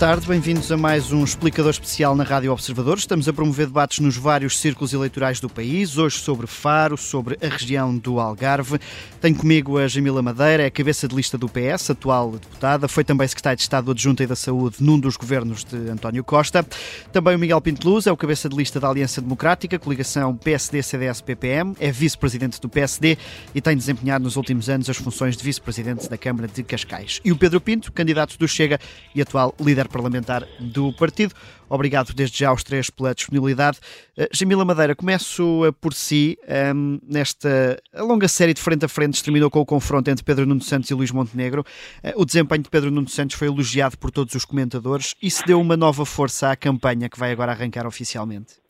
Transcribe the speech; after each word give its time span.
tarde, 0.00 0.26
bem-vindos 0.26 0.72
a 0.72 0.78
mais 0.78 1.12
um 1.12 1.22
explicador 1.22 1.72
especial 1.72 2.16
na 2.16 2.24
Rádio 2.24 2.50
Observador. 2.50 2.96
Estamos 2.96 3.28
a 3.28 3.34
promover 3.34 3.66
debates 3.66 3.98
nos 3.98 4.16
vários 4.16 4.58
círculos 4.58 4.94
eleitorais 4.94 5.40
do 5.40 5.48
país, 5.50 5.98
hoje 5.98 6.16
sobre 6.16 6.46
Faro, 6.46 6.96
sobre 6.96 7.36
a 7.42 7.46
região 7.46 7.94
do 7.94 8.18
Algarve. 8.18 8.78
Tenho 9.20 9.36
comigo 9.36 9.76
a 9.76 9.86
Jamila 9.86 10.22
Madeira, 10.22 10.62
é 10.62 10.70
cabeça 10.70 11.06
de 11.06 11.14
lista 11.14 11.36
do 11.36 11.50
PS, 11.50 11.90
atual 11.90 12.30
deputada, 12.32 12.88
foi 12.88 13.04
também 13.04 13.28
secretária 13.28 13.56
de 13.56 13.60
Estado 13.60 13.90
Adjunta 13.90 14.24
e 14.24 14.26
da 14.26 14.34
Saúde 14.34 14.76
num 14.80 14.98
dos 14.98 15.18
governos 15.18 15.64
de 15.64 15.76
António 15.90 16.24
Costa. 16.24 16.66
Também 17.12 17.36
o 17.36 17.38
Miguel 17.38 17.60
Pinto 17.60 17.86
Luz, 17.86 18.06
é 18.06 18.12
o 18.12 18.16
cabeça 18.16 18.48
de 18.48 18.56
lista 18.56 18.80
da 18.80 18.88
Aliança 18.88 19.20
Democrática, 19.20 19.78
coligação 19.78 20.34
PSD-CDS-PPM, 20.34 21.76
é 21.78 21.92
vice-presidente 21.92 22.58
do 22.58 22.70
PSD 22.70 23.18
e 23.54 23.60
tem 23.60 23.76
desempenhado 23.76 24.24
nos 24.24 24.36
últimos 24.36 24.70
anos 24.70 24.88
as 24.88 24.96
funções 24.96 25.36
de 25.36 25.44
vice-presidente 25.44 26.08
da 26.08 26.16
Câmara 26.16 26.48
de 26.48 26.62
Cascais. 26.62 27.20
E 27.22 27.30
o 27.30 27.36
Pedro 27.36 27.60
Pinto, 27.60 27.92
candidato 27.92 28.38
do 28.38 28.48
Chega 28.48 28.80
e 29.14 29.20
atual 29.20 29.54
líder 29.60 29.89
parlamentar 29.90 30.46
do 30.58 30.92
partido. 30.92 31.34
Obrigado 31.68 32.14
desde 32.14 32.38
já 32.38 32.48
aos 32.48 32.64
três 32.64 32.90
pela 32.90 33.14
disponibilidade. 33.14 33.78
Uh, 34.18 34.26
Jamila 34.32 34.64
Madeira, 34.64 34.94
começo 34.94 35.66
uh, 35.66 35.72
por 35.72 35.92
si. 35.92 36.38
Um, 36.42 36.52
ehm, 36.52 36.98
nesta 37.06 37.78
longa 37.98 38.28
série 38.28 38.54
de 38.54 38.60
frente 38.60 38.84
a 38.84 38.88
frente 38.88 39.22
terminou 39.22 39.50
com 39.50 39.60
o 39.60 39.66
confronto 39.66 40.10
entre 40.10 40.24
Pedro 40.24 40.46
Nuno 40.46 40.62
Santos 40.62 40.90
e 40.90 40.94
Luís 40.94 41.12
Montenegro. 41.12 41.62
Uh, 42.02 42.20
o 42.20 42.24
desempenho 42.24 42.62
de 42.62 42.70
Pedro 42.70 42.90
Nuno 42.90 43.08
Santos 43.08 43.36
foi 43.36 43.48
elogiado 43.48 43.98
por 43.98 44.10
todos 44.10 44.34
os 44.34 44.44
comentadores. 44.44 45.14
e 45.22 45.30
se 45.30 45.44
deu 45.46 45.60
uma 45.60 45.76
nova 45.76 46.04
força 46.04 46.50
à 46.50 46.56
campanha 46.56 47.08
que 47.08 47.18
vai 47.18 47.32
agora 47.32 47.52
arrancar 47.52 47.86
oficialmente? 47.86 48.60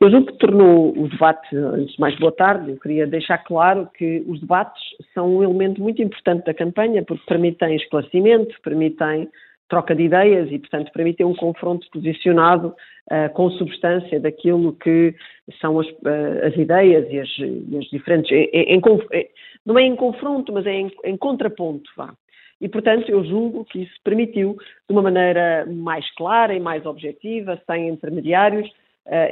Eu 0.00 0.10
julgo 0.10 0.26
que 0.26 0.38
tornou 0.38 0.92
o 0.98 1.08
debate, 1.08 1.56
antes 1.56 1.94
de 1.94 2.00
mais 2.00 2.18
boa 2.18 2.32
tarde, 2.32 2.72
eu 2.72 2.76
queria 2.78 3.06
deixar 3.06 3.38
claro 3.38 3.88
que 3.96 4.22
os 4.26 4.40
debates 4.40 4.82
são 5.14 5.36
um 5.36 5.42
elemento 5.42 5.80
muito 5.80 6.02
importante 6.02 6.44
da 6.44 6.52
campanha 6.52 7.02
porque 7.02 7.24
permitem 7.26 7.76
esclarecimento, 7.76 8.54
permitem 8.62 9.30
troca 9.68 9.94
de 9.94 10.04
ideias 10.04 10.50
e, 10.50 10.58
portanto, 10.58 10.92
permitem 10.92 11.26
um 11.26 11.34
confronto 11.34 11.86
posicionado 11.90 12.74
uh, 13.10 13.32
com 13.32 13.50
substância 13.50 14.20
daquilo 14.20 14.74
que 14.74 15.14
são 15.60 15.80
as, 15.80 15.86
uh, 15.88 16.46
as 16.46 16.56
ideias 16.56 17.06
e 17.10 17.20
as, 17.20 17.28
e 17.38 17.78
as 17.78 17.84
diferentes. 17.86 18.30
Em, 18.30 18.48
em, 18.52 18.76
em, 18.76 19.28
não 19.64 19.78
é 19.78 19.82
em 19.82 19.96
confronto, 19.96 20.52
mas 20.52 20.66
é 20.66 20.74
em, 21.04 21.16
contraponto, 21.16 21.90
vá. 21.96 22.14
E, 22.60 22.68
portanto, 22.68 23.08
eu 23.08 23.24
julgo 23.24 23.64
que 23.64 23.82
isso 23.82 23.94
permitiu, 24.04 24.56
de 24.88 24.92
uma 24.92 25.02
maneira 25.02 25.66
mais 25.66 26.08
clara 26.14 26.54
e 26.54 26.60
mais 26.60 26.86
objetiva, 26.86 27.60
sem 27.66 27.88
intermediários, 27.88 28.70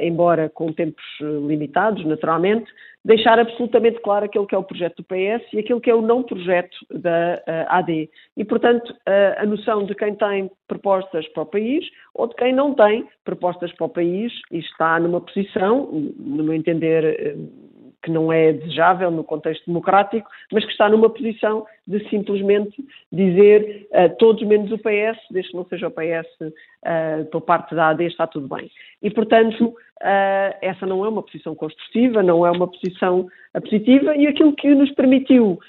embora 0.01 0.49
com 0.49 0.71
tempos 0.71 1.03
limitados, 1.19 2.05
naturalmente, 2.05 2.71
deixar 3.03 3.39
absolutamente 3.39 3.99
claro 4.01 4.25
aquilo 4.25 4.47
que 4.47 4.55
é 4.55 4.57
o 4.57 4.63
projeto 4.63 4.97
do 4.97 5.03
PS 5.03 5.45
e 5.51 5.59
aquilo 5.59 5.81
que 5.81 5.89
é 5.89 5.95
o 5.95 6.01
não 6.01 6.23
projeto 6.23 6.77
da 6.91 7.41
uh, 7.47 7.65
AD. 7.69 8.09
E, 8.37 8.45
portanto, 8.45 8.95
a 9.37 9.45
noção 9.45 9.85
de 9.85 9.93
quem 9.95 10.15
tem 10.15 10.49
propostas 10.67 11.27
para 11.29 11.43
o 11.43 11.45
país 11.45 11.85
ou 12.13 12.27
de 12.27 12.35
quem 12.35 12.53
não 12.53 12.73
tem 12.73 13.07
propostas 13.25 13.71
para 13.73 13.85
o 13.85 13.89
país 13.89 14.31
e 14.51 14.59
está 14.59 14.99
numa 14.99 15.19
posição, 15.19 15.89
no 16.17 16.43
meu 16.43 16.53
entender, 16.53 17.35
que 18.03 18.11
não 18.11 18.31
é 18.31 18.51
desejável 18.51 19.09
no 19.09 19.23
contexto 19.23 19.65
democrático, 19.65 20.29
mas 20.51 20.65
que 20.65 20.71
está 20.71 20.89
numa 20.89 21.09
posição 21.09 21.65
de 21.87 22.07
simplesmente 22.09 22.75
dizer 23.11 23.87
uh, 23.91 24.15
todos 24.17 24.43
menos 24.43 24.71
o 24.71 24.77
PS, 24.77 25.17
desde 25.31 25.51
que 25.51 25.57
não 25.57 25.65
seja 25.65 25.87
o 25.87 25.91
PS 25.91 26.27
uh, 26.41 27.25
por 27.31 27.41
parte 27.41 27.73
da 27.73 27.89
AD, 27.89 28.05
está 28.05 28.27
tudo 28.27 28.53
bem. 28.53 28.69
E, 29.01 29.09
portanto, 29.09 29.67
uh, 29.67 30.55
essa 30.61 30.85
não 30.85 31.03
é 31.05 31.09
uma 31.09 31.23
posição 31.23 31.55
construtiva, 31.55 32.21
não 32.21 32.45
é 32.45 32.51
uma 32.51 32.67
posição 32.67 33.27
positiva, 33.53 34.15
e 34.15 34.27
aquilo 34.27 34.53
que 34.53 34.73
nos 34.75 34.91
permitiu 34.91 35.59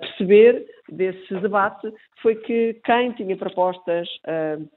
perceber 0.00 0.64
desse 0.88 1.34
debate 1.34 1.92
foi 2.22 2.34
que 2.34 2.80
quem 2.82 3.12
tinha 3.12 3.36
propostas 3.36 4.08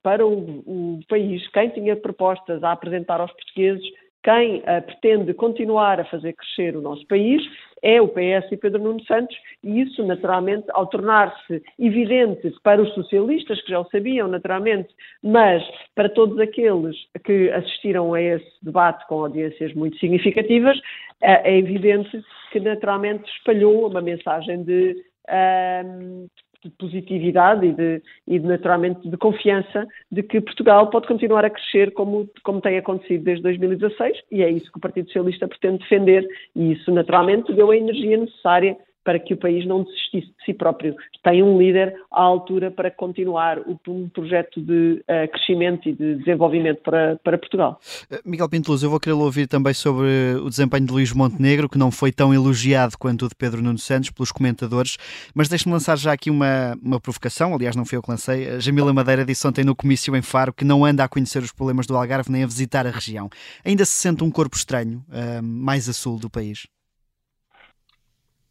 para 0.04 0.28
o, 0.28 0.60
o 0.68 1.00
país, 1.08 1.48
quem 1.52 1.70
tinha 1.70 1.96
propostas 1.96 2.62
a 2.62 2.74
apresentar 2.74 3.22
aos 3.22 3.32
portugueses, 3.32 3.86
quem 4.24 4.58
uh, 4.58 4.82
pretende 4.86 5.34
continuar 5.34 6.00
a 6.00 6.06
fazer 6.06 6.34
crescer 6.34 6.76
o 6.76 6.82
nosso 6.82 7.06
país 7.08 7.42
é 7.82 8.02
o 8.02 8.10
PS 8.10 8.52
e 8.52 8.58
Pedro 8.58 8.84
Nuno 8.84 9.04
Santos, 9.06 9.36
e 9.64 9.82
isso, 9.82 10.06
naturalmente, 10.06 10.66
ao 10.72 10.88
tornar-se 10.88 11.64
evidente 11.80 12.54
para 12.62 12.82
os 12.82 12.94
socialistas, 12.94 13.62
que 13.62 13.72
já 13.72 13.80
o 13.80 13.90
sabiam, 13.90 14.28
naturalmente, 14.28 14.90
mas 15.24 15.64
para 15.96 16.10
todos 16.10 16.38
aqueles 16.40 16.96
que 17.24 17.50
assistiram 17.52 18.14
a 18.14 18.22
esse 18.22 18.52
debate 18.62 19.08
com 19.08 19.24
audiências 19.24 19.74
muito 19.74 19.98
significativas, 19.98 20.78
uh, 20.78 21.40
é 21.44 21.58
evidente 21.58 22.22
que, 22.52 22.60
naturalmente, 22.60 23.30
espalhou 23.38 23.88
uma 23.88 24.02
mensagem 24.02 24.64
de. 24.64 24.96
Uh, 25.30 26.28
de 26.64 26.70
positividade 26.72 27.66
e, 27.66 27.74
de, 27.74 28.02
e 28.28 28.40
de, 28.40 28.46
naturalmente 28.46 29.08
de 29.08 29.18
confiança 29.18 29.88
de 30.12 30.22
que 30.24 30.42
Portugal 30.42 30.90
pode 30.90 31.08
continuar 31.08 31.46
a 31.46 31.50
crescer 31.50 31.92
como, 31.94 32.30
como 32.44 32.62
tem 32.62 32.78
acontecido 32.78 33.24
desde 33.24 33.44
2016 33.44 34.18
e 34.32 34.44
é 34.44 34.50
isso 34.50 34.72
que 34.72 34.78
o 34.78 34.82
Partido 34.82 35.08
Socialista 35.08 35.48
pretende 35.48 35.80
defender 35.80 36.28
e 36.56 36.74
isso 36.74 36.92
naturalmente 36.92 37.54
deu 37.54 37.72
a 37.72 37.78
energia 37.78 38.18
necessária 38.18 38.78
para 39.10 39.18
que 39.18 39.34
o 39.34 39.38
país 39.38 39.66
não 39.66 39.84
desistisse 39.84 40.28
de 40.28 40.46
si 40.46 40.54
próprio. 40.54 40.96
Tem 41.24 41.42
um 41.42 41.58
líder 41.58 41.96
à 42.12 42.22
altura 42.22 42.70
para 42.70 42.92
continuar 42.92 43.58
um 43.88 44.08
projeto 44.08 44.62
de 44.62 45.02
uh, 45.02 45.32
crescimento 45.32 45.90
e 45.90 45.94
de 45.94 46.18
desenvolvimento 46.18 46.80
para, 46.84 47.20
para 47.24 47.36
Portugal. 47.36 47.80
Eh, 48.12 48.22
Miguel 48.24 48.48
Pinto 48.48 48.70
Luz, 48.70 48.84
eu 48.84 48.90
vou 48.92 49.00
querer 49.00 49.16
ouvir 49.16 49.48
também 49.48 49.74
sobre 49.74 50.36
o 50.44 50.48
desempenho 50.48 50.86
de 50.86 50.94
Luís 50.94 51.12
Montenegro, 51.12 51.68
que 51.68 51.80
não 51.80 51.90
foi 51.90 52.12
tão 52.12 52.32
elogiado 52.32 53.00
quanto 53.00 53.26
o 53.26 53.30
de 53.30 53.34
Pedro 53.34 53.64
Nuno 53.64 53.80
Santos 53.80 54.12
pelos 54.12 54.32
comentadores, 54.32 54.96
mas 55.34 55.50
deixe-me 55.50 55.74
lançar 55.74 55.98
já 55.98 56.14
aqui 56.14 56.30
uma, 56.30 56.78
uma 56.80 57.00
provocação, 57.00 57.56
aliás 57.56 57.76
não 57.76 57.86
foi 57.86 57.98
eu 57.98 58.04
que 58.04 58.12
lancei, 58.12 58.48
a 58.48 58.60
Jamila 58.60 58.94
Madeira 58.94 59.26
disse 59.26 59.48
ontem 59.48 59.66
no 59.66 59.76
comício 59.76 60.16
em 60.16 60.22
Faro 60.22 60.54
que 60.54 60.64
não 60.64 60.86
anda 60.86 61.04
a 61.04 61.10
conhecer 61.10 61.42
os 61.42 61.52
problemas 61.52 61.88
do 61.88 61.98
Algarve 61.98 62.32
nem 62.32 62.44
a 62.44 62.48
visitar 62.48 62.86
a 62.86 62.92
região. 62.92 63.28
Ainda 63.66 63.86
se 63.86 63.94
sente 63.94 64.24
um 64.24 64.30
corpo 64.30 64.56
estranho, 64.56 65.04
uh, 65.10 65.42
mais 65.42 65.90
a 65.90 65.94
sul 65.94 66.20
do 66.20 66.30
país? 66.30 66.68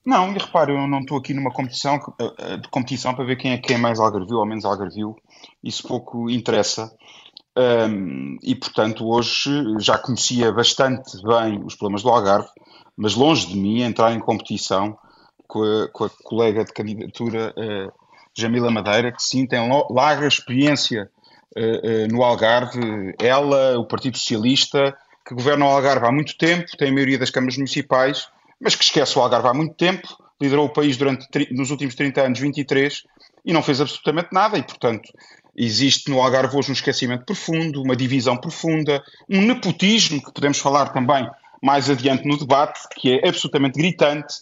Não, 0.09 0.33
e 0.33 0.39
repare, 0.39 0.73
eu 0.73 0.89
não 0.89 1.01
estou 1.01 1.19
aqui 1.19 1.35
numa 1.35 1.51
competição, 1.51 2.01
eh, 2.19 2.57
de 2.57 2.69
competição 2.71 3.15
para 3.15 3.27
ver 3.27 3.37
quem 3.37 3.53
é, 3.53 3.59
quem 3.59 3.77
é 3.77 3.79
mais 3.79 4.01
algarvio 4.01 4.39
ou 4.39 4.47
menos 4.47 4.65
algarvio. 4.65 5.15
Isso 5.63 5.87
pouco 5.87 6.31
interessa. 6.31 6.91
Um, 7.55 8.39
e, 8.43 8.55
portanto, 8.55 9.07
hoje 9.07 9.51
já 9.81 9.99
conhecia 9.99 10.51
bastante 10.51 11.23
bem 11.23 11.63
os 11.63 11.75
problemas 11.75 12.03
do 12.03 12.09
Algarve, 12.09 12.49
mas 12.97 13.15
longe 13.15 13.49
de 13.49 13.57
mim 13.59 13.83
entrar 13.83 14.15
em 14.15 14.19
competição 14.19 14.97
com 15.47 15.63
a, 15.63 15.89
com 15.89 16.05
a 16.05 16.11
colega 16.25 16.65
de 16.65 16.73
candidatura 16.73 17.53
uh, 17.55 17.93
Jamila 18.35 18.71
Madeira, 18.71 19.13
que 19.13 19.23
sim 19.23 19.47
tem 19.47 19.61
larga 19.91 20.27
experiência 20.27 21.11
uh, 21.55 21.61
uh, 21.61 22.09
no 22.11 22.23
Algarve. 22.23 23.15
Ela, 23.21 23.79
o 23.79 23.85
Partido 23.85 24.17
Socialista, 24.17 24.97
que 25.27 25.35
governa 25.35 25.67
o 25.67 25.69
Algarve 25.69 26.07
há 26.07 26.11
muito 26.11 26.39
tempo, 26.39 26.65
tem 26.79 26.89
a 26.89 26.93
maioria 26.93 27.19
das 27.19 27.29
câmaras 27.29 27.59
municipais 27.59 28.27
mas 28.61 28.75
que 28.75 28.85
esquece 28.85 29.19
o 29.19 29.23
Algarve 29.23 29.49
há 29.49 29.55
muito 29.55 29.75
tempo, 29.75 30.09
liderou 30.41 30.67
o 30.67 30.73
país 30.73 30.97
durante 30.97 31.27
nos 31.53 31.71
últimos 31.71 31.95
30 31.95 32.23
anos, 32.23 32.41
23, 32.41 33.05
e 33.45 33.53
não 33.53 33.63
fez 33.63 33.81
absolutamente 33.81 34.29
nada, 34.33 34.59
e 34.59 34.63
portanto 34.63 35.11
existe 35.57 36.11
no 36.11 36.21
Algarve 36.21 36.57
hoje 36.57 36.71
um 36.71 36.75
esquecimento 36.75 37.25
profundo, 37.25 37.83
uma 37.83 37.97
divisão 37.97 38.37
profunda, 38.37 39.03
um 39.29 39.43
nepotismo 39.43 40.23
que 40.23 40.33
podemos 40.33 40.59
falar 40.59 40.93
também 40.93 41.29
mais 41.61 41.91
adiante 41.91 42.27
no 42.27 42.39
debate, 42.39 42.81
que 42.95 43.19
é 43.19 43.29
absolutamente 43.29 43.77
gritante, 43.77 44.37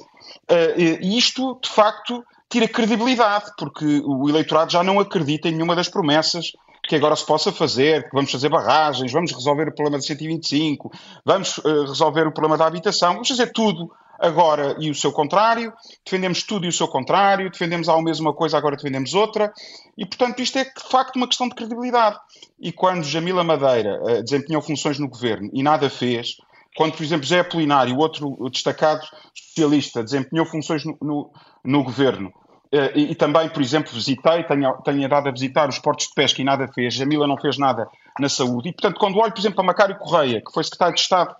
uh, 0.50 0.78
e 0.78 1.16
isto 1.16 1.58
de 1.62 1.70
facto 1.70 2.22
tira 2.48 2.68
credibilidade, 2.68 3.46
porque 3.58 4.02
o 4.04 4.28
eleitorado 4.28 4.70
já 4.70 4.82
não 4.82 5.00
acredita 5.00 5.48
em 5.48 5.52
nenhuma 5.52 5.74
das 5.74 5.88
promessas 5.88 6.52
que 6.86 6.94
agora 6.94 7.16
se 7.16 7.26
possa 7.26 7.50
fazer, 7.50 8.04
que 8.04 8.14
vamos 8.14 8.30
fazer 8.30 8.48
barragens, 8.48 9.10
vamos 9.10 9.32
resolver 9.32 9.68
o 9.68 9.74
problema 9.74 9.98
de 9.98 10.06
125, 10.06 10.92
vamos 11.24 11.58
uh, 11.58 11.86
resolver 11.86 12.26
o 12.26 12.32
problema 12.32 12.56
da 12.56 12.66
habitação, 12.66 13.14
vamos 13.14 13.28
fazer 13.28 13.50
tudo 13.52 13.90
agora 14.18 14.76
e 14.78 14.90
o 14.90 14.94
seu 14.94 15.12
contrário, 15.12 15.72
defendemos 16.04 16.42
tudo 16.42 16.66
e 16.66 16.68
o 16.68 16.72
seu 16.72 16.88
contrário, 16.88 17.50
defendemos 17.50 17.88
a 17.88 18.00
mesma 18.00 18.32
coisa, 18.32 18.56
agora 18.56 18.76
defendemos 18.76 19.14
outra, 19.14 19.52
e 19.96 20.04
portanto 20.04 20.40
isto 20.40 20.58
é 20.58 20.64
de 20.64 20.88
facto 20.90 21.16
uma 21.16 21.26
questão 21.26 21.48
de 21.48 21.54
credibilidade. 21.54 22.18
E 22.58 22.72
quando 22.72 23.04
Jamila 23.04 23.44
Madeira 23.44 24.00
uh, 24.02 24.22
desempenhou 24.22 24.62
funções 24.62 24.98
no 24.98 25.08
governo 25.08 25.50
e 25.52 25.62
nada 25.62 25.90
fez, 25.90 26.36
quando, 26.76 26.94
por 26.94 27.02
exemplo, 27.02 27.24
José 27.24 27.40
Apolinário, 27.40 27.96
outro 27.96 28.36
destacado 28.50 29.06
socialista, 29.34 30.02
desempenhou 30.02 30.44
funções 30.44 30.84
no, 30.84 30.96
no, 31.00 31.30
no 31.64 31.82
governo, 31.82 32.28
uh, 32.28 32.92
e, 32.94 33.12
e, 33.12 33.14
também, 33.14 33.48
por 33.48 33.62
exemplo, 33.62 33.92
visitei, 33.92 34.44
tenho, 34.44 34.72
tenho 34.84 35.08
dado 35.08 35.28
a 35.28 35.32
visitar 35.32 35.68
os 35.68 35.78
portos 35.78 36.08
de 36.08 36.14
pesca 36.14 36.40
e 36.40 36.44
nada 36.44 36.68
fez, 36.68 36.94
Jamila 36.94 37.26
não 37.26 37.38
fez 37.38 37.58
nada 37.58 37.88
na 38.18 38.28
saúde, 38.28 38.70
e 38.70 38.72
portanto, 38.72 38.98
quando 38.98 39.18
olho, 39.18 39.32
por 39.32 39.40
exemplo, 39.40 39.56
para 39.56 39.64
Macário 39.64 39.98
Correia, 39.98 40.42
que 40.44 40.52
foi 40.52 40.64
secretário 40.64 40.94
de 40.94 41.00
Estado 41.00 41.34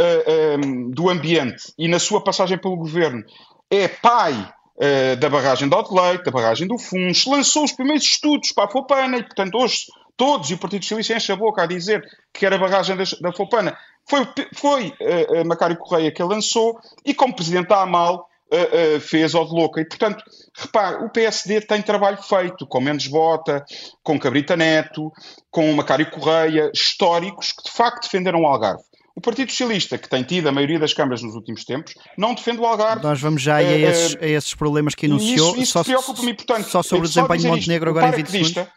eh, 0.00 0.54
ehm, 0.54 0.90
do 0.90 1.10
Ambiente 1.10 1.74
e 1.78 1.86
na 1.86 1.98
sua 1.98 2.24
passagem 2.24 2.56
pelo 2.56 2.76
governo 2.76 3.22
é 3.70 3.86
pai 3.86 4.32
uh, 4.32 5.16
da 5.16 5.28
barragem 5.28 5.68
de 5.68 5.76
Leite, 5.76 6.24
da 6.24 6.30
barragem 6.30 6.66
do 6.66 6.78
Funch, 6.78 7.28
lançou 7.28 7.64
os 7.64 7.72
primeiros 7.72 8.04
estudos 8.04 8.50
para 8.52 8.64
a 8.64 8.70
Fopana 8.70 9.18
e, 9.18 9.22
portanto, 9.22 9.54
hoje 9.56 9.86
todos, 10.16 10.50
e 10.50 10.54
o 10.54 10.58
Partido 10.58 10.82
Socialista 10.82 11.14
enche 11.14 11.32
a 11.32 11.36
boca 11.36 11.62
a 11.62 11.66
dizer 11.66 12.02
que 12.32 12.46
era 12.46 12.56
a 12.56 12.58
barragem 12.58 12.96
da, 12.96 13.04
da 13.20 13.32
Fopana. 13.32 13.76
Foi, 14.08 14.26
foi 14.54 14.88
uh, 14.88 15.44
Macário 15.46 15.76
Correia 15.76 16.10
que 16.10 16.22
a 16.22 16.26
lançou 16.26 16.80
e, 17.04 17.12
como 17.12 17.36
presidente 17.36 17.68
da 17.68 17.82
AMAL, 17.82 18.26
uh, 18.52 18.96
uh, 18.96 19.00
fez 19.00 19.34
ao 19.34 19.46
de 19.46 19.52
louca. 19.52 19.80
E, 19.80 19.84
portanto, 19.84 20.24
repare, 20.54 21.04
o 21.04 21.10
PSD 21.10 21.60
tem 21.60 21.82
trabalho 21.82 22.18
feito 22.22 22.66
com 22.66 22.80
Mendes 22.80 23.06
Bota, 23.06 23.64
com 24.02 24.18
Cabrita 24.18 24.56
Neto, 24.56 25.12
com 25.50 25.72
Macário 25.72 26.10
Correia, 26.10 26.70
históricos 26.74 27.52
que 27.52 27.64
de 27.64 27.70
facto 27.70 28.02
defenderam 28.02 28.42
o 28.42 28.46
Algarve. 28.46 28.89
O 29.20 29.22
Partido 29.22 29.50
Socialista, 29.50 29.98
que 29.98 30.08
tem 30.08 30.22
tido 30.22 30.48
a 30.48 30.52
maioria 30.52 30.78
das 30.78 30.94
câmaras 30.94 31.22
nos 31.22 31.34
últimos 31.34 31.62
tempos, 31.62 31.92
não 32.16 32.34
defende 32.34 32.58
o 32.58 32.64
Algarve. 32.64 33.02
Nós 33.02 33.20
vamos 33.20 33.42
já 33.42 33.56
a, 33.56 33.62
esses, 33.62 34.16
a 34.16 34.26
esses 34.26 34.54
problemas 34.54 34.94
que 34.94 35.04
enunciou. 35.04 35.50
Isso, 35.50 35.60
isso 35.60 35.84
preocupa-me, 35.84 36.32
portanto. 36.32 36.64
Só 36.64 36.82
sobre 36.82 37.04
o 37.04 37.08
desempenho 37.08 37.40
de 37.40 37.48
Montenegro 37.48 37.90
agora 37.90 38.18
em 38.18 38.22
20 38.24 38.30
segundos. 38.30 38.72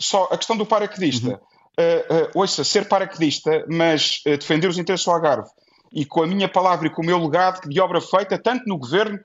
Só 0.00 0.30
a 0.32 0.38
questão 0.38 0.56
do 0.56 0.64
paraquedista. 0.64 1.28
Uhum. 1.28 1.34
Uh, 1.34 2.14
uh, 2.14 2.40
ouça, 2.40 2.64
ser 2.64 2.88
paraquedista, 2.88 3.66
mas 3.68 4.22
uh, 4.26 4.38
defender 4.38 4.66
os 4.66 4.78
interesses 4.78 5.04
do 5.04 5.12
Algarve 5.12 5.50
e 5.92 6.06
com 6.06 6.22
a 6.22 6.26
minha 6.26 6.48
palavra 6.48 6.86
e 6.86 6.90
com 6.90 7.02
o 7.02 7.04
meu 7.04 7.18
legado 7.18 7.68
de 7.68 7.78
obra 7.78 8.00
feita, 8.00 8.38
tanto 8.38 8.66
no 8.66 8.78
governo 8.78 9.18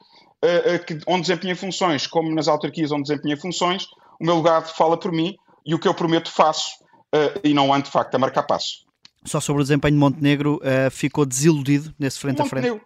que, 0.85 0.97
onde 1.07 1.21
desempenha 1.21 1.55
funções, 1.55 2.07
como 2.07 2.33
nas 2.33 2.47
autarquias 2.47 2.91
onde 2.91 3.03
desempenha 3.03 3.37
funções, 3.37 3.85
o 4.19 4.25
meu 4.25 4.37
legado 4.37 4.67
fala 4.67 4.97
por 4.97 5.11
mim 5.11 5.35
e 5.65 5.73
o 5.73 5.79
que 5.79 5.87
eu 5.87 5.93
prometo 5.93 6.31
faço 6.31 6.71
e 7.43 7.53
não 7.53 7.73
ando 7.73 7.85
de 7.85 7.91
facto 7.91 8.15
a 8.15 8.19
marcar 8.19 8.43
passo. 8.43 8.85
Só 9.25 9.39
sobre 9.39 9.61
o 9.61 9.63
desempenho 9.63 9.93
de 9.93 9.99
Montenegro, 9.99 10.59
ficou 10.91 11.25
desiludido 11.25 11.93
nesse 11.99 12.19
frente 12.19 12.39
Montenegro, 12.39 12.75
a 12.75 12.79
frente? 12.79 12.85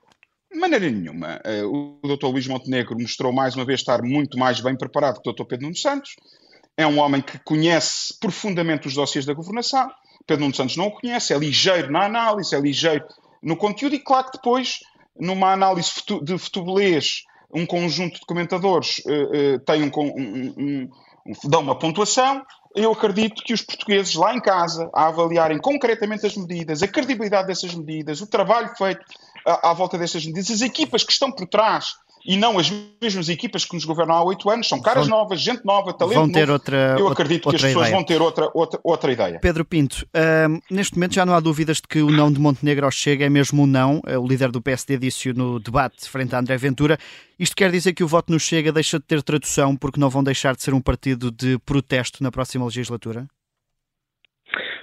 De 0.51 0.59
maneira 0.59 0.89
nenhuma. 0.89 1.41
o 1.71 1.99
Dr. 2.03 2.27
Luís 2.27 2.47
Montenegro 2.47 2.97
mostrou 2.99 3.31
mais 3.31 3.55
uma 3.55 3.65
vez 3.65 3.79
estar 3.79 4.01
muito 4.01 4.37
mais 4.37 4.59
bem 4.59 4.75
preparado 4.75 5.21
que 5.21 5.29
o 5.29 5.33
Dr. 5.33 5.45
Pedro 5.45 5.63
Nuno 5.65 5.75
Santos. 5.77 6.15
É 6.77 6.85
um 6.85 6.99
homem 6.99 7.21
que 7.21 7.39
conhece 7.39 8.19
profundamente 8.19 8.87
os 8.87 8.93
dossiês 8.93 9.25
da 9.25 9.33
governação. 9.33 9.89
Pedro 10.27 10.43
Nuno 10.43 10.55
Santos 10.55 10.75
não 10.75 10.87
o 10.87 10.91
conhece, 10.91 11.33
é 11.33 11.37
ligeiro 11.37 11.91
na 11.91 12.05
análise, 12.05 12.53
é 12.53 12.59
ligeiro 12.59 13.05
no 13.41 13.55
conteúdo 13.55 13.95
e 13.95 13.99
claro 13.99 14.25
que 14.25 14.37
depois, 14.37 14.79
numa 15.17 15.53
análise 15.53 15.91
de 16.23 16.37
futebolês, 16.37 17.23
um 17.53 17.65
conjunto 17.65 18.19
de 18.19 18.25
comentadores 18.25 18.97
uh, 19.05 19.55
uh, 19.55 19.59
tem 19.59 19.83
um, 19.83 19.91
um, 19.95 20.53
um, 20.57 20.89
um, 21.27 21.49
dão 21.49 21.61
uma 21.61 21.77
pontuação, 21.77 22.43
eu 22.75 22.91
acredito 22.91 23.41
que 23.43 23.53
os 23.53 23.61
portugueses 23.61 24.13
lá 24.15 24.35
em 24.35 24.41
casa, 24.41 24.89
a 24.93 25.07
avaliarem 25.07 25.57
concretamente 25.57 26.25
as 26.25 26.35
medidas, 26.35 26.83
a 26.83 26.87
credibilidade 26.87 27.47
dessas 27.47 27.73
medidas, 27.73 28.19
o 28.19 28.27
trabalho 28.27 28.69
feito 28.75 29.01
à, 29.45 29.71
à 29.71 29.73
volta 29.73 29.97
dessas 29.97 30.25
medidas, 30.25 30.51
as 30.51 30.61
equipas 30.61 31.03
que 31.03 31.11
estão 31.11 31.31
por 31.31 31.47
trás 31.47 31.95
e 32.25 32.35
não 32.35 32.57
as 32.57 32.73
mesmas 33.01 33.29
equipas 33.29 33.65
que 33.65 33.75
nos 33.75 33.85
governam 33.85 34.15
há 34.15 34.23
oito 34.23 34.49
anos, 34.49 34.67
são 34.67 34.81
caras 34.81 35.07
vão, 35.07 35.19
novas, 35.19 35.39
gente 35.39 35.63
nova, 35.63 35.93
talento 35.93 36.15
vão 36.15 36.31
ter 36.31 36.41
novo. 36.41 36.53
Outra, 36.53 36.95
Eu 36.97 37.07
acredito 37.07 37.45
outra 37.45 37.59
que 37.59 37.65
as 37.65 37.71
pessoas 37.71 37.87
ideia. 37.87 37.95
vão 37.95 38.05
ter 38.05 38.21
outra, 38.21 38.49
outra, 38.53 38.79
outra 38.83 39.11
ideia. 39.11 39.39
Pedro 39.39 39.63
Pinto, 39.63 40.05
uh, 40.15 40.61
neste 40.71 40.95
momento 40.95 41.13
já 41.13 41.25
não 41.25 41.35
há 41.35 41.39
dúvidas 41.39 41.77
de 41.77 41.83
que 41.87 42.01
o 42.01 42.09
não 42.09 42.31
de 42.31 42.39
Montenegro 42.39 42.85
ao 42.85 42.91
Chega 42.91 43.25
é 43.25 43.29
mesmo 43.29 43.63
um 43.63 43.67
não. 43.67 43.97
Uh, 43.99 44.19
o 44.19 44.27
líder 44.27 44.51
do 44.51 44.61
PSD 44.61 44.97
disse 44.97 45.33
no 45.33 45.59
debate 45.59 46.09
frente 46.09 46.35
a 46.35 46.39
André 46.39 46.57
Ventura. 46.57 46.97
Isto 47.37 47.55
quer 47.55 47.69
dizer 47.69 47.93
que 47.93 48.03
o 48.03 48.07
voto 48.07 48.31
no 48.31 48.39
Chega 48.39 48.71
deixa 48.71 48.97
de 48.97 49.05
ter 49.05 49.21
tradução 49.21 49.75
porque 49.75 49.99
não 49.99 50.09
vão 50.09 50.23
deixar 50.23 50.55
de 50.55 50.63
ser 50.63 50.73
um 50.73 50.81
partido 50.81 51.31
de 51.31 51.59
protesto 51.59 52.23
na 52.23 52.31
próxima 52.31 52.65
legislatura? 52.65 53.27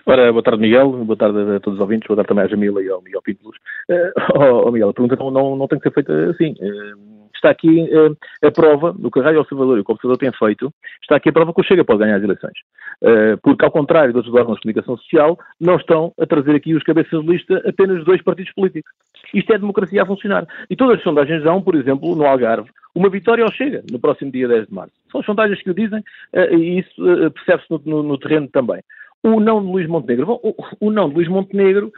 Ora, 0.05 0.33
boa 0.33 0.43
tarde, 0.43 0.61
Miguel. 0.61 0.91
Boa 1.05 1.17
tarde 1.17 1.39
a 1.57 1.61
todos 1.61 1.79
os 1.79 1.81
ouvintes. 1.81 2.07
Boa 2.07 2.17
tarde 2.17 2.29
também 2.29 2.45
à 2.45 2.49
Jamila 2.49 2.83
e 2.83 2.89
ao 2.89 3.03
Miguel 3.03 3.23
Pinto 3.23 3.45
Luz. 3.45 3.57
Uh, 3.91 4.13
oh, 4.39 4.69
oh, 4.69 4.71
Miguel, 4.71 4.91
a 4.91 4.95
pergunta 4.95 5.17
não, 5.17 5.31
não, 5.31 5.57
não 5.57 5.67
tem 5.67 5.79
que 5.79 5.89
ser 5.89 5.95
feita 5.95 6.31
assim. 6.31 6.53
Uh, 6.53 7.12
está 7.43 7.51
aqui 7.51 7.83
uh, 7.83 8.17
a 8.47 8.51
prova 8.51 8.93
do 8.93 9.11
que 9.11 9.19
a 9.19 9.23
Rádio 9.25 9.41
Observador 9.41 9.77
e 9.77 9.81
o 9.81 9.85
Observador 9.87 10.19
têm 10.19 10.33
feito, 10.33 10.73
está 11.03 11.17
aqui 11.17 11.29
a 11.29 11.33
prova 11.33 11.53
que 11.53 11.61
o 11.61 11.65
Chega 11.65 11.85
pode 11.85 11.99
ganhar 11.99 12.17
as 12.17 12.23
eleições. 12.23 12.59
Uh, 13.03 13.37
porque, 13.43 13.65
ao 13.65 13.71
contrário 13.71 14.13
dos 14.13 14.27
órgãos 14.29 14.57
de 14.57 14.63
comunicação 14.63 14.97
social, 14.97 15.39
não 15.61 15.77
estão 15.77 16.13
a 16.19 16.27
trazer 16.27 16.55
aqui 16.55 16.75
os 16.75 16.83
cabeças 16.85 17.21
de 17.21 17.27
lista 17.27 17.63
apenas 17.67 18.05
dois 18.05 18.23
partidos 18.23 18.53
políticos. 18.53 18.91
Isto 19.35 19.53
é 19.53 19.59
democracia 19.59 20.03
a 20.03 20.07
funcionar. 20.07 20.47
E 20.71 20.77
todas 20.77 20.99
as 20.99 21.03
sondagens 21.03 21.43
dão, 21.43 21.61
por 21.61 21.75
exemplo, 21.75 22.15
no 22.15 22.25
Algarve, 22.25 22.71
uma 22.95 23.11
vitória 23.11 23.45
ao 23.45 23.53
Chega 23.53 23.83
no 23.91 23.99
próximo 23.99 24.31
dia 24.31 24.47
10 24.47 24.69
de 24.69 24.75
março. 24.75 24.93
São 25.11 25.21
as 25.21 25.27
sondagens 25.27 25.61
que 25.63 25.71
o 25.71 25.75
dizem 25.75 26.01
uh, 26.01 26.55
e 26.55 26.79
isso 26.79 27.31
percebe-se 27.33 27.71
no, 27.71 27.83
no, 27.85 28.03
no, 28.03 28.19
terreno 28.19 28.49
também. 28.49 28.83
O 29.23 29.41
não 29.41 29.61
de 29.61 29.71
Luís 29.71 29.89
Montenegro. 29.89 30.27
Bom, 30.27 30.41
o, 30.43 30.87
o 30.87 30.91
não 30.91 31.09
de 31.09 31.15
Luís 31.15 31.29
Montenegro 31.29 31.93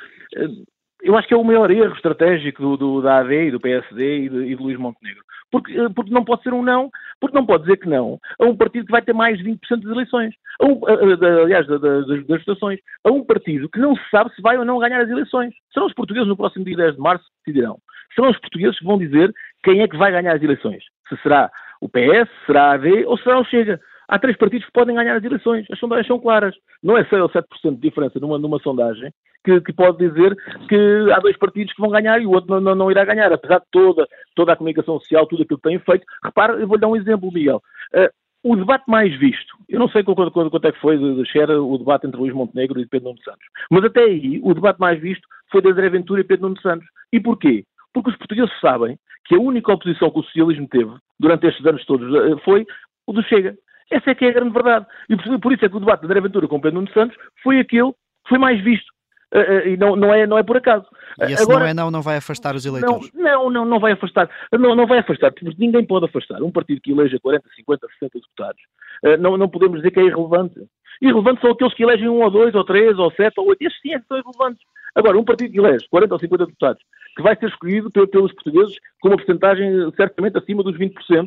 eu 1.05 1.17
acho 1.17 1.29
que 1.29 1.35
é 1.35 1.37
o 1.37 1.45
maior 1.45 1.71
erro 1.71 1.95
estratégico 1.95 2.63
do, 2.63 2.77
do, 2.77 3.03
da 3.03 3.19
AD 3.19 3.49
e 3.49 3.51
do 3.51 3.61
PSD 3.61 4.25
e 4.25 4.29
de, 4.29 4.37
e 4.37 4.57
de 4.57 4.63
Luís 4.63 4.79
Montenegro. 4.79 5.23
Porque, 5.51 5.79
eh, 5.79 5.89
porque 5.95 6.13
não 6.13 6.25
pode 6.25 6.43
ser 6.43 6.53
um 6.53 6.63
não, 6.63 6.91
porque 7.21 7.37
não 7.37 7.47
pode 7.47 7.65
dizer 7.65 7.77
que 7.77 7.89
não 7.89 8.19
a 8.41 8.45
um 8.45 8.57
partido 8.57 8.87
que 8.87 8.93
vai 8.93 9.03
ter 9.03 9.13
mais 9.13 9.39
de 9.39 9.45
20% 9.45 9.59
das 9.83 9.93
eleições, 9.93 10.35
a 10.61 10.67
um, 10.67 10.81
a, 10.87 10.93
a, 10.93 11.43
aliás, 11.43 11.67
da, 11.67 11.79
da, 11.79 12.01
das, 12.01 12.27
das 12.27 12.45
votações, 12.45 12.81
a 13.05 13.11
um 13.13 13.23
partido 13.23 13.69
que 13.69 13.79
não 13.79 13.95
se 13.95 14.03
sabe 14.11 14.35
se 14.35 14.43
vai 14.43 14.57
ou 14.57 14.65
não 14.65 14.79
ganhar 14.79 15.01
as 15.01 15.11
eleições. 15.11 15.55
Serão 15.73 15.87
os 15.87 15.95
portugueses 15.95 16.29
no 16.29 16.37
próximo 16.37 16.65
dia 16.65 16.77
10 16.77 16.95
de 16.95 17.01
março 17.01 17.25
que 17.25 17.53
decidirão. 17.53 17.79
Serão 18.15 18.31
os 18.31 18.39
portugueses 18.41 18.79
que 18.79 18.85
vão 18.85 18.99
dizer 18.99 19.33
quem 19.63 19.83
é 19.83 19.89
que 19.89 19.97
vai 19.97 20.11
ganhar 20.11 20.35
as 20.35 20.43
eleições. 20.43 20.83
Se 21.09 21.17
será 21.23 21.51
o 21.81 21.89
PS, 21.89 22.31
será 22.47 22.71
a 22.71 22.73
AD 22.73 23.05
ou 23.05 23.19
será 23.19 23.39
o 23.39 23.45
Chega. 23.45 23.79
Há 24.09 24.19
três 24.19 24.37
partidos 24.37 24.67
que 24.67 24.73
podem 24.73 24.95
ganhar 24.95 25.17
as 25.17 25.25
eleições. 25.25 25.67
As 25.71 25.79
sondagens 25.79 26.07
são 26.07 26.19
claras. 26.19 26.55
Não 26.83 26.97
é 26.97 27.05
6 27.05 27.23
ou 27.23 27.29
7% 27.29 27.45
de 27.75 27.81
diferença 27.81 28.21
numa, 28.21 28.39
numa 28.39 28.59
sondagem 28.61 29.11
que, 29.45 29.61
que, 29.61 29.73
pode 29.73 29.99
dizer 29.99 30.35
que 30.69 31.13
há 31.13 31.19
dois 31.21 31.37
partidos 31.37 31.73
que 31.75 31.81
vão 31.81 31.91
ganhar 31.91 32.21
e 32.21 32.27
o 32.27 32.31
outro 32.31 32.51
não, 32.51 32.61
não, 32.61 32.75
não, 32.75 32.91
irá 32.91 33.05
ganhar, 33.05 33.33
apesar 33.33 33.59
de 33.59 33.67
toda, 33.71 34.07
toda 34.35 34.53
a 34.53 34.57
comunicação 34.57 34.99
social, 34.99 35.27
tudo 35.27 35.43
aquilo 35.43 35.59
que 35.59 35.69
têm 35.69 35.79
feito. 35.79 36.05
Repara, 36.23 36.55
eu 36.55 36.67
vou-lhe 36.67 36.81
dar 36.81 36.89
um 36.89 36.97
exemplo, 36.97 37.31
Miguel. 37.31 37.63
Uh, 37.95 38.09
o 38.45 38.57
debate 38.57 38.85
mais 38.87 39.15
visto, 39.19 39.57
eu 39.69 39.79
não 39.79 39.89
sei 39.89 40.03
quanto, 40.03 40.31
quanto, 40.31 40.51
quanto 40.51 40.69
é 40.69 40.73
que 40.73 40.81
foi 40.81 40.99
de, 40.99 41.23
de 41.23 41.53
o 41.53 41.79
debate 41.79 42.07
entre 42.07 42.21
Luís 42.21 42.35
Montenegro 42.35 42.79
e 42.79 42.87
Pedro 42.87 43.09
Nuno 43.09 43.23
Santos, 43.23 43.47
mas 43.71 43.85
até 43.85 44.03
aí 44.03 44.39
o 44.43 44.53
debate 44.53 44.79
mais 44.79 45.01
visto 45.01 45.27
foi 45.51 45.63
de 45.63 45.71
André 45.71 45.89
Ventura 45.89 46.21
e 46.21 46.25
Pedro 46.25 46.49
Nuno 46.49 46.61
Santos. 46.61 46.87
E 47.11 47.19
porquê? 47.19 47.65
Porque 47.95 48.11
os 48.11 48.17
portugueses 48.17 48.53
sabem 48.61 48.99
que 49.25 49.35
a 49.35 49.41
única 49.41 49.73
oposição 49.73 50.11
que 50.11 50.19
o 50.19 50.23
socialismo 50.25 50.69
teve 50.69 50.93
durante 51.19 51.47
estes 51.47 51.65
anos 51.65 51.85
todos 51.87 52.07
eh, 52.15 52.37
foi 52.45 52.67
o 53.07 53.13
do 53.13 53.23
Chega. 53.23 53.57
Essa 53.91 54.11
é 54.11 54.15
que 54.15 54.25
é 54.25 54.29
a 54.29 54.33
grande 54.33 54.53
verdade. 54.53 54.87
E 55.09 55.17
por, 55.17 55.41
por 55.41 55.53
isso 55.53 55.65
é 55.65 55.69
que 55.69 55.77
o 55.77 55.81
debate 55.81 56.01
de 56.01 56.07
André 56.07 56.21
Ventura 56.21 56.49
com 56.49 56.61
Pedro 56.61 56.81
Nuno 56.81 56.93
Santos 56.93 57.17
foi 57.43 57.61
aquele 57.61 57.93
que 57.93 58.29
foi 58.29 58.39
mais 58.39 58.63
visto. 58.63 58.93
Uh, 59.35 59.67
e 59.67 59.77
não, 59.77 59.97
não, 59.97 60.15
é, 60.15 60.27
não 60.29 60.39
é 60.39 60.45
por 60.45 60.57
acaso. 60.57 60.87
E 61.21 61.33
esse 61.33 61.43
Agora, 61.43 61.65
não 61.65 61.67
é 61.67 61.75
não, 61.75 61.91
não 61.91 62.03
vai 62.03 62.17
afastar 62.17 62.55
os 62.55 62.65
eleitores? 62.65 63.11
Não, 63.13 63.51
não, 63.51 63.65
não 63.65 63.81
vai 63.81 63.93
afastar. 63.93 64.31
Não, 64.53 64.77
não 64.77 64.87
vai 64.87 64.99
afastar, 64.99 65.33
porque 65.33 65.53
ninguém 65.59 65.85
pode 65.85 66.05
afastar. 66.05 66.41
Um 66.41 66.53
partido 66.53 66.81
que 66.81 66.93
eleja 66.93 67.19
40, 67.21 67.45
50, 67.57 67.87
60 67.99 68.19
deputados, 68.21 68.63
uh, 69.05 69.17
não, 69.21 69.37
não 69.37 69.49
podemos 69.49 69.79
dizer 69.79 69.91
que 69.91 69.99
é 69.99 70.05
irrelevante. 70.05 70.55
Irrelevantes 71.03 71.41
são 71.41 71.51
aqueles 71.51 71.75
que 71.75 71.83
elegem 71.83 72.09
um 72.09 72.23
ou 72.23 72.31
dois, 72.31 72.55
ou 72.55 72.65
três, 72.65 72.97
ou 72.97 73.11
sete, 73.11 73.35
ou 73.41 73.49
oito. 73.49 73.63
Estes 73.63 73.83
sim 73.83 73.93
é 73.93 73.99
que 73.99 74.07
são 74.07 74.19
irrelevantes. 74.19 74.63
Agora, 74.95 75.19
um 75.19 75.25
partido 75.25 75.51
que 75.51 75.59
elege 75.59 75.89
40 75.91 76.15
ou 76.15 76.21
50 76.21 76.47
deputados, 76.47 76.83
que 77.17 77.23
vai 77.23 77.37
ser 77.37 77.49
escolhido 77.49 77.91
pelos 77.91 78.33
portugueses 78.33 78.77
com 79.01 79.09
uma 79.09 79.17
porcentagem 79.17 79.93
certamente 79.97 80.39
acima 80.39 80.63
dos 80.63 80.79
20%, 80.79 81.27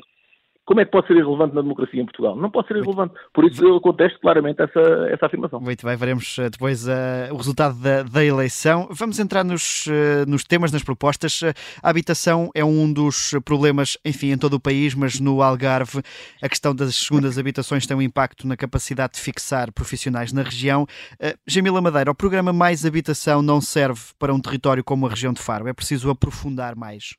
como 0.67 0.81
é 0.81 0.85
que 0.85 0.91
pode 0.91 1.07
ser 1.07 1.13
irrelevante 1.13 1.55
na 1.55 1.61
democracia 1.61 2.01
em 2.01 2.03
Portugal? 2.03 2.35
Não 2.35 2.51
pode 2.51 2.67
ser 2.67 2.75
irrelevante. 2.75 3.13
Por 3.33 3.45
isso 3.45 3.65
eu 3.65 3.79
contesto 3.79 4.19
claramente 4.19 4.61
essa, 4.61 4.81
essa 5.09 5.25
afirmação. 5.25 5.61
Muito 5.61 5.85
bem, 5.85 5.95
veremos 5.95 6.37
eh, 6.37 6.49
depois 6.49 6.85
uh, 6.85 6.91
o 7.31 7.37
resultado 7.37 7.79
da, 7.79 8.03
da, 8.03 8.25
eleição. 8.25 8.85
Vamos 8.91 9.17
entrar 9.17 9.45
nos, 9.45 9.87
uh, 9.87 10.27
nos 10.27 10.43
temas, 10.43 10.69
nas 10.69 10.83
propostas. 10.83 11.39
A 11.81 11.89
habitação 11.89 12.51
é 12.53 12.65
um 12.65 12.91
dos 12.91 13.33
problemas, 13.45 13.97
enfim, 14.03 14.31
em 14.31 14.37
todo 14.37 14.55
o 14.55 14.59
país, 14.59 14.93
mas 14.93 15.21
no 15.21 15.41
Algarve 15.41 16.01
a 16.41 16.49
questão 16.49 16.75
das 16.75 16.97
segundas 16.97 17.37
habitações 17.37 17.87
tem 17.87 17.95
um 17.95 18.01
impacto 18.01 18.45
na 18.45 18.57
capacidade 18.57 19.13
de 19.13 19.21
fixar 19.21 19.71
profissionais 19.71 20.33
na 20.33 20.41
região. 20.41 20.83
Uh, 21.13 21.37
Jamila 21.47 21.79
Madeira, 21.79 22.11
o 22.11 22.15
programa 22.15 22.51
Mais 22.51 22.85
Habitação 22.85 23.41
não 23.41 23.61
serve 23.61 24.01
para 24.19 24.33
um 24.33 24.41
território 24.41 24.83
como 24.83 25.07
a 25.07 25.09
região 25.09 25.31
de 25.31 25.41
Faro. 25.41 25.69
É 25.69 25.71
preciso 25.71 26.09
aprofundar 26.09 26.75
mais. 26.75 27.15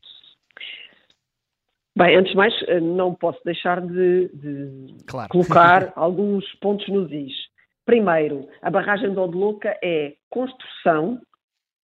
Bem, 1.97 2.17
antes 2.17 2.31
de 2.31 2.37
mais, 2.37 2.55
eh, 2.69 2.81
não 2.81 3.15
posso 3.15 3.41
deixar 3.45 3.81
de, 3.81 4.29
de 4.29 4.95
claro. 5.07 5.29
colocar 5.31 5.93
alguns 5.97 6.45
pontos 6.61 6.87
nos 6.89 7.11
is. 7.11 7.33
Primeiro, 7.85 8.47
a 8.63 8.71
barragem 8.71 9.11
de 9.11 9.19
Odelouca 9.19 9.77
é 9.83 10.15
construção, 10.29 11.21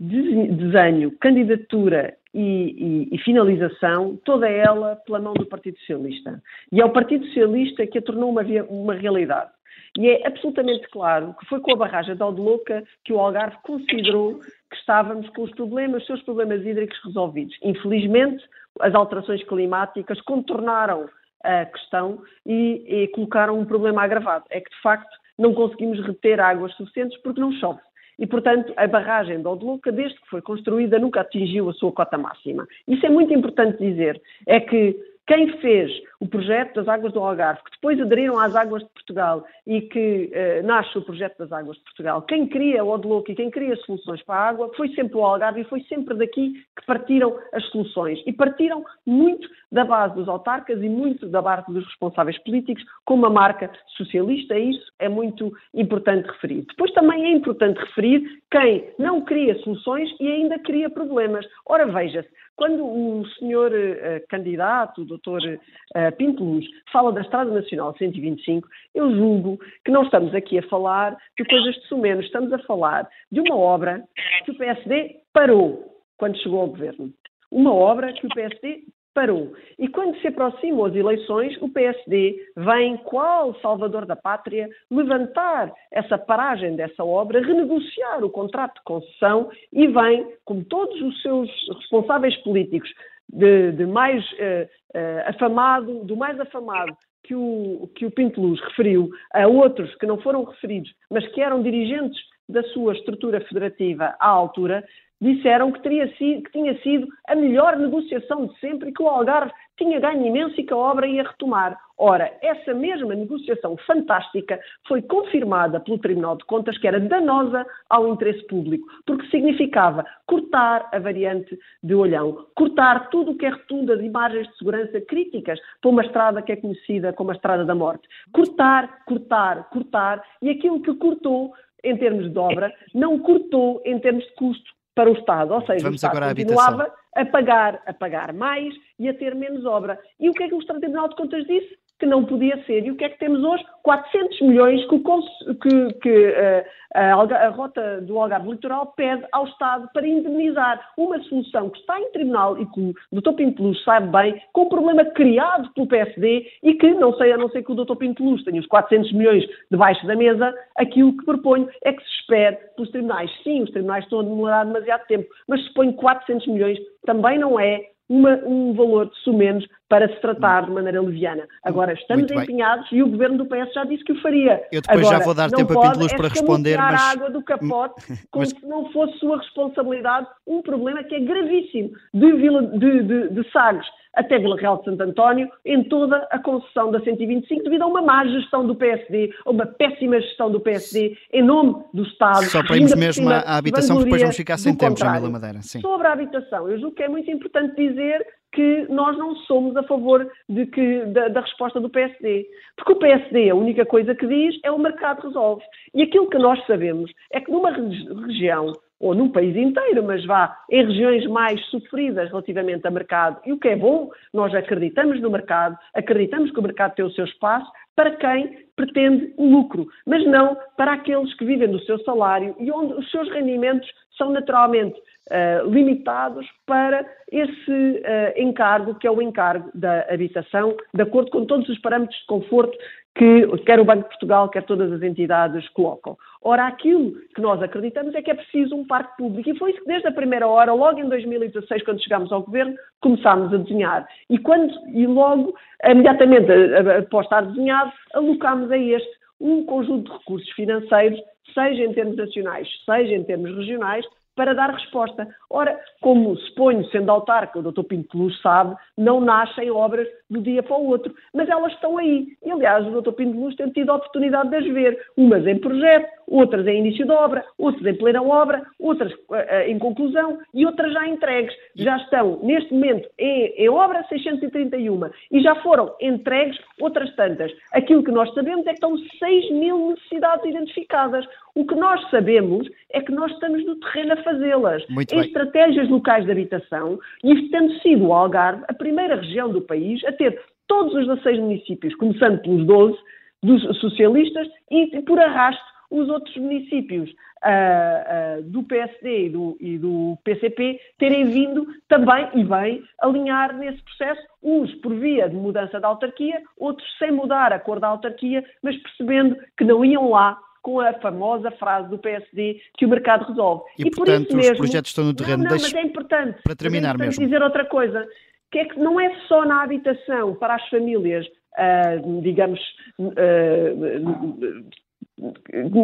desenho, 0.01 1.17
candidatura 1.19 2.17
e, 2.33 3.09
e, 3.11 3.15
e, 3.15 3.19
finalização, 3.19 4.19
toda 4.25 4.49
ela 4.49 4.97
pela 5.05 5.21
mão 5.21 5.35
do 5.35 5.45
Partido 5.45 5.79
Socialista. 5.81 6.43
E 6.73 6.81
é 6.81 6.85
o 6.85 6.93
Partido 6.93 7.27
Socialista 7.27 7.87
que 7.87 7.99
a 7.99 8.03
tornou 8.03 8.31
uma, 8.31 8.43
uma 8.69 8.95
realidade. 8.95 9.51
E 9.99 10.09
é 10.09 10.27
absolutamente 10.27 10.89
claro 10.89 11.35
que 11.39 11.47
foi 11.47 11.61
com 11.61 11.73
a 11.73 11.77
barragem 11.77 12.15
de 12.15 12.23
Aldelouca 12.23 12.85
que 13.05 13.13
o 13.13 13.19
Algarve 13.19 13.57
considerou 13.63 14.39
que 14.39 14.77
estávamos 14.77 15.29
com 15.31 15.43
os 15.43 15.51
problemas, 15.51 16.03
os 16.03 16.07
seus 16.07 16.23
problemas 16.23 16.65
hídricos 16.65 16.99
resolvidos. 17.05 17.57
Infelizmente, 17.63 18.43
as 18.81 18.95
alterações 18.95 19.43
climáticas 19.45 20.21
contornaram 20.23 21.09
a 21.43 21.65
questão 21.67 22.23
e, 22.45 22.85
e 22.87 23.09
colocaram 23.09 23.59
um 23.59 23.65
problema 23.65 24.03
agravado. 24.03 24.45
É 24.51 24.61
que, 24.61 24.71
de 24.71 24.83
facto, 24.83 25.11
não 25.39 25.55
conseguimos 25.55 26.01
reter 26.05 26.41
águas 26.41 26.75
suficientes 26.75 27.19
porque 27.23 27.41
não 27.41 27.53
chove. 27.53 27.81
E, 28.19 28.27
portanto, 28.27 28.73
a 28.77 28.87
barragem 28.87 29.41
de 29.41 29.49
Odeluca, 29.49 29.91
desde 29.91 30.21
que 30.21 30.29
foi 30.29 30.43
construída, 30.43 30.99
nunca 30.99 31.23
atingiu 31.23 31.71
a 31.71 31.73
sua 31.73 31.91
cota 31.91 32.19
máxima. 32.19 32.67
Isso 32.87 33.05
é 33.07 33.09
muito 33.09 33.33
importante 33.33 33.79
dizer. 33.79 34.21
É 34.47 34.61
que 34.61 34.95
Quem 35.31 35.47
fez 35.59 35.93
o 36.19 36.27
projeto 36.27 36.75
das 36.75 36.89
Águas 36.89 37.13
do 37.13 37.21
Algarve, 37.21 37.63
que 37.63 37.71
depois 37.71 38.01
aderiram 38.01 38.37
às 38.37 38.57
Águas 38.57 38.83
de 38.83 38.89
Portugal 38.89 39.45
e 39.65 39.81
que 39.83 40.29
uh, 40.35 40.67
nasce 40.67 40.99
o 40.99 41.03
projeto 41.03 41.39
das 41.39 41.53
Águas 41.53 41.77
de 41.77 41.85
Portugal, 41.85 42.23
quem 42.23 42.49
cria 42.49 42.85
o 42.85 42.91
Odloco 42.91 43.31
e 43.31 43.37
quem 43.37 43.49
cria 43.49 43.77
soluções 43.77 44.21
para 44.25 44.35
a 44.35 44.49
água 44.49 44.73
foi 44.77 44.89
sempre 44.89 45.17
o 45.17 45.25
Algarve 45.25 45.61
e 45.61 45.65
foi 45.65 45.83
sempre 45.83 46.17
daqui 46.17 46.55
que 46.77 46.85
partiram 46.85 47.39
as 47.53 47.65
soluções. 47.67 48.21
E 48.27 48.33
partiram 48.33 48.85
muito 49.07 49.49
da 49.71 49.85
base 49.85 50.17
dos 50.17 50.29
autarcas 50.29 50.83
e 50.83 50.89
muito 50.89 51.29
da 51.29 51.41
base 51.41 51.73
dos 51.73 51.87
responsáveis 51.87 52.37
políticos, 52.43 52.85
com 53.05 53.15
uma 53.15 53.31
marca 53.31 53.71
socialista, 53.97 54.59
e 54.59 54.71
isso 54.71 54.93
é 54.99 55.09
muito 55.09 55.53
importante 55.73 56.27
referir. 56.27 56.63
Depois 56.63 56.91
também 56.91 57.27
é 57.27 57.31
importante 57.37 57.79
referir 57.79 58.43
quem 58.51 58.93
não 58.99 59.21
cria 59.21 59.57
soluções 59.61 60.11
e 60.19 60.27
ainda 60.27 60.59
cria 60.59 60.91
problemas. 60.91 61.47
Ora, 61.67 61.87
veja-se, 61.87 62.29
quando 62.61 62.85
o 62.85 63.27
senhor 63.39 63.73
uh, 63.73 64.29
candidato, 64.29 65.01
o 65.01 65.05
doutor 65.07 65.41
uh, 65.41 66.17
Pinto 66.19 66.45
Luz, 66.45 66.67
fala 66.93 67.11
da 67.11 67.23
Estrada 67.23 67.51
Nacional 67.51 67.97
125, 67.97 68.69
eu 68.95 69.11
julgo 69.17 69.59
que 69.83 69.91
não 69.91 70.03
estamos 70.03 70.35
aqui 70.35 70.59
a 70.59 70.69
falar 70.69 71.17
de 71.39 71.45
coisas 71.47 71.75
de 71.77 71.87
sumenos, 71.87 72.27
estamos 72.27 72.53
a 72.53 72.59
falar 72.59 73.09
de 73.33 73.41
uma 73.41 73.57
obra 73.57 74.05
que 74.45 74.51
o 74.51 74.59
PSD 74.59 75.21
parou 75.33 76.03
quando 76.19 76.37
chegou 76.37 76.61
ao 76.61 76.67
governo. 76.67 77.11
Uma 77.51 77.73
obra 77.73 78.13
que 78.13 78.27
o 78.27 78.29
PSD 78.29 78.83
parou. 79.15 79.53
E 79.79 79.89
quando 79.89 80.19
se 80.21 80.29
aproximam 80.29 80.85
as 80.85 80.95
eleições, 80.95 81.57
o 81.61 81.69
PSD 81.69 82.37
vem, 82.57 82.97
qual 82.99 83.55
salvador 83.61 84.07
da 84.07 84.17
pátria, 84.17 84.69
levantar 84.91 85.73
essa 85.91 86.17
paragem 86.17 86.77
dessa 86.77 87.05
obra, 87.05 87.45
renegociar 87.45 88.25
o 88.25 88.31
contrato 88.31 88.75
de 88.77 88.85
concessão 88.85 89.51
e 89.73 89.87
vem, 89.87 90.35
como 90.45 90.65
todos 90.65 91.01
os 91.01 91.23
seus 91.23 91.51
responsáveis 91.77 92.37
políticos, 92.43 92.91
de, 93.33 93.73
de 93.73 93.87
mais 93.87 94.25
uh, 94.33 94.67
uh, 94.97 95.29
afamado, 95.29 96.05
do 96.05 96.17
mais 96.17 96.39
afamado 96.41 96.97
que 97.23 97.35
o, 97.35 97.89
que 97.95 98.07
o 98.07 98.11
Pinto 98.11 98.41
Luz 98.41 98.61
referiu 98.61 99.11
a 99.33 99.47
outros 99.47 99.95
que 99.97 100.07
não 100.07 100.21
foram 100.21 100.43
referidos, 100.45 100.91
mas 101.09 101.27
que 101.29 101.41
eram 101.41 101.63
dirigentes 101.63 102.19
da 102.49 102.63
sua 102.65 102.95
estrutura 102.95 103.41
federativa 103.43 104.17
à 104.19 104.29
altura, 104.29 104.85
disseram 105.21 105.71
que, 105.71 105.83
teria 105.83 106.09
sido, 106.17 106.43
que 106.43 106.53
tinha 106.53 106.77
sido 106.81 107.07
a 107.29 107.35
melhor 107.35 107.77
negociação 107.77 108.47
de 108.47 108.59
sempre 108.59 108.89
e 108.89 108.93
que 108.93 109.03
o 109.03 109.09
Algarve 109.09 109.53
tinha 109.77 110.01
ganho 110.01 110.27
imenso 110.27 110.59
e 110.61 110.65
que 110.65 110.73
a 110.73 110.77
obra 110.77 111.07
ia 111.07 111.23
retomar. 111.23 111.79
Ora, 111.99 112.33
essa 112.43 112.73
mesma 112.73 113.15
negociação 113.15 113.77
fantástica 113.87 114.59
foi 114.89 115.03
confirmada 115.03 115.81
pelo 115.81 115.99
Tribunal 115.99 116.37
de 116.37 116.45
Contas 116.45 116.79
que 116.79 116.87
era 116.87 116.99
danosa 116.99 117.67
ao 117.89 118.09
interesse 118.09 118.47
público, 118.47 118.87
porque 119.07 119.27
significava 119.29 120.05
cortar 120.27 120.89
a 120.93 120.99
variante 120.99 121.59
de 121.83 121.95
Olhão, 121.95 122.47
cortar 122.55 123.11
tudo 123.11 123.33
o 123.33 123.37
que 123.37 123.45
é 123.45 123.51
rotunda 123.51 123.97
de 123.97 124.05
imagens 124.05 124.49
de 124.49 124.57
segurança 124.57 125.01
críticas 125.03 125.59
para 125.81 125.91
uma 125.91 126.03
estrada 126.03 126.43
que 126.43 126.53
é 126.53 126.57
conhecida 126.57 127.13
como 127.13 127.31
a 127.31 127.35
Estrada 127.35 127.65
da 127.65 127.75
Morte. 127.75 128.09
Cortar, 128.33 129.05
cortar, 129.05 129.69
cortar, 129.71 130.23
e 130.41 130.51
aquilo 130.51 130.81
que 130.81 130.95
cortou 130.95 131.53
em 131.83 131.97
termos 131.97 132.31
de 132.31 132.39
obra, 132.39 132.73
não 132.95 133.19
cortou 133.19 133.81
em 133.85 133.99
termos 133.99 134.25
de 134.25 134.35
custo 134.35 134.71
para 134.95 135.11
o 135.11 135.15
Estado. 135.15 135.55
Ou 135.55 135.61
seja, 135.63 135.85
Vamos 135.85 136.03
o 136.03 136.07
Estado 136.07 136.37
continuava 136.37 136.93
a 137.15 137.25
pagar, 137.27 137.83
a 137.87 137.93
pagar 137.93 138.33
mais 138.33 138.75
e 138.99 139.09
a 139.09 139.15
ter 139.15 139.35
menos 139.35 139.65
obra. 139.65 139.99
E 140.19 140.29
o 140.29 140.33
que 140.33 140.45
é 140.45 140.49
que 140.49 140.55
o 140.55 140.65
Tribunal 140.65 141.09
de 141.09 141.17
Contas 141.17 141.45
disse? 141.47 141.79
Que 142.01 142.07
não 142.07 142.25
podia 142.25 142.57
ser. 142.65 142.85
E 142.85 142.91
o 142.91 142.97
que 142.97 143.05
é 143.05 143.11
que 143.11 143.19
temos 143.19 143.45
hoje? 143.45 143.63
400 143.83 144.41
milhões 144.41 144.85
que, 144.89 144.99
que, 144.99 145.93
que 146.01 146.29
uh, 146.29 146.65
a, 146.95 147.13
a, 147.13 147.49
rota 147.51 148.01
do 148.01 148.19
Algarve 148.19 148.51
Litoral 148.51 148.93
pede 148.97 149.25
ao 149.31 149.47
Estado 149.47 149.89
para 149.93 150.07
indemnizar 150.07 150.81
uma 150.97 151.23
solução 151.25 151.71
que 151.71 151.79
está 151.79 152.01
em 152.01 152.11
tribunal 152.11 152.59
e 152.59 152.67
que 152.67 152.95
o 153.13 153.21
Dr. 153.21 153.33
Pinto 153.35 153.63
Luz 153.63 153.83
sabe 153.85 154.09
bem, 154.09 154.43
com 154.53 154.63
um 154.63 154.69
problema 154.69 155.05
criado 155.05 155.71
pelo 155.75 155.87
PSD 155.87 156.47
e 156.63 156.75
que, 156.75 156.95
não 156.95 157.15
sei, 157.15 157.33
a 157.33 157.37
não 157.37 157.51
ser 157.51 157.63
que 157.63 157.73
o 157.73 157.75
Dr. 157.75 157.97
Pinto 157.97 158.25
Luz 158.25 158.43
tenha 158.45 158.61
os 158.61 158.67
400 158.67 159.13
milhões 159.13 159.45
debaixo 159.71 160.05
da 160.07 160.17
mesa, 160.17 160.53
aquilo 160.77 161.17
que 161.17 161.25
proponho 161.25 161.69
é 161.85 161.93
que 161.93 162.03
se 162.03 162.11
espere 162.21 162.57
pelos 162.75 162.91
tribunais. 162.91 163.31
Sim, 163.45 163.63
os 163.63 163.71
tribunais 163.71 164.05
estão 164.05 164.21
a 164.21 164.25
demorar 164.25 164.65
demasiado 164.65 165.07
tempo, 165.07 165.29
mas 165.47 165.63
se 165.65 165.73
põe 165.75 165.93
400 165.93 166.47
milhões 166.49 166.79
também 167.05 167.39
não 167.39 167.59
é 167.59 167.91
uma, 168.11 168.35
um 168.45 168.75
valor 168.75 169.09
de 169.09 169.17
sumenos 169.21 169.65
para 169.89 170.09
se 170.09 170.21
tratar 170.21 170.67
de 170.67 170.73
maneira 170.73 171.01
leviana. 171.01 171.47
Agora, 171.63 171.93
estamos 171.93 172.29
empenhados 172.31 172.87
e 172.91 173.01
o 173.03 173.09
governo 173.09 173.39
do 173.39 173.47
PS 173.47 173.73
já 173.73 173.85
disse 173.85 174.03
que 174.03 174.13
o 174.13 174.21
faria. 174.21 174.61
Eu 174.73 174.83
depois 174.83 174.99
Agora, 174.99 175.19
já 175.19 175.25
vou 175.25 175.35
dar 175.35 175.51
tempo 175.51 175.79
a 175.79 175.83
Pinto 175.83 175.99
Luz 176.01 176.13
é 176.13 176.17
para 176.17 176.29
responder, 176.29 176.77
mas... 176.77 177.01
a 177.01 177.11
água 177.13 177.31
do 177.31 177.43
capote 177.43 178.03
como 178.31 178.45
mas... 178.45 178.49
se 178.51 178.67
não 178.67 178.91
fosse 178.93 179.17
sua 179.19 179.39
responsabilidade 179.39 180.27
um 180.45 180.61
problema 180.61 181.05
que 181.05 181.15
é 181.15 181.21
gravíssimo 181.21 181.93
de, 182.13 182.33
Vila, 182.33 182.63
de, 182.63 183.03
de, 183.03 183.29
de 183.29 183.53
Sagres 183.53 183.87
até 184.15 184.39
Vila 184.39 184.57
Real 184.57 184.79
de 184.79 184.85
Santo 184.85 185.03
António, 185.03 185.49
em 185.65 185.85
toda 185.85 186.17
a 186.31 186.39
concessão 186.39 186.91
da 186.91 187.01
125, 187.01 187.65
devido 187.65 187.83
a 187.83 187.87
uma 187.87 188.03
má 188.03 188.27
gestão 188.27 188.67
do 188.67 188.75
PSD, 188.75 189.33
a 189.45 189.51
uma 189.51 189.67
péssima 189.67 190.21
gestão 190.21 190.51
do 190.51 190.61
PSD, 190.61 191.17
em 191.33 191.43
nome 191.43 191.85
do 191.95 192.03
Estado. 192.03 192.45
Só 192.45 192.63
para 192.63 192.77
irmos 192.77 192.95
mesmo 192.95 193.29
à 193.31 193.57
habitação, 193.57 193.97
porque 193.97 194.05
depois 194.05 194.23
vamos 194.23 194.37
ficar 194.37 194.59
sem 194.59 194.77
tempo, 194.77 194.99
Jamila 194.99 195.31
Madeira. 195.31 195.63
Sim. 195.63 195.81
Sobre 195.81 196.07
a 196.07 196.13
habitação, 196.13 196.69
eu 196.69 196.79
julgo 196.79 196.95
que 196.95 197.03
é 197.03 197.09
muito 197.09 197.31
importante 197.31 197.77
dizer 197.77 198.27
que 198.53 198.87
nós 198.89 199.17
não 199.17 199.37
somos 199.37 199.77
a 199.77 199.83
favor 199.85 200.29
de 200.49 200.67
que, 200.67 201.05
da, 201.07 201.29
da, 201.29 201.41
resposta 201.41 201.81
do 201.81 201.89
PSD. 201.89 202.47
Porque 202.77 202.93
o 202.93 202.97
PSD, 202.97 203.51
a 203.51 203.55
única 203.55 203.87
coisa 203.87 204.15
que 204.15 204.27
diz 204.27 204.59
é 204.65 204.71
o 204.71 204.79
mercado 204.79 205.23
resolve. 205.23 205.63
E 205.95 206.03
aquilo 206.03 206.29
que 206.29 206.39
nós 206.39 206.59
sabemos 206.67 207.13
é 207.33 207.41
que 207.41 207.51
numa 207.51 207.71
região 207.71 208.73
ou 209.01 209.15
num 209.15 209.31
país 209.31 209.57
inteiro, 209.57 210.05
mas 210.05 210.25
vá 210.27 210.55
em 210.71 210.87
regiões 210.87 211.27
mais 211.27 211.59
sofridas 211.67 212.29
relativamente 212.29 212.87
a 212.87 212.91
mercado. 212.91 213.41
E 213.47 213.53
o 213.53 213.59
que 213.59 213.69
é 213.69 213.77
bom, 213.77 214.11
nós 214.33 214.55
acreditamos 214.55 215.21
no 215.21 215.31
mercado, 215.31 215.77
acreditamos 215.95 216.51
que 216.53 216.59
o 216.59 216.63
mercado 216.63 216.95
tem 216.95 217.05
o 217.05 217.11
seu 217.11 217.25
espaço 217.25 217.71
para 217.97 218.15
quem 218.17 218.67
pretende 218.77 219.33
o 219.37 219.47
lucro, 219.47 219.87
mas 220.07 220.25
não 220.27 220.57
para 220.77 220.93
aqueles 220.93 221.35
que 221.35 221.45
vivem 221.45 221.69
do 221.69 221.81
seu 221.81 221.99
salário 222.01 222.55
e 222.59 222.71
onde 222.71 222.95
os 222.95 223.11
seus 223.11 223.29
rendimentos 223.31 223.89
são 224.17 224.31
naturalmente 224.31 224.99
uh, 224.99 225.69
limitados 225.71 226.47
para 226.67 227.05
esse 227.31 227.71
uh, 227.71 228.41
encargo, 228.41 228.95
que 228.95 229.07
é 229.07 229.11
o 229.11 229.23
encargo 229.23 229.71
da 229.75 230.07
habitação, 230.11 230.77
de 230.95 231.03
acordo 231.03 231.31
com 231.31 231.45
todos 231.45 231.69
os 231.69 231.79
parâmetros 231.79 232.19
de 232.21 232.27
conforto 232.27 232.77
que 233.15 233.47
quer 233.67 233.81
o 233.81 233.85
Banco 233.85 234.05
de 234.05 234.09
Portugal, 234.09 234.49
quer 234.49 234.63
todas 234.63 234.93
as 234.93 235.03
entidades 235.03 235.69
colocam. 235.71 236.17
Ora, 236.43 236.67
aquilo 236.67 237.13
que 237.35 237.41
nós 237.41 237.63
acreditamos 237.63 238.15
é 238.15 238.23
que 238.23 238.31
é 238.31 238.35
preciso 238.35 238.75
um 238.75 238.87
parque 238.87 239.17
público. 239.19 239.51
E 239.51 239.59
foi 239.59 239.73
isso 239.73 239.81
que 239.81 239.87
desde 239.87 240.09
a 240.09 240.13
primeira 240.13 240.47
hora, 240.47 240.73
logo 240.73 240.99
em 240.99 241.09
2016, 241.09 241.83
quando 241.85 242.03
chegámos 242.03 242.33
ao 242.33 242.43
governo, 242.43 242.75
começámos 243.01 243.53
a 243.53 243.59
desenhar. 243.59 244.09
E, 244.31 244.39
quando, 244.39 244.73
e 244.89 245.07
logo, 245.07 245.55
imediatamente 245.85 246.51
após 246.99 247.27
estar 247.27 247.43
desenhado, 247.43 247.93
alocámos 248.15 248.71
a 248.71 248.79
este 248.79 249.21
um 249.39 249.65
conjunto 249.65 250.11
de 250.11 250.19
recursos 250.19 250.51
financeiros, 250.51 251.21
seja 251.55 251.83
em 251.83 251.93
termos 251.93 252.17
nacionais, 252.17 252.69
seja 252.87 253.15
em 253.15 253.25
termos 253.25 253.55
regionais, 253.57 254.07
para 254.41 254.55
dar 254.55 254.71
resposta. 254.71 255.29
Ora, 255.51 255.79
como 256.01 256.35
suponho, 256.37 256.87
sendo 256.91 257.11
autarca, 257.11 257.59
o 257.59 257.63
Dr. 257.63 257.83
Pinto 257.83 258.17
Luz 258.17 258.41
sabe, 258.41 258.75
não 258.97 259.21
nascem 259.21 259.71
obras 259.71 260.09
um 260.31 260.41
dia 260.41 260.63
para 260.63 260.79
o 260.79 260.87
outro, 260.87 261.15
mas 261.35 261.49
elas 261.49 261.73
estão 261.73 261.99
aí. 261.99 262.29
E, 262.43 262.51
aliás, 262.51 262.87
o 262.87 263.03
Dr. 263.03 263.13
Pinto 263.13 263.39
Luz 263.39 263.55
tem 263.57 263.69
tido 263.71 263.91
a 263.91 263.97
oportunidade 263.97 264.49
de 264.49 264.57
as 264.57 264.65
ver, 264.65 264.99
umas 265.17 265.47
em 265.47 265.59
projeto, 265.59 266.09
outras 266.31 266.67
em 266.67 266.79
início 266.79 267.05
de 267.05 267.13
obra, 267.13 267.45
outras 267.59 267.85
em 267.85 267.99
plena 267.99 268.23
obra, 268.23 268.63
outras 268.79 269.13
uh, 269.13 269.67
em 269.67 269.79
conclusão 269.79 270.39
e 270.55 270.65
outras 270.65 270.93
já 270.93 271.07
entregues. 271.09 271.55
Já 271.75 271.97
estão, 271.97 272.39
neste 272.43 272.73
momento, 272.73 273.09
em, 273.19 273.47
em 273.57 273.69
obra 273.69 274.05
631 274.09 275.11
e 275.33 275.41
já 275.41 275.57
foram 275.57 275.95
entregues 276.01 276.57
outras 276.81 277.15
tantas. 277.17 277.53
Aquilo 277.73 278.05
que 278.05 278.13
nós 278.13 278.33
sabemos 278.33 278.67
é 278.67 278.71
que 278.71 278.75
estão 278.75 278.97
6 278.97 279.51
mil 279.51 279.91
necessidades 279.91 280.47
identificadas. 280.47 281.27
O 281.55 281.67
que 281.67 281.75
nós 281.75 282.09
sabemos 282.11 282.69
é 282.93 283.01
que 283.01 283.13
nós 283.13 283.33
estamos 283.33 283.65
no 283.67 283.77
terreno 283.77 284.13
a 284.13 284.17
fazê-las. 284.19 284.85
Em 284.89 284.95
bem. 284.95 285.27
estratégias 285.27 285.89
locais 285.89 286.25
de 286.25 286.31
habitação, 286.31 286.99
e 287.25 287.33
isto 287.35 287.51
tendo 287.51 287.73
sido 287.81 288.07
o 288.07 288.13
Algarve 288.13 288.65
a 288.69 288.75
primeira 288.75 289.17
região 289.17 289.49
do 289.49 289.61
país 289.61 290.05
a 290.05 290.13
ter 290.13 290.41
todos 290.69 290.95
os 290.95 291.07
16 291.09 291.41
municípios, 291.41 291.95
começando 291.97 292.41
pelos 292.43 292.65
12 292.65 292.99
dos 293.43 293.63
socialistas 293.81 294.47
e 294.71 295.01
por 295.03 295.19
arrasto 295.19 295.70
os 295.91 296.09
outros 296.09 296.37
municípios 296.37 297.11
uh, 297.11 298.39
uh, 298.39 298.43
do 298.45 298.63
PSD 298.63 299.27
e 299.27 299.31
do, 299.31 299.57
e 299.61 299.79
do, 299.79 300.19
PCP 300.25 300.81
terem 300.99 301.25
vindo 301.31 301.67
também, 301.89 302.29
e 302.35 302.45
bem, 302.45 302.83
alinhar 303.01 303.57
nesse 303.57 303.83
processo, 303.83 304.23
uns 304.43 304.73
por 304.77 304.95
via 304.95 305.29
de 305.29 305.35
mudança 305.35 305.81
da 305.81 305.89
autarquia, 305.89 306.41
outros 306.59 306.87
sem 306.99 307.11
mudar 307.11 307.53
a 307.53 307.59
cor 307.59 307.81
da 307.81 307.89
autarquia, 307.89 308.45
mas 308.63 308.77
percebendo 308.77 309.37
que 309.57 309.65
não 309.65 309.85
iam 309.85 310.11
lá 310.11 310.39
com 310.63 310.79
a 310.79 310.93
famosa 310.95 311.51
frase 311.53 311.89
do 311.89 311.99
PSD 311.99 312.61
que 312.77 312.85
o 312.85 312.89
mercado 312.89 313.27
resolve. 313.27 313.65
E, 313.79 313.83
e 313.83 313.91
portanto, 313.91 314.29
por 314.29 314.37
mesmo, 314.37 314.53
os 314.53 314.59
projetos 314.59 314.91
estão 314.91 315.05
no 315.05 315.15
terreno. 315.15 315.43
Não, 315.43 315.51
não 315.51 315.57
mas 315.57 315.75
é 315.75 315.83
importante. 315.83 316.43
Para 316.43 316.55
terminar 316.55 316.91
é 316.91 316.95
importante 316.95 317.19
mesmo. 317.19 317.25
dizer 317.25 317.43
outra 317.43 317.65
coisa, 317.65 318.07
que 318.51 318.59
é 318.59 318.65
que 318.67 318.79
não 318.79 319.01
é 319.01 319.11
só 319.27 319.45
na 319.45 319.63
habitação 319.63 320.35
para 320.35 320.57
as 320.57 320.69
famílias, 320.69 321.27
uh, 321.27 322.21
digamos, 322.21 322.61
uh, 322.99 323.15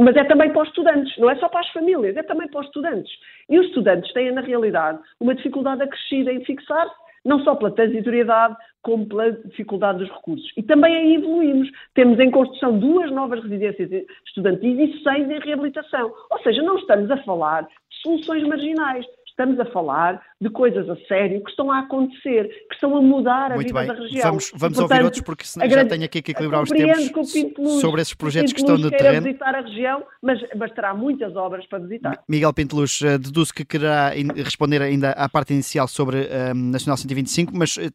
mas 0.02 0.16
é 0.16 0.24
também 0.24 0.50
para 0.52 0.62
os 0.62 0.68
estudantes, 0.68 1.16
não 1.18 1.30
é 1.30 1.36
só 1.36 1.48
para 1.48 1.60
as 1.60 1.68
famílias, 1.70 2.16
é 2.16 2.22
também 2.22 2.48
para 2.48 2.60
os 2.60 2.66
estudantes. 2.66 3.12
E 3.48 3.58
os 3.58 3.66
estudantes 3.66 4.12
têm, 4.12 4.32
na 4.32 4.40
realidade, 4.40 4.98
uma 5.20 5.34
dificuldade 5.34 5.82
acrescida 5.82 6.32
em 6.32 6.44
fixar-se 6.44 6.94
não 7.26 7.40
só 7.40 7.56
pela 7.56 7.72
transitoriedade, 7.72 8.56
como 8.82 9.04
pela 9.04 9.32
dificuldade 9.32 9.98
dos 9.98 10.08
recursos. 10.08 10.48
E 10.56 10.62
também 10.62 10.94
aí 10.94 11.14
evoluímos. 11.16 11.68
Temos 11.92 12.20
em 12.20 12.30
construção 12.30 12.78
duas 12.78 13.10
novas 13.10 13.42
residências 13.42 13.90
estudantis 14.24 14.78
e 14.78 15.02
seis 15.02 15.28
em 15.28 15.40
reabilitação. 15.40 16.14
Ou 16.30 16.38
seja, 16.38 16.62
não 16.62 16.78
estamos 16.78 17.10
a 17.10 17.16
falar 17.24 17.62
de 17.62 17.68
soluções 18.00 18.44
marginais. 18.44 19.04
Estamos 19.38 19.60
a 19.60 19.66
falar 19.66 20.22
de 20.40 20.48
coisas 20.48 20.88
a 20.88 20.96
sério 21.06 21.44
que 21.44 21.50
estão 21.50 21.70
a 21.70 21.80
acontecer, 21.80 22.48
que 22.70 22.74
estão 22.74 22.96
a 22.96 23.02
mudar 23.02 23.52
a 23.52 23.56
Muito 23.56 23.66
vida 23.66 23.80
bem. 23.80 23.88
da 23.88 23.94
região. 23.94 24.22
Vamos, 24.22 24.50
vamos 24.54 24.78
portanto, 24.78 24.80
ouvir 24.80 25.04
outros, 25.04 25.22
porque 25.22 25.44
senão 25.44 25.66
já 25.68 25.74
grande... 25.74 25.90
tenho 25.90 26.04
aqui 26.06 26.22
que 26.22 26.30
equilibrar 26.30 26.62
os 26.62 26.70
tempos 26.70 27.08
que 27.10 27.20
o 27.20 27.22
Pinto 27.22 27.62
Luz, 27.62 27.80
sobre 27.82 28.00
esses 28.00 28.14
projetos 28.14 28.54
que 28.54 28.60
estão 28.60 28.78
no 28.78 28.90
terreno. 28.90 29.26
visitar 29.26 29.54
a 29.54 29.60
região, 29.60 30.02
mas 30.22 30.40
bastará 30.56 30.94
muitas 30.94 31.36
obras 31.36 31.66
para 31.66 31.80
visitar. 31.80 32.18
Miguel 32.26 32.54
Pinteluz, 32.54 32.98
uh, 33.02 33.18
deduzo 33.18 33.52
que 33.52 33.62
quererá 33.62 34.12
responder 34.36 34.80
ainda 34.80 35.10
à 35.10 35.28
parte 35.28 35.52
inicial 35.52 35.86
sobre 35.86 36.16
uh, 36.16 36.54
Nacional 36.54 36.96
125, 36.96 37.52
mas 37.54 37.76
uh, 37.76 37.90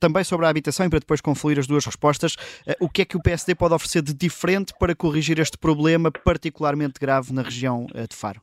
também 0.00 0.24
sobre 0.24 0.46
a 0.46 0.48
habitação 0.48 0.84
e 0.84 0.90
para 0.90 0.98
depois 0.98 1.20
confluir 1.20 1.60
as 1.60 1.68
duas 1.68 1.86
respostas. 1.86 2.34
o 2.80 2.88
que 2.88 3.02
é 3.02 3.04
que 3.04 3.16
o 3.16 3.22
PSD 3.22 3.54
pode 3.54 3.72
oferecer 3.72 4.02
de 4.02 4.12
diferente 4.12 4.74
para 4.80 4.96
corrigir 4.96 5.38
este 5.38 5.56
problema 5.56 6.10
particularmente 6.10 6.94
grave 6.98 7.32
na 7.32 7.42
região 7.42 7.86
de 7.86 8.16
Faro? 8.16 8.40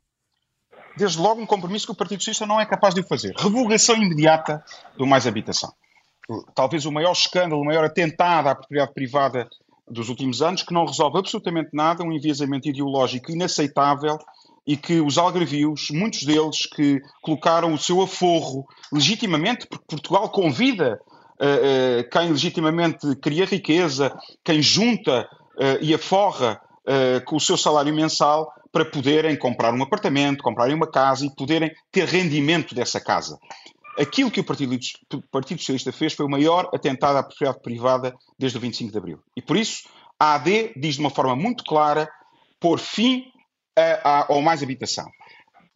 Desde 0.99 1.19
logo 1.19 1.41
um 1.41 1.45
compromisso 1.45 1.85
que 1.85 1.93
o 1.93 1.95
Partido 1.95 2.19
Socialista 2.19 2.45
não 2.45 2.59
é 2.59 2.65
capaz 2.65 2.93
de 2.93 3.01
fazer. 3.01 3.33
Revogação 3.37 3.95
imediata 3.95 4.63
do 4.97 5.07
mais 5.07 5.25
habitação. 5.25 5.71
Talvez 6.53 6.85
o 6.85 6.91
maior 6.91 7.13
escândalo, 7.13 7.61
o 7.61 7.65
maior 7.65 7.85
atentado 7.85 8.49
à 8.49 8.55
propriedade 8.55 8.93
privada 8.93 9.49
dos 9.89 10.09
últimos 10.09 10.41
anos, 10.41 10.61
que 10.61 10.73
não 10.73 10.85
resolve 10.85 11.17
absolutamente 11.17 11.69
nada, 11.73 12.03
um 12.03 12.11
enviesamento 12.11 12.67
ideológico 12.69 13.31
inaceitável 13.31 14.19
e 14.67 14.77
que 14.77 14.99
os 14.99 15.17
algarvios, 15.17 15.87
muitos 15.89 16.23
deles 16.23 16.67
que 16.67 17.01
colocaram 17.23 17.73
o 17.73 17.77
seu 17.77 18.01
aforro 18.01 18.67
legitimamente, 18.91 19.65
porque 19.65 19.85
Portugal 19.87 20.29
convida 20.29 20.99
uh, 21.39 22.01
uh, 22.01 22.09
quem 22.11 22.29
legitimamente 22.29 23.15
cria 23.15 23.45
riqueza, 23.45 24.15
quem 24.43 24.61
junta 24.61 25.27
uh, 25.55 25.81
e 25.81 25.93
aforra 25.93 26.61
com 27.27 27.35
o 27.35 27.39
seu 27.39 27.55
salário 27.55 27.93
mensal 27.93 28.51
para 28.71 28.85
poderem 28.85 29.37
comprar 29.37 29.73
um 29.73 29.83
apartamento, 29.83 30.43
comprarem 30.43 30.75
uma 30.75 30.89
casa 30.89 31.25
e 31.25 31.35
poderem 31.35 31.71
ter 31.91 32.05
rendimento 32.05 32.75
dessa 32.75 32.99
casa. 32.99 33.37
Aquilo 33.97 34.31
que 34.31 34.39
o 34.39 34.43
Partido, 34.43 34.77
Partido 35.31 35.59
Socialista 35.59 35.91
fez 35.91 36.13
foi 36.13 36.25
o 36.25 36.29
maior 36.29 36.69
atentado 36.73 37.17
à 37.17 37.23
propriedade 37.23 37.61
privada 37.61 38.15
desde 38.37 38.57
o 38.57 38.61
25 38.61 38.91
de 38.91 38.97
Abril. 38.97 39.19
E 39.35 39.41
por 39.41 39.57
isso 39.57 39.83
a 40.19 40.35
AD 40.35 40.73
diz 40.77 40.95
de 40.95 41.01
uma 41.01 41.09
forma 41.09 41.35
muito 41.35 41.63
clara 41.63 42.09
pôr 42.59 42.79
fim 42.79 43.25
a, 43.77 44.09
a, 44.09 44.25
ao 44.29 44.41
mais 44.41 44.61
habitação. 44.61 45.09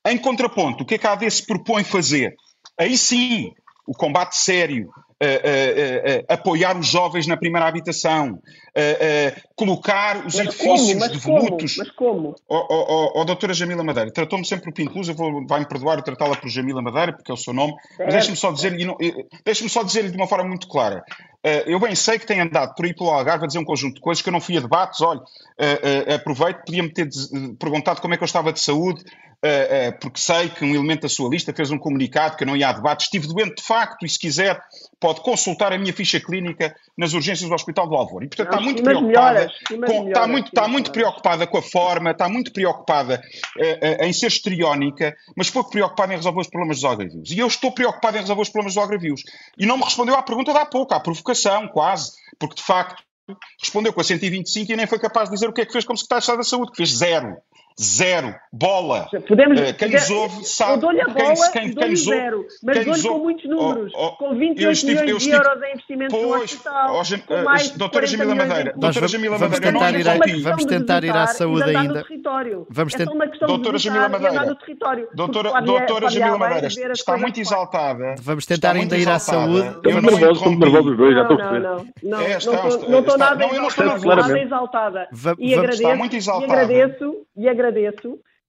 Em 0.05 0.17
contraponto, 0.17 0.83
o 0.83 0.85
que 0.85 0.95
é 0.95 0.97
que 0.97 1.07
a 1.07 1.13
AD 1.13 1.29
se 1.31 1.45
propõe 1.45 1.83
fazer? 1.83 2.35
Aí 2.77 2.97
sim, 2.97 3.53
o 3.87 3.93
combate 3.93 4.35
sério, 4.35 4.89
uh, 5.21 5.25
uh, 5.25 6.21
uh, 6.21 6.25
apoiar 6.27 6.77
os 6.77 6.87
jovens 6.87 7.27
na 7.27 7.37
primeira 7.37 7.67
habitação, 7.67 8.41
colocar 9.55 10.25
os 10.25 10.35
mas 10.35 10.47
edifícios 10.47 10.99
como? 10.99 11.39
devolutos. 11.39 11.77
Mas 11.77 11.91
como? 11.91 12.35
Ó 12.49 12.67
oh, 12.69 13.11
oh, 13.15 13.21
oh, 13.21 13.25
doutora 13.25 13.53
Jamila 13.53 13.83
Madeira, 13.83 14.11
tratou-me 14.11 14.45
sempre 14.45 14.65
por 14.65 14.73
Pinto 14.73 14.97
Luz, 14.97 15.07
eu 15.07 15.15
vou, 15.15 15.45
vai-me 15.47 15.67
perdoar 15.67 15.97
eu 15.97 16.03
tratá-la 16.03 16.35
por 16.35 16.49
Jamila 16.49 16.81
Madeira, 16.81 17.13
porque 17.13 17.31
é 17.31 17.33
o 17.33 17.37
seu 17.37 17.53
nome, 17.53 17.75
mas 17.99 18.13
deixe-me 18.13 18.35
só 18.35 18.51
dizer-lhe 18.51 18.87
deixe 19.45 19.67
só 19.69 19.83
dizer 19.83 20.09
de 20.09 20.17
uma 20.17 20.27
forma 20.27 20.47
muito 20.47 20.67
clara. 20.67 21.03
eu 21.67 21.79
bem 21.79 21.93
sei 21.93 22.17
que 22.17 22.25
tem 22.25 22.41
andado 22.41 22.73
por 22.75 22.85
aí 22.85 22.93
pelo 22.93 23.11
Algarve 23.11 23.43
a 23.43 23.47
dizer 23.47 23.59
um 23.59 23.65
conjunto 23.65 23.95
de 23.95 24.01
coisas 24.01 24.21
que 24.21 24.29
eu 24.29 24.33
não 24.33 24.41
fui 24.41 24.57
a 24.57 24.59
debates, 24.59 25.01
olha, 25.01 25.21
aproveito, 26.15 26.65
podia-me 26.65 26.89
ter 26.89 27.07
perguntado 27.59 28.01
como 28.01 28.13
é 28.13 28.17
que 28.17 28.23
eu 28.23 28.27
estava 28.27 28.51
de 28.51 28.59
saúde, 28.59 29.03
porque 29.99 30.19
sei 30.19 30.49
que 30.49 30.63
um 30.63 30.73
elemento 30.73 31.01
da 31.01 31.09
sua 31.09 31.29
lista 31.29 31.53
fez 31.53 31.69
um 31.69 31.77
comunicado 31.77 32.37
que 32.37 32.43
eu 32.43 32.47
não 32.47 32.55
ia 32.55 32.69
a 32.69 32.73
debates, 32.73 33.07
estive 33.07 33.27
doente 33.27 33.57
de 33.57 33.63
facto, 33.63 34.05
e 34.05 34.09
se 34.09 34.17
quiser 34.17 34.61
pode 34.99 35.21
consultar 35.21 35.73
a 35.73 35.77
minha 35.77 35.91
ficha 35.91 36.19
clínica 36.19 36.73
nas 36.97 37.13
urgências 37.13 37.49
do 37.49 37.53
Hospital 37.53 37.87
do 37.87 37.95
Alvor. 37.95 38.23
E 38.23 38.27
portanto 38.27 38.47
está 38.47 38.61
muito 38.61 38.81
preocupada, 38.81 39.33
melhoras, 39.33 39.51
com, 39.67 39.73
melhoras, 39.75 40.07
está 40.07 40.27
muito, 40.27 40.47
está 40.47 40.67
muito 40.67 40.91
preocupada 40.91 41.47
com 41.47 41.57
a 41.57 41.61
forma, 41.61 42.11
está 42.11 42.29
muito 42.29 42.53
preocupada 42.53 43.21
uh, 43.57 43.61
uh, 43.61 44.05
em 44.05 44.13
ser 44.13 44.27
estriónica, 44.27 45.13
mas 45.35 45.49
pouco 45.49 45.71
preocupada 45.71 46.13
em 46.13 46.15
resolver 46.15 46.39
os 46.39 46.47
problemas 46.47 46.77
dos 46.77 46.85
algarvios. 46.85 47.31
E 47.31 47.39
eu 47.39 47.47
estou 47.47 47.71
preocupado 47.71 48.17
em 48.17 48.21
resolver 48.21 48.41
os 48.43 48.49
problemas 48.49 48.75
dos 48.75 48.81
algarvios. 48.81 49.23
E 49.57 49.65
não 49.65 49.77
me 49.77 49.83
respondeu 49.83 50.15
à 50.15 50.23
pergunta 50.23 50.53
de 50.53 50.57
há 50.57 50.65
pouco, 50.65 50.93
à 50.93 50.99
provocação, 50.99 51.67
quase, 51.67 52.13
porque 52.39 52.55
de 52.55 52.63
facto 52.63 53.03
respondeu 53.61 53.93
com 53.93 54.01
a 54.01 54.03
125 54.03 54.71
e 54.71 54.75
nem 54.75 54.87
foi 54.87 54.99
capaz 54.99 55.29
de 55.29 55.35
dizer 55.35 55.49
o 55.49 55.53
que 55.53 55.61
é 55.61 55.65
que 55.65 55.71
fez 55.71 55.85
como 55.85 55.97
secretário 55.97 56.21
de 56.21 56.23
Estado 56.23 56.37
da 56.37 56.43
Saúde, 56.43 56.71
que 56.71 56.77
fez 56.77 56.97
zero. 56.97 57.37
Zero. 57.81 58.35
Bola. 58.51 59.07
Podemos, 59.27 59.59
uh, 59.59 59.73
quem 59.73 59.89
nos 59.89 60.09
ouve 60.11 60.45
sabe. 60.45 60.73
Eu 60.73 60.77
dou-lhe 60.77 61.01
a 61.01 61.07
bola, 61.07 61.49
quem, 61.51 61.63
quem, 61.63 61.73
quem 61.73 61.89
nos 61.89 62.03
zero, 62.03 62.45
mas 62.61 62.85
dou-lhe 62.85 63.01
com 63.01 63.17
muitos 63.19 63.49
números. 63.49 63.91
Oh, 63.95 64.05
oh, 64.05 64.11
com 64.11 64.35
28 64.35 64.71
estive, 64.71 65.01
milhões 65.01 65.23
estive, 65.23 65.39
de 65.39 65.47
euros 65.47 65.63
em 65.63 65.73
investimento 65.73 66.11
pois, 66.11 66.27
no 66.27 66.43
hospital. 66.43 67.01
Oh, 67.01 67.27
com 67.27 67.33
uh, 67.33 67.43
mais 67.43 67.71
doutora 67.71 68.05
Jamila 68.05 68.35
Madeira. 68.35 68.73
Doutora 68.77 69.07
Jamila 69.07 69.37
vamos 69.39 69.59
Madeira, 69.59 69.79
tentar, 69.79 69.99
ir, 69.99 70.07
a, 70.07 70.43
vamos 70.43 70.65
tentar 70.65 71.03
ir 71.03 71.17
à 71.17 71.27
saúde 71.27 71.75
ainda. 71.75 72.05
Vamos 72.69 72.93
tentar. 72.93 73.11
É 73.11 73.15
uma 73.15 73.27
questão 73.27 73.47
doutora 73.47 73.77
Jamila 73.79 74.09
Madeira. 74.09 74.45
no 74.45 74.55
território. 74.55 75.07
Doutora, 75.15 75.61
doutora 75.61 76.09
Jamila 76.09 76.37
Madeira, 76.37 76.93
está 76.93 77.17
muito 77.17 77.39
exaltada. 77.39 78.15
Vamos 78.21 78.45
tentar 78.45 78.75
ainda 78.75 78.97
ir 78.97 79.09
à 79.09 79.17
saúde. 79.17 79.67
Estamos 79.67 80.03
nervosos, 80.03 80.37
estamos 80.37 80.59
nervosos 80.59 80.91
os 80.91 80.97
dois, 80.97 81.15
já 81.15 81.21
estou 81.21 81.37
a 81.37 81.39
perceber. 81.39 81.61
Não, 82.03 82.19
não, 82.19 82.89
não 82.89 82.99
estou 82.99 83.17
nada 83.17 84.39
exaltada. 84.39 85.07
E 85.39 85.55
agradeço, 85.55 85.83
e 87.35 87.49
agradeço 87.49 87.62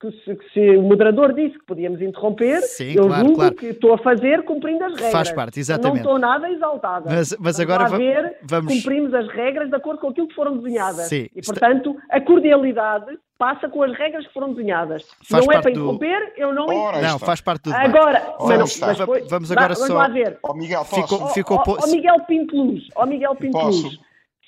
que 0.01 0.25
se, 0.25 0.37
que 0.37 0.53
se, 0.53 0.77
o 0.77 0.83
moderador 0.83 1.33
disse 1.33 1.59
que 1.59 1.65
podíamos 1.65 2.01
interromper, 2.01 2.61
Sim, 2.63 2.93
eu 2.95 3.07
claro, 3.07 3.23
julgo 3.23 3.39
claro. 3.39 3.55
que 3.55 3.67
estou 3.67 3.95
a 3.95 3.99
fazer 3.99 4.43
cumprindo 4.43 4.85
as 4.85 4.93
regras. 4.95 5.13
Faz 5.13 5.33
parte, 5.33 5.61
exatamente. 5.61 6.03
Não 6.03 6.15
estou 6.15 6.19
nada 6.19 6.51
exaltada. 6.51 7.11
Mas, 7.11 7.37
mas 7.39 7.61
agora 7.61 7.85
vamos, 7.85 7.99
ver, 7.99 8.37
vamos... 8.43 8.75
cumprimos 8.75 9.15
as 9.15 9.29
regras 9.29 9.71
de 9.71 9.77
acordo 9.77 10.01
com 10.01 10.09
aquilo 10.09 10.29
que 10.29 10.35
foram 10.35 10.57
desenhadas. 10.59 11.09
Sim, 11.09 11.29
e, 11.35 11.43
portanto, 11.43 11.97
a 12.11 12.21
cordialidade 12.21 13.19
passa 13.39 13.69
com 13.69 13.83
as 13.83 13.93
regras 13.97 14.27
que 14.27 14.33
foram 14.33 14.53
desenhadas. 14.53 15.05
Faz 15.29 15.45
não 15.45 15.53
é 15.53 15.61
para 15.61 15.71
do... 15.71 15.79
interromper, 15.79 16.33
eu 16.37 16.53
não... 16.53 16.67
Ora, 16.67 17.01
não, 17.01 17.19
faz 17.19 17.41
parte 17.41 17.65
do 17.65 17.71
debate. 17.71 17.87
Agora, 17.87 18.35
Ora, 18.39 18.59
mas, 18.59 18.81
mas 18.81 18.99
foi... 18.99 19.23
vamos 19.23 19.53
agora 19.53 19.75
vamos 19.75 19.89
só... 19.89 19.95
lá 19.95 20.09
ver. 20.09 20.39
Ó 20.43 20.53
oh, 20.53 20.55
Miguel, 20.55 20.85
posso? 20.85 21.03
Ficou, 21.03 21.29
ficou... 21.29 21.63
Oh, 21.67 21.77
oh, 21.83 21.91
Miguel 21.91 22.21
Pinto 22.27 22.57
Luz, 22.57 22.85
oh, 22.97 23.07
Miguel 23.07 23.35
Pinto 23.37 23.59
posso? 23.59 23.99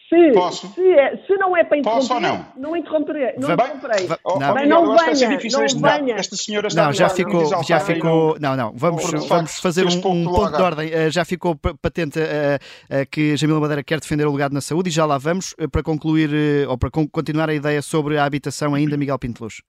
Se, 0.08 0.32
Posso? 0.32 0.68
Se, 0.72 0.88
é, 0.92 1.16
se 1.26 1.34
não 1.36 1.56
é 1.56 1.64
para 1.64 1.78
interromper, 1.78 2.00
Posso 2.08 2.14
ou 2.14 2.20
não? 2.20 2.46
não 2.56 2.76
interromperei. 2.76 3.34
Não 3.38 3.52
interromperei. 3.52 4.06
vai, 4.06 4.18
Oh, 4.22 4.38
não. 4.38 4.54
Não 4.66 4.96
ser 4.98 5.26
venha, 5.28 5.38
não 5.50 5.80
venha. 5.90 6.14
Esta 6.14 6.36
senhora 6.36 6.68
está 6.68 6.84
Não, 6.84 6.92
já 6.92 7.08
ficou, 7.08 7.42
exaltada 7.42 7.64
já 7.66 7.80
ficou. 7.80 8.36
Não, 8.40 8.56
não, 8.56 8.72
vamos, 8.76 9.02
vamos 9.10 9.26
facto, 9.26 9.60
fazer 9.60 9.84
um, 9.84 9.88
um 9.90 10.24
ponto 10.24 10.56
de 10.56 10.62
ordem. 10.62 10.88
Uh, 10.90 11.10
já 11.10 11.24
ficou 11.24 11.56
pa- 11.56 11.74
patente 11.82 12.20
uh, 12.20 12.22
uh, 12.22 13.06
que 13.10 13.36
Jamila 13.36 13.58
Madeira 13.58 13.82
quer 13.82 13.98
defender 13.98 14.26
o 14.26 14.32
legado 14.32 14.52
na 14.52 14.60
saúde 14.60 14.90
e 14.90 14.92
já 14.92 15.04
lá 15.04 15.18
vamos 15.18 15.54
uh, 15.60 15.68
para 15.68 15.82
concluir 15.82 16.30
uh, 16.30 16.70
ou 16.70 16.78
para 16.78 16.90
con- 16.90 17.08
continuar 17.08 17.50
a 17.50 17.54
ideia 17.54 17.82
sobre 17.82 18.16
a 18.16 18.24
habitação 18.24 18.74
ainda, 18.74 18.96
Miguel 18.96 19.18
Pinto 19.18 19.42
Luz. 19.42 19.60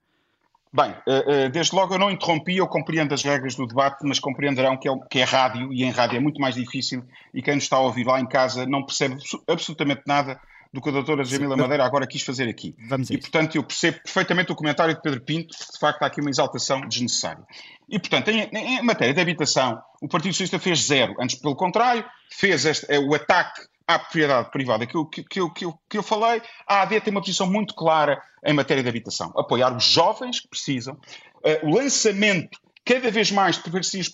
Bem, 0.72 0.94
eh, 1.06 1.24
eh, 1.26 1.48
desde 1.48 1.74
logo 1.74 1.94
eu 1.94 1.98
não 1.98 2.10
interrompi, 2.10 2.56
eu 2.56 2.66
compreendo 2.66 3.14
as 3.14 3.22
regras 3.22 3.54
do 3.54 3.66
debate, 3.66 3.98
mas 4.04 4.18
compreenderão 4.18 4.76
que 4.76 4.88
é, 4.88 4.92
que 5.10 5.18
é 5.20 5.24
rádio 5.24 5.72
e 5.72 5.82
em 5.82 5.90
rádio 5.90 6.16
é 6.16 6.20
muito 6.20 6.40
mais 6.40 6.54
difícil 6.54 7.02
e 7.32 7.40
quem 7.42 7.54
nos 7.54 7.64
está 7.64 7.76
a 7.76 7.80
ouvir 7.80 8.06
lá 8.06 8.20
em 8.20 8.26
casa 8.26 8.66
não 8.66 8.84
percebe 8.84 9.14
abso- 9.14 9.42
absolutamente 9.48 10.02
nada 10.06 10.38
do 10.70 10.82
que 10.82 10.90
a 10.90 10.92
doutora 10.92 11.24
Jamila. 11.24 11.56
Madeira 11.56 11.82
agora 11.86 12.06
quis 12.06 12.20
fazer 12.22 12.46
aqui. 12.46 12.74
Vamos 12.86 13.08
E, 13.08 13.16
portanto, 13.16 13.56
eu 13.56 13.62
percebo 13.64 14.00
perfeitamente 14.02 14.52
o 14.52 14.54
comentário 14.54 14.94
de 14.94 15.00
Pedro 15.00 15.22
Pinto, 15.22 15.56
porque 15.56 15.72
de 15.72 15.78
facto 15.78 16.02
há 16.02 16.06
aqui 16.06 16.20
uma 16.20 16.28
exaltação 16.28 16.82
desnecessária. 16.82 17.42
E, 17.88 17.98
portanto, 17.98 18.28
em, 18.28 18.42
em 18.52 18.82
matéria 18.82 19.14
de 19.14 19.20
habitação, 19.20 19.80
o 20.02 20.06
Partido 20.06 20.32
Socialista 20.32 20.58
fez 20.58 20.84
zero. 20.84 21.14
Antes, 21.18 21.36
pelo 21.36 21.56
contrário, 21.56 22.04
fez 22.30 22.66
este, 22.66 22.84
é, 22.90 22.98
o 22.98 23.14
ataque 23.14 23.62
à 23.88 23.98
propriedade 23.98 24.50
privada 24.50 24.86
que 24.86 24.94
eu, 24.94 25.06
que, 25.06 25.40
eu, 25.40 25.50
que, 25.50 25.64
eu, 25.64 25.80
que 25.88 25.98
eu 25.98 26.02
falei. 26.02 26.42
A 26.66 26.82
AD 26.82 27.00
tem 27.00 27.10
uma 27.10 27.22
posição 27.22 27.50
muito 27.50 27.74
clara 27.74 28.22
em 28.44 28.52
matéria 28.52 28.82
de 28.82 28.88
habitação. 28.88 29.32
Apoiar 29.34 29.74
os 29.74 29.82
jovens 29.82 30.40
que 30.40 30.48
precisam, 30.48 31.00
eh, 31.42 31.60
o 31.64 31.74
lançamento 31.74 32.60
cada 32.84 33.10
vez 33.10 33.32
mais 33.32 33.56
de 33.56 33.70
parcerias 33.70 34.10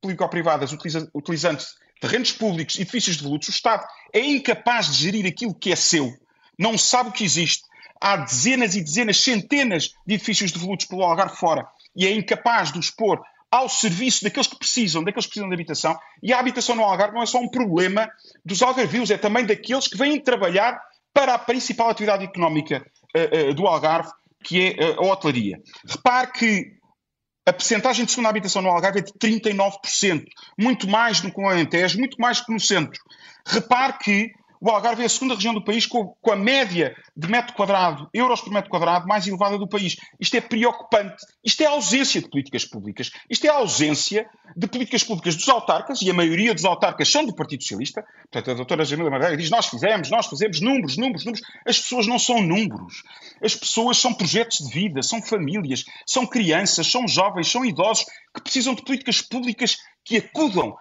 público-privadas 0.00 0.72
utiliza, 0.72 1.08
utilizando 1.14 1.62
terrenos 2.00 2.32
públicos, 2.32 2.78
edifícios 2.78 3.16
devolutos, 3.16 3.48
o 3.48 3.52
Estado 3.52 3.86
é 4.12 4.18
incapaz 4.18 4.86
de 4.86 5.04
gerir 5.04 5.26
aquilo 5.26 5.54
que 5.54 5.72
é 5.72 5.76
seu, 5.76 6.12
não 6.58 6.76
sabe 6.76 7.10
o 7.10 7.12
que 7.12 7.24
existe. 7.24 7.62
Há 8.00 8.16
dezenas 8.16 8.74
e 8.74 8.82
dezenas, 8.82 9.20
centenas 9.20 9.90
de 10.06 10.14
edifícios 10.14 10.50
devolutos 10.50 10.86
pelo 10.86 11.02
Algarve 11.02 11.36
fora 11.36 11.66
e 11.96 12.04
é 12.04 12.12
incapaz 12.12 12.72
de 12.72 12.78
os 12.78 12.90
pôr 12.90 13.22
ao 13.54 13.68
serviço 13.68 14.24
daqueles 14.24 14.48
que 14.48 14.58
precisam, 14.58 15.04
daqueles 15.04 15.26
que 15.26 15.30
precisam 15.30 15.48
de 15.48 15.54
habitação. 15.54 15.96
E 16.20 16.32
a 16.32 16.40
habitação 16.40 16.74
no 16.74 16.82
Algarve 16.82 17.14
não 17.14 17.22
é 17.22 17.26
só 17.26 17.38
um 17.38 17.48
problema 17.48 18.10
dos 18.44 18.60
algarvios, 18.60 19.12
é 19.12 19.16
também 19.16 19.46
daqueles 19.46 19.86
que 19.86 19.96
vêm 19.96 20.20
trabalhar 20.20 20.80
para 21.12 21.34
a 21.34 21.38
principal 21.38 21.88
atividade 21.88 22.24
económica 22.24 22.84
uh, 23.16 23.50
uh, 23.50 23.54
do 23.54 23.68
Algarve, 23.68 24.10
que 24.42 24.74
é 24.76 24.90
uh, 24.90 25.04
a 25.04 25.12
hotelaria. 25.12 25.60
Repare 25.88 26.32
que 26.32 26.72
a 27.46 27.52
percentagem 27.52 28.04
de 28.04 28.10
segunda 28.10 28.28
habitação 28.28 28.60
no 28.60 28.70
Algarve 28.70 28.98
é 28.98 29.02
de 29.02 29.12
39%, 29.12 30.24
muito 30.58 30.88
mais 30.88 31.20
do 31.20 31.30
que 31.30 31.40
no 31.40 31.48
Alentejo, 31.48 31.96
muito 31.96 32.20
mais 32.20 32.40
que 32.40 32.52
no 32.52 32.58
centro. 32.58 33.00
Repare 33.46 33.98
que 33.98 34.32
o 34.60 34.70
Algarve 34.70 35.02
é 35.02 35.06
a 35.06 35.08
segunda 35.08 35.34
região 35.34 35.52
do 35.52 35.62
país 35.62 35.86
com, 35.86 36.14
com, 36.20 36.32
a 36.32 36.36
média 36.36 36.96
de 37.16 37.28
metro 37.28 37.54
quadrado, 37.54 38.08
euros 38.12 38.40
por 38.40 38.52
metro 38.52 38.70
quadrado, 38.70 39.06
mais 39.06 39.26
elevada 39.26 39.58
do 39.58 39.68
país. 39.68 39.96
Isto 40.18 40.36
é 40.36 40.40
preocupante. 40.40 41.24
Isto 41.44 41.62
é 41.62 41.66
a 41.66 41.70
ausência 41.70 42.20
de 42.20 42.28
políticas 42.28 42.64
públicas. 42.64 43.10
Isto 43.28 43.46
é 43.46 43.50
a 43.50 43.56
ausência 43.56 44.28
de 44.56 44.66
políticas 44.66 45.04
públicas 45.04 45.36
dos 45.36 45.48
autarcas, 45.48 46.00
e 46.02 46.10
a 46.10 46.14
maioria 46.14 46.54
dos 46.54 46.64
autarcas 46.64 47.08
são 47.08 47.24
do 47.24 47.34
Partido 47.34 47.62
Socialista. 47.62 48.04
Portanto, 48.30 48.50
a 48.50 48.54
doutora 48.54 48.84
Jamila 48.84 49.10
Madeira 49.10 49.36
diz, 49.36 49.50
nós 49.50 49.66
fizemos, 49.66 50.10
nós 50.10 50.26
fazemos 50.26 50.60
números, 50.60 50.96
números, 50.96 51.24
números. 51.24 51.46
As 51.66 51.78
pessoas 51.78 52.06
não 52.06 52.18
são 52.18 52.40
números. 52.40 53.02
As 53.42 53.54
pessoas 53.54 53.98
são 53.98 54.14
projetos 54.14 54.58
de 54.58 54.72
vida, 54.72 55.02
são 55.02 55.20
famílias, 55.20 55.84
são 56.06 56.26
crianças, 56.26 56.86
são 56.86 57.06
jovens, 57.06 57.50
são 57.50 57.64
idosos 57.64 58.04
que 58.34 58.42
precisam 58.42 58.74
de 58.74 58.82
políticas 58.82 59.20
públicas 59.20 59.76
que 60.04 60.18
acudam 60.18 60.76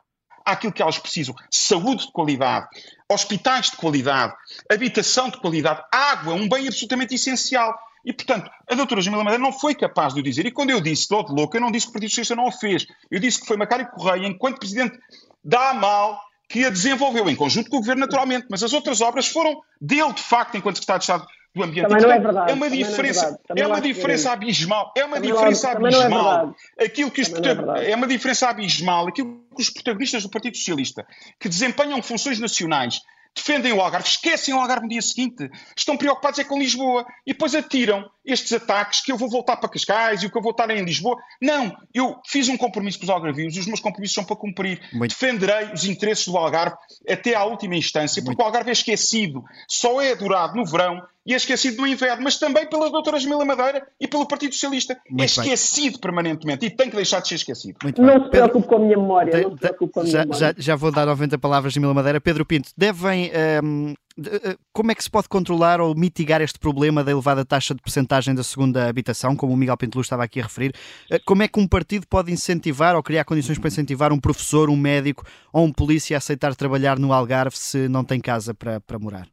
àquilo 0.46 0.74
que 0.74 0.82
elas 0.82 1.00
precisam: 1.00 1.36
saúde 1.50 2.06
de 2.06 2.12
qualidade, 2.12 2.68
hospitais 3.10 3.72
de 3.72 3.78
qualidade, 3.78 4.34
habitação 4.72 5.30
de 5.30 5.38
qualidade, 5.38 5.84
água, 5.92 6.34
um 6.34 6.48
bem 6.48 6.68
absolutamente 6.68 7.16
essencial. 7.16 7.78
E, 8.06 8.12
portanto, 8.12 8.52
a 8.70 8.76
doutora 8.76 9.02
Jamila 9.02 9.24
Madeira 9.24 9.42
não 9.42 9.54
foi 9.54 9.74
capaz 9.74 10.14
de 10.14 10.20
o 10.20 10.24
dizer. 10.24 10.46
E 10.46 10.52
quando 10.52 10.72
eu 10.72 10.82
disse 10.82 11.08
de 11.08 11.16
louco, 11.16 11.56
eu 11.56 11.62
não 11.62 11.72
disse 11.72 11.86
que 11.86 11.92
o 11.92 11.94
Partido 11.94 12.10
Socialista 12.10 12.36
não 12.36 12.48
o 12.48 12.52
fez. 12.52 12.86
Eu 13.10 13.20
disse 13.20 13.40
que 13.40 13.48
foi 13.48 13.56
Macário 13.56 13.90
Correia, 13.92 14.28
enquanto 14.28 14.60
Presidente 14.60 15.00
da 15.42 15.70
AMAL, 15.70 16.20
que 16.50 16.66
a 16.66 16.70
desenvolveu, 16.70 17.30
em 17.30 17.36
conjunto 17.36 17.70
com 17.70 17.78
o 17.78 17.80
Governo, 17.80 18.02
naturalmente. 18.02 18.48
Mas 18.50 18.62
as 18.62 18.74
outras 18.74 19.00
obras 19.00 19.28
foram 19.28 19.62
dele, 19.80 20.12
de 20.12 20.22
facto, 20.22 20.58
enquanto 20.58 20.76
Secretário 20.76 21.00
de 21.00 21.04
Estado 21.06 21.26
do 21.54 21.64
Ambiente. 21.64 21.88
Também 21.88 22.04
não 22.04 22.12
é 22.12 22.20
verdade. 22.20 22.52
É 22.52 22.54
uma 22.54 22.70
diferença, 22.70 23.40
é, 23.56 23.62
é 23.62 23.68
uma 23.68 23.82
diferença 23.82 24.32
abismal. 24.32 24.94
É 24.98 25.06
uma 25.06 25.20
diferença 25.20 25.72
abismal. 25.72 26.56
Aquilo 26.80 27.12
que 27.12 27.22
os 27.22 27.30
é, 27.32 27.92
é 27.92 27.96
uma 27.96 28.08
diferença 28.08 28.50
abismal. 28.50 29.08
Aquilo 29.08 29.42
que 29.56 29.62
os 29.62 29.70
protagonistas 29.70 30.24
do 30.24 30.30
Partido 30.30 30.58
Socialista, 30.58 31.06
que 31.40 31.48
desempenham 31.48 32.02
funções 32.02 32.40
nacionais, 32.40 33.02
defendem 33.36 33.74
o 33.74 33.82
Algarve, 33.82 34.08
esquecem 34.08 34.54
o 34.54 34.60
Algarve 34.60 34.84
no 34.84 34.90
dia 34.90 35.02
seguinte, 35.02 35.50
estão 35.76 35.98
preocupados 35.98 36.40
é 36.40 36.44
com 36.44 36.60
Lisboa 36.60 37.06
e 37.26 37.34
depois 37.34 37.56
atiram 37.56 38.10
estes 38.24 38.54
ataques 38.54 39.02
que 39.02 39.12
eu 39.12 39.18
vou 39.18 39.30
voltar 39.30 39.58
para 39.58 39.70
Cascais 39.70 40.22
e 40.22 40.28
o 40.28 40.32
que 40.32 40.38
eu 40.38 40.42
vou 40.42 40.52
estar 40.52 40.70
em 40.70 40.84
Lisboa. 40.84 41.18
Não, 41.42 41.76
eu 41.94 42.20
fiz 42.28 42.48
um 42.48 42.58
compromisso 42.58 43.00
com 43.00 43.06
os 43.06 43.10
algarvios 43.10 43.56
e 43.56 43.60
os 43.60 43.66
meus 43.66 43.80
compromissos 43.80 44.16
são 44.16 44.24
para 44.24 44.36
cumprir. 44.36 44.80
Muito. 44.94 45.12
Defenderei 45.12 45.74
os 45.74 45.86
interesses 45.86 46.28
do 46.28 46.38
Algarve 46.38 46.76
até 47.10 47.34
à 47.34 47.44
última 47.44 47.76
instância, 47.76 48.22
porque 48.22 48.36
Muito. 48.36 48.42
o 48.42 48.46
Algarve 48.46 48.70
é 48.70 48.74
esquecido, 48.74 49.44
só 49.68 50.02
é 50.02 50.12
adorado 50.12 50.56
no 50.56 50.66
verão 50.66 51.02
e 51.26 51.34
é 51.34 51.38
esquecido 51.38 51.82
no 51.82 51.88
inverno, 51.88 52.24
mas 52.24 52.38
também 52.38 52.68
pela 52.68 52.90
doutora 52.90 53.20
Jamila 53.20 53.46
Madeira 53.46 53.88
e 54.00 54.08
pelo 54.08 54.28
Partido 54.28 54.54
Socialista. 54.54 55.00
Muito 55.10 55.22
é 55.22 55.26
esquecido 55.26 55.94
bem. 55.94 56.02
permanentemente 56.02 56.66
e 56.66 56.70
tem 56.70 56.90
que 56.90 56.96
deixar 56.96 57.22
de 57.22 57.30
ser 57.30 57.36
esquecido. 57.36 57.78
não 57.98 58.24
se 58.24 58.30
preocupe 58.30 58.68
com 58.68 58.76
a 58.76 58.80
minha 58.80 58.98
memória. 58.98 59.34
De, 59.34 59.44
não 59.44 59.52
se 59.52 59.58
preocupe 59.58 59.94
com 59.94 60.00
a 60.02 60.04
minha 60.04 60.14
já, 60.14 60.20
memória. 60.26 60.40
Já, 60.40 60.54
já 60.58 60.76
vou 60.76 60.92
dar 60.92 61.06
90 61.06 61.38
palavras, 61.38 61.74
Jamila 61.74 61.94
Madeira. 61.94 62.20
Pedro 62.20 62.46
Pinto, 62.46 62.72
devem. 62.78 63.32
Um, 63.64 63.94
eh, 64.18 64.58
como 64.72 64.92
é 64.92 64.96
que 64.96 65.04
se 65.04 65.10
pode 65.10 65.28
controlar 65.28 65.82
ou 65.82 65.96
mitigar 65.96 66.42
este 66.42 66.60
problema 66.60 67.04
da 67.04 67.12
elevada 67.12 67.44
taxa 67.44 67.74
de 67.74 67.82
percentagem 67.82 68.36
da 68.36 68.44
segunda 68.44 68.88
habitação, 68.88 69.36
como 69.36 69.54
o 69.54 69.58
Miguel 69.58 69.78
Pinto 69.78 69.98
Luz 69.98 70.06
estava 70.06 70.24
aqui 70.24 70.40
a 70.40 70.44
referir? 70.44 70.74
Eh, 71.10 71.20
como 71.26 71.44
é 71.44 71.48
que 71.48 71.60
um 71.60 71.68
partido 71.68 72.06
pode 72.08 72.32
incentivar 72.32 72.96
ou 72.96 73.04
criar 73.04 73.24
condições 73.24 73.58
para 73.58 73.70
incentivar 73.70 74.12
um 74.12 74.20
professor, 74.20 74.70
um 74.70 74.78
médico 74.78 75.26
ou 75.52 75.66
um 75.66 75.72
polícia 75.72 76.18
a 76.18 76.20
aceitar 76.20 76.56
trabalhar 76.56 77.00
no 77.00 77.14
Algarve 77.14 77.58
se 77.58 77.88
não 77.88 78.04
tem 78.04 78.20
casa 78.20 78.54
para, 78.54 78.80
para 78.82 79.00
morar? 79.00 79.33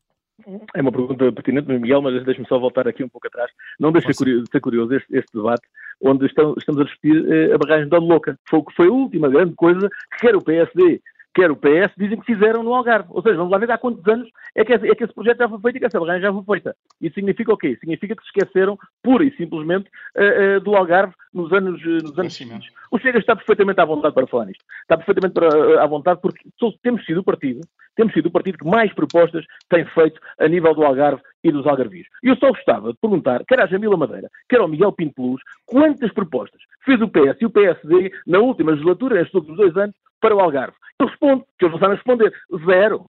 É 0.75 0.81
uma 0.81 0.93
pergunta 0.93 1.33
pertinente, 1.33 1.69
Miguel, 1.69 2.03
mas 2.03 2.25
deixe-me 2.25 2.47
só 2.47 2.59
voltar 2.59 2.87
aqui 2.89 3.05
um 3.05 3.09
pouco 3.09 3.27
atrás. 3.27 3.51
Não 3.79 3.93
deixa 3.93 4.11
de 4.11 4.51
ser 4.51 4.61
curioso 4.61 4.95
este, 4.95 5.17
este, 5.17 5.37
debate, 5.37 5.67
onde 6.01 6.27
estamos, 6.27 6.57
estamos 6.59 6.81
a 6.81 6.85
discutir 6.85 7.33
eh, 7.33 7.55
a 7.55 7.59
barragem 7.59 7.89
da 7.89 7.99
Louca. 7.99 8.39
Foi, 8.49 8.63
foi 8.75 8.89
a 8.89 8.93
última 8.93 9.29
grande 9.29 9.55
coisa 9.55 9.89
que 10.13 10.27
quer 10.27 10.37
o 10.37 10.43
PSD 10.43 11.01
quer 11.35 11.51
o 11.51 11.57
PS, 11.57 11.93
dizem 11.97 12.19
que 12.19 12.27
fizeram 12.27 12.63
no 12.63 12.75
Algarve. 12.75 13.09
Ou 13.11 13.23
seja, 13.23 13.37
vamos 13.37 13.53
lá 13.53 13.59
ver 13.59 13.71
há 13.71 13.79
quantos 13.79 14.07
anos 14.09 14.29
é 14.55 14.65
que, 14.65 14.73
é 14.73 14.79
que 14.79 15.05
esse 15.05 15.15
projeto 15.15 15.39
já 15.39 15.49
foi 15.49 15.61
feito 15.61 15.77
e 15.77 15.81
que 15.81 15.87
essa 15.87 16.01
barragem 16.01 16.23
já 16.23 16.33
foi 16.33 16.43
feita. 16.45 16.77
Isso 17.01 17.15
significa 17.15 17.53
o 17.53 17.57
quê? 17.57 17.77
Significa 17.79 18.17
que 18.17 18.23
se 18.23 18.29
esqueceram, 18.29 18.79
pura 19.03 19.25
e 19.25 19.35
simplesmente, 19.37 19.89
uh, 20.17 20.57
uh, 20.57 20.61
do 20.61 20.75
Algarve 20.75 21.15
nos 21.33 21.53
anos, 21.53 21.81
uh, 21.85 22.03
nos 22.03 22.19
anos 22.19 22.35
seguintes. 22.35 22.71
O 22.91 22.99
Chega 22.99 23.19
está 23.19 23.37
perfeitamente 23.37 23.81
à 23.81 23.85
vontade 23.85 24.15
para 24.15 24.27
falar 24.27 24.47
nisto. 24.47 24.65
Está 24.83 24.97
perfeitamente 24.97 25.35
para, 25.35 25.83
à 25.83 25.87
vontade 25.87 26.21
porque 26.21 26.49
temos 26.83 27.05
sido 27.05 27.21
o 27.21 27.25
partido, 27.25 27.61
temos 27.95 28.13
sido 28.13 28.27
o 28.27 28.31
partido 28.31 28.59
que 28.59 28.67
mais 28.67 28.93
propostas 28.93 29.45
tem 29.69 29.85
feito 29.87 30.21
a 30.39 30.49
nível 30.49 30.75
do 30.75 30.83
Algarve 30.83 31.23
e 31.45 31.53
dos 31.53 31.67
algarvios. 31.67 32.07
E 32.23 32.29
eu 32.29 32.37
só 32.37 32.49
gostava 32.49 32.93
de 32.93 32.99
perguntar, 33.01 33.45
quer 33.47 33.61
à 33.61 33.67
Jamila 33.67 33.97
Madeira, 33.97 34.29
quer 34.49 34.61
ao 34.61 34.69
Miguel 34.69 34.93
Pinto 34.93 35.23
Luz, 35.23 35.41
quantas 35.67 36.13
propostas 36.13 36.61
fez 36.85 37.01
o 37.01 37.09
PS 37.09 37.41
e 37.41 37.47
o 37.47 37.51
PSD 37.51 38.13
na 38.27 38.41
última 38.41 38.73
legislatura, 38.73 39.17
nestes 39.17 39.35
últimos 39.35 39.57
dois 39.57 39.77
anos, 39.77 39.95
para 40.21 40.35
o 40.35 40.41
Algarve? 40.41 40.77
Eu 40.99 41.07
respondo, 41.07 41.45
que 41.59 41.65
eles 41.65 41.73
não 41.73 41.81
sabem 41.81 41.97
responder. 41.97 42.33
Zero. 42.67 43.07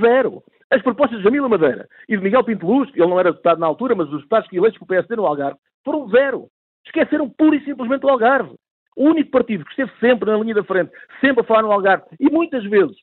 Zero. 0.00 0.42
As 0.70 0.82
propostas 0.82 1.18
de 1.18 1.24
Jamila 1.24 1.48
Madeira 1.48 1.86
e 2.08 2.16
de 2.16 2.22
Miguel 2.22 2.44
Pinto 2.44 2.66
Luz, 2.66 2.90
ele 2.94 3.06
não 3.06 3.20
era 3.20 3.30
deputado 3.30 3.58
na 3.58 3.66
altura, 3.66 3.94
mas 3.94 4.08
os 4.08 4.18
deputados 4.18 4.48
que 4.48 4.56
eleitos 4.56 4.80
o 4.80 4.86
PSD 4.86 5.16
no 5.16 5.26
Algarve, 5.26 5.58
foram 5.84 6.08
zero. 6.08 6.48
Esqueceram 6.86 7.28
pura 7.28 7.56
e 7.56 7.64
simplesmente 7.64 8.04
o 8.04 8.08
Algarve. 8.08 8.54
O 8.96 9.04
único 9.04 9.30
partido 9.30 9.64
que 9.64 9.70
esteve 9.70 9.92
sempre 9.98 10.30
na 10.30 10.38
linha 10.38 10.54
da 10.54 10.64
frente, 10.64 10.92
sempre 11.20 11.42
a 11.42 11.44
falar 11.44 11.62
no 11.62 11.72
Algarve, 11.72 12.04
e 12.18 12.30
muitas 12.30 12.64
vezes 12.64 12.96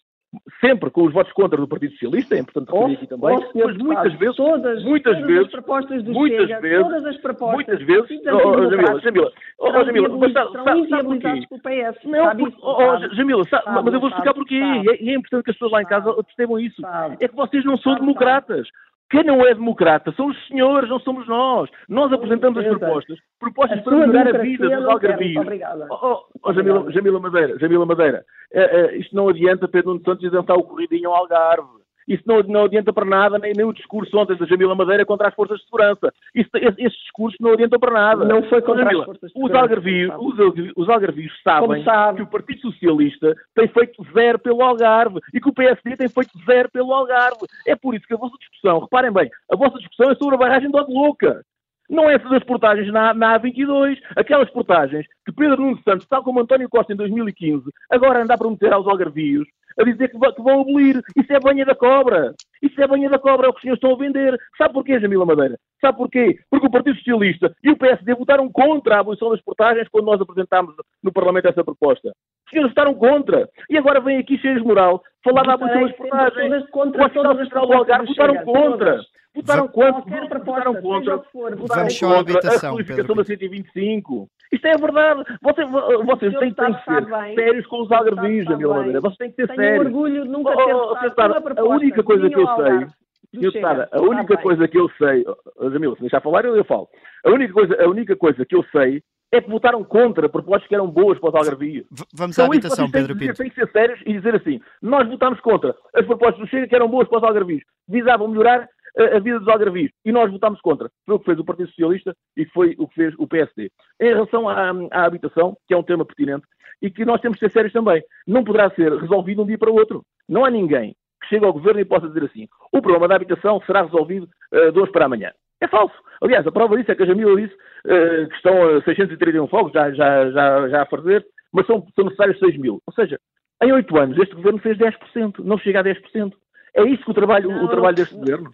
sempre 0.61 0.89
com 0.89 1.03
os 1.03 1.13
votos 1.13 1.33
contra 1.33 1.57
do 1.57 1.67
Partido 1.67 1.91
Socialista, 1.93 2.35
é 2.35 2.39
importante 2.39 2.71
referir 2.71 2.93
aqui 2.95 3.07
também, 3.07 3.35
oh, 3.35 3.59
mas 3.67 3.77
muitas 3.77 4.13
vezes, 4.13 4.35
todas, 4.35 4.83
muitas 4.83 5.13
todas 5.13 5.27
vezes, 5.27 5.45
as 5.45 5.51
propostas 5.51 6.03
do 6.03 6.13
muitas 6.13 6.47
Chega, 6.47 6.61
vezes, 6.61 6.83
todas 6.83 7.05
as 7.05 7.17
propostas, 7.17 7.53
muitas 7.53 7.81
vezes, 7.81 8.21
oh, 8.27 8.47
oh, 8.47 8.69
Jamila, 8.69 8.99
Jamila, 9.01 9.31
oh, 9.59 9.83
Jamila, 9.83 10.17
mas 10.17 10.33
sabe, 10.33 10.51
sabe, 10.63 10.89
sabe 10.89 11.03
porquê? 11.03 11.47
PS, 11.49 12.05
não, 12.05 12.23
sabe 12.25 12.43
isso, 12.43 12.57
oh, 12.61 12.75
sabe, 12.75 13.15
Jamila, 13.15 13.45
sabe, 13.49 13.63
sabe, 13.65 13.81
mas 13.83 13.93
eu 13.93 13.99
vou 13.99 14.09
explicar 14.09 14.33
porquê, 14.33 14.55
e 14.55 14.89
é, 14.89 15.03
e 15.03 15.09
é 15.09 15.15
importante 15.15 15.43
que 15.43 15.51
as 15.51 15.57
pessoas 15.57 15.71
lá 15.71 15.81
em 15.81 15.85
casa 15.85 16.13
percebam 16.23 16.59
isso, 16.59 16.81
é 17.19 17.27
que 17.27 17.35
vocês 17.35 17.65
não 17.65 17.77
são 17.77 17.95
democratas, 17.95 18.67
quem 19.11 19.25
não 19.25 19.45
é 19.45 19.53
democrata 19.53 20.13
são 20.13 20.27
os 20.27 20.47
senhores, 20.47 20.89
não 20.89 20.99
somos 21.01 21.27
nós. 21.27 21.69
Nós 21.89 22.11
apresentamos 22.13 22.57
as 22.57 22.65
propostas, 22.65 23.19
propostas 23.37 23.79
a 23.79 23.81
para 23.81 23.97
melhorar 23.97 24.35
a 24.35 24.41
vida 24.41 24.69
dos 24.69 24.85
algarvios. 24.87 25.45
Oh, 25.89 25.97
oh, 26.01 26.23
oh 26.43 26.53
Jamila, 26.53 26.89
Jamila, 26.93 27.19
Madeira, 27.19 27.59
Jamila 27.59 27.85
Madeira, 27.85 28.25
é, 28.53 28.61
é, 28.61 28.97
isto 28.97 29.13
não 29.13 29.27
adianta 29.27 29.67
Pedro 29.67 29.91
Nuno 29.91 30.03
Santos 30.05 30.23
inventar 30.23 30.55
o 30.55 30.63
corridinho 30.63 31.09
ao 31.09 31.17
Algarve. 31.17 31.80
Isso 32.11 32.23
não, 32.25 32.43
não 32.43 32.65
adianta 32.65 32.91
para 32.91 33.05
nada, 33.05 33.39
nem, 33.39 33.53
nem 33.55 33.65
o 33.65 33.71
discurso 33.71 34.17
ontem 34.17 34.35
da 34.35 34.45
Jamila 34.45 34.75
Madeira 34.75 35.05
contra 35.05 35.29
as 35.29 35.33
forças 35.33 35.59
de 35.59 35.63
segurança. 35.63 36.13
Isso, 36.35 36.49
discurso 36.77 37.37
não 37.39 37.53
adianta 37.53 37.79
para 37.79 37.93
nada. 37.93 38.25
Não 38.25 38.43
foi 38.43 38.61
contra 38.61 38.83
Jamila, 38.83 39.03
as 39.03 39.05
forças 39.05 39.29
de 39.29 39.33
segurança. 39.33 39.55
Os 39.55 39.61
algarvios, 39.61 40.13
os, 40.19 40.71
os 40.75 40.89
algarvios 40.89 41.41
sabem 41.41 41.83
sabe. 41.85 42.17
que 42.17 42.23
o 42.23 42.27
Partido 42.27 42.59
Socialista 42.59 43.33
tem 43.55 43.65
feito 43.69 44.05
zero 44.13 44.39
pelo 44.39 44.61
Algarve 44.61 45.21
e 45.33 45.39
que 45.39 45.47
o 45.47 45.53
PSD 45.53 45.95
tem 45.95 46.09
feito 46.09 46.31
zero 46.45 46.69
pelo 46.69 46.93
Algarve. 46.93 47.47
É 47.65 47.77
por 47.77 47.95
isso 47.95 48.05
que 48.05 48.13
a 48.13 48.17
vossa 48.17 48.35
discussão, 48.37 48.79
reparem 48.79 49.13
bem, 49.13 49.29
a 49.49 49.55
vossa 49.55 49.77
discussão 49.77 50.11
é 50.11 50.15
sobre 50.15 50.35
a 50.35 50.39
barragem 50.39 50.69
de 50.69 50.81
Louca. 50.81 51.41
Não 51.89 52.09
é 52.09 52.17
das 52.17 52.43
portagens 52.43 52.91
na, 52.91 53.13
na 53.13 53.37
A22, 53.37 53.97
aquelas 54.15 54.49
portagens 54.49 55.05
que 55.25 55.31
Pedro 55.33 55.61
Nuno 55.61 55.79
Santos, 55.83 56.07
tal 56.07 56.23
como 56.23 56.39
António 56.39 56.69
Costa 56.69 56.93
em 56.93 56.95
2015, 56.95 57.65
agora 57.89 58.23
anda 58.23 58.33
a 58.33 58.37
prometer 58.37 58.71
aos 58.71 58.87
algarvios, 58.87 59.45
a 59.79 59.83
dizer 59.83 60.09
que, 60.09 60.19
que 60.19 60.41
vão 60.41 60.61
abolir. 60.61 61.01
Isso 61.15 61.33
é 61.33 61.39
banha 61.39 61.65
da 61.65 61.75
cobra. 61.75 62.33
Isso 62.61 62.81
é 62.81 62.87
banha 62.87 63.09
da 63.09 63.19
cobra, 63.19 63.47
é 63.47 63.49
o 63.49 63.53
que 63.53 63.57
os 63.57 63.61
senhores 63.61 63.77
estão 63.77 63.93
a 63.93 63.97
vender. 63.97 64.37
Sabe 64.57 64.73
porquê, 64.73 64.99
Jamila 64.99 65.25
Madeira? 65.25 65.57
Sabe 65.79 65.97
porquê? 65.97 66.37
Porque 66.49 66.67
o 66.67 66.71
Partido 66.71 66.97
Socialista 66.97 67.53
e 67.63 67.71
o 67.71 67.77
PSD 67.77 68.13
votaram 68.13 68.49
contra 68.51 68.95
a 68.95 68.99
abolição 68.99 69.31
das 69.31 69.41
portagens 69.41 69.87
quando 69.89 70.05
nós 70.05 70.21
apresentámos 70.21 70.75
no 71.01 71.11
Parlamento 71.11 71.47
essa 71.47 71.63
proposta. 71.63 72.09
Os 72.09 72.51
senhores 72.51 72.71
votaram 72.71 72.93
contra. 72.93 73.49
E 73.69 73.77
agora 73.77 73.99
vêm 73.99 74.17
aqui 74.17 74.37
cheios 74.37 74.61
de 74.61 74.67
moral 74.67 75.01
falar 75.23 75.43
da 75.43 75.53
abolição 75.53 75.81
das 75.81 75.95
portagens. 75.95 76.69
Contra 76.69 77.01
o 77.01 77.05
Hospital 77.05 77.37
Central 77.37 77.67
do 77.67 77.73
Algarve 77.73 78.07
votaram 78.07 78.35
contra. 78.43 79.01
Votaram 79.33 79.67
contra. 79.67 80.39
Votaram 80.39 80.75
contra. 80.81 81.17
Votaram 81.55 81.87
contra 81.87 82.55
a 82.55 82.59
qualificação 82.59 83.15
da 83.15 83.23
125. 83.23 84.29
Isto 84.51 84.67
é 84.67 84.77
verdade. 84.77 85.23
Vocês, 85.41 85.69
vocês 86.05 86.39
têm, 86.39 86.53
têm 86.53 86.73
que 86.73 86.83
ser 86.83 87.35
sérios 87.35 87.65
com 87.67 87.81
os 87.81 87.91
algarvios, 87.91 88.45
Jamila 88.45 88.77
Madeira. 88.77 88.99
Vocês 88.99 89.17
têm 89.17 89.29
que 89.29 89.35
ser 89.35 89.47
Tenho 89.47 89.59
sérios. 89.59 89.85
orgulho 89.85 90.23
de 90.23 90.29
nunca 90.29 90.55
ter 90.55 90.75
oh, 90.75 90.93
oh, 90.93 91.61
A 91.61 91.63
única 91.63 92.03
coisa 92.03 92.29
que 92.29 92.39
eu 92.39 92.47
sei... 92.55 92.87
Senhor 93.33 93.87
a 93.93 94.01
única 94.01 94.37
coisa 94.37 94.67
que 94.67 94.77
eu 94.77 94.89
sei... 94.97 95.23
Oh, 95.55 95.69
Jamila, 95.69 95.95
se 95.95 96.01
deixar 96.01 96.19
falar, 96.19 96.43
eu, 96.43 96.53
eu 96.53 96.65
falo. 96.65 96.89
A 97.25 97.29
única, 97.29 97.53
coisa, 97.53 97.81
a 97.81 97.87
única 97.87 98.13
coisa 98.17 98.45
que 98.45 98.55
eu 98.55 98.65
sei 98.73 99.01
é 99.31 99.41
que 99.41 99.49
votaram 99.49 99.83
contra 99.83 100.27
propostas 100.27 100.67
que 100.67 100.75
eram 100.75 100.87
boas 100.87 101.17
para 101.19 101.29
os 101.29 101.35
algarvios. 101.35 101.85
Vamos 102.13 102.37
à 102.37 102.45
habitação, 102.45 102.91
Pedro 102.91 103.17
Pinto. 103.17 103.35
Tem 103.35 103.49
que 103.49 103.55
ser 103.55 103.71
sérios 103.71 103.99
e 104.05 104.13
dizer 104.13 104.35
assim, 104.35 104.59
nós 104.81 105.07
votámos 105.07 105.39
contra 105.39 105.75
as 105.93 106.05
propostas 106.05 106.39
do 106.39 106.47
Chega 106.47 106.67
que 106.67 106.75
eram 106.75 106.89
boas 106.89 107.07
para 107.07 107.19
os 107.19 107.23
algarvios, 107.23 107.63
visavam 107.87 108.27
melhorar 108.27 108.67
a, 108.97 109.19
vida 109.19 109.39
dos 109.39 109.47
algarvios. 109.47 109.91
E 110.05 110.11
nós 110.11 110.31
votámos 110.31 110.59
contra. 110.61 110.89
Foi 111.05 111.15
o 111.15 111.19
que 111.19 111.25
fez 111.25 111.39
o 111.39 111.45
Partido 111.45 111.69
Socialista 111.69 112.15
e 112.35 112.45
foi 112.45 112.75
o 112.77 112.87
que 112.87 112.95
fez 112.95 113.13
o 113.17 113.27
PSD. 113.27 113.71
Em 113.99 114.09
relação 114.09 114.49
à, 114.49 114.71
à 114.91 115.05
habitação, 115.05 115.55
que 115.67 115.73
é 115.73 115.77
um 115.77 115.83
tema 115.83 116.05
pertinente, 116.05 116.45
e 116.81 116.89
que 116.89 117.05
nós 117.05 117.21
temos 117.21 117.37
que 117.37 117.45
ser 117.45 117.51
sérios 117.51 117.73
também, 117.73 118.03
não 118.27 118.43
poderá 118.43 118.69
ser 118.71 118.91
resolvido 118.93 119.37
de 119.37 119.43
um 119.43 119.47
dia 119.47 119.57
para 119.57 119.71
o 119.71 119.75
outro. 119.75 120.03
Não 120.27 120.43
há 120.43 120.49
ninguém 120.49 120.95
que 121.21 121.27
chegue 121.27 121.45
ao 121.45 121.53
governo 121.53 121.79
e 121.79 121.85
possa 121.85 122.07
dizer 122.07 122.23
assim: 122.23 122.47
o 122.71 122.81
problema 122.81 123.07
da 123.07 123.15
habitação 123.15 123.61
será 123.65 123.83
resolvido 123.83 124.27
uh, 124.51 124.71
de 124.71 124.79
hoje 124.79 124.91
para 124.91 125.05
amanhã. 125.05 125.31
É 125.61 125.67
falso. 125.67 125.95
Aliás, 126.21 126.45
a 126.45 126.51
prova 126.51 126.77
disso 126.77 126.91
é 126.91 126.95
que 126.95 127.03
a 127.03 127.05
Jamila 127.05 127.35
disse 127.39 127.53
uh, 127.53 128.27
que 128.27 128.35
estão 128.35 128.77
a 128.77 128.81
631 128.81 129.47
fogos 129.47 129.71
já, 129.71 129.91
já, 129.91 130.29
já, 130.31 130.69
já 130.69 130.81
a 130.81 130.85
fazer, 130.87 131.25
mas 131.53 131.65
são, 131.67 131.85
são 131.95 132.05
necessários 132.05 132.39
6 132.39 132.57
mil. 132.57 132.81
Ou 132.85 132.93
seja, 132.93 133.19
em 133.63 133.71
8 133.71 133.97
anos 133.97 134.17
este 134.17 134.35
governo 134.35 134.59
fez 134.59 134.77
10%, 134.77 135.39
não 135.39 135.57
chega 135.57 135.79
a 135.79 135.83
10%. 135.83 136.33
É 136.75 136.83
isso 136.83 137.03
que 137.03 137.11
o 137.11 137.13
trabalho, 137.13 137.49
não, 137.49 137.65
o 137.65 137.69
trabalho 137.69 137.95
deste 137.95 138.15
governo? 138.15 138.51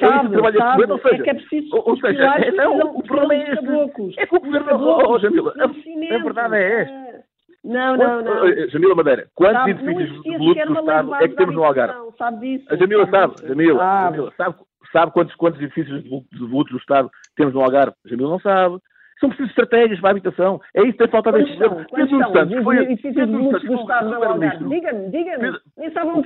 Sabe, 0.00 0.34
é 0.34 0.42
sabe, 0.42 0.58
governo, 0.58 0.94
ou 0.94 1.00
seja, 1.00 1.14
é 1.14 1.22
que 1.22 1.30
é 1.30 1.34
preciso 1.34 1.68
ou, 1.76 1.96
seja, 1.98 2.24
é, 2.24 2.50
não, 2.50 2.96
o 2.96 3.02
problema 3.04 3.34
é 3.34 3.52
este. 3.52 4.20
É 4.20 4.26
que 4.26 4.34
o 4.34 4.40
governo, 4.40 4.84
oh, 4.84 5.12
oh, 5.12 5.18
Jamila, 5.20 5.54
a, 5.58 5.64
a 5.64 6.18
verdade 6.22 6.56
é 6.56 6.82
esta. 6.82 7.24
Não, 7.62 7.96
não, 7.96 8.22
não. 8.22 8.68
Jamila 8.68 8.94
Madeira, 8.94 9.28
quantos 9.34 9.66
edifícios 9.68 10.22
de 10.22 10.38
luto 10.38 10.66
do 10.66 10.80
Estado 10.80 11.14
é 11.16 11.28
que 11.28 11.36
temos 11.36 11.54
no 11.54 11.64
Algarve? 11.64 11.94
Sabe 12.16 12.40
disso? 12.40 12.72
A 12.72 12.76
Jamila 12.76 13.10
sabe, 13.10 13.34
Jamila, 13.46 14.02
Jamila 14.04 14.32
sabe, 14.36 14.56
sabe 14.96 15.12
quantos, 15.12 15.34
quantos 15.34 15.60
edifícios 15.60 16.02
de 16.02 16.38
luto 16.38 16.70
do 16.70 16.78
Estado 16.78 17.10
temos 17.36 17.52
no 17.52 17.60
Algarve? 17.60 17.94
A 18.04 18.08
Jamila 18.08 18.30
não 18.30 18.40
sabe. 18.40 18.78
São 19.20 19.28
precisas 19.28 19.50
estratégias 19.50 20.00
para 20.00 20.10
a 20.10 20.12
habitação. 20.12 20.60
É 20.74 20.82
isso 20.82 20.92
que 20.92 20.98
tem 20.98 21.08
falta 21.08 21.32
deste 21.32 21.54
governo. 21.54 21.86
Pedro 21.90 22.32
Santos 22.32 22.64
foi... 22.64 22.78
Edifícios 22.78 23.26
de 23.26 23.32
luto 23.32 23.66
do 23.66 23.74
Estado 23.74 24.08
no 24.08 24.14
Algarve. 24.14 24.68
Diga-me, 24.68 25.10
diga-me. 25.10 25.58
Nem 25.76 25.90
sabe 25.92 26.10
um 26.10 26.22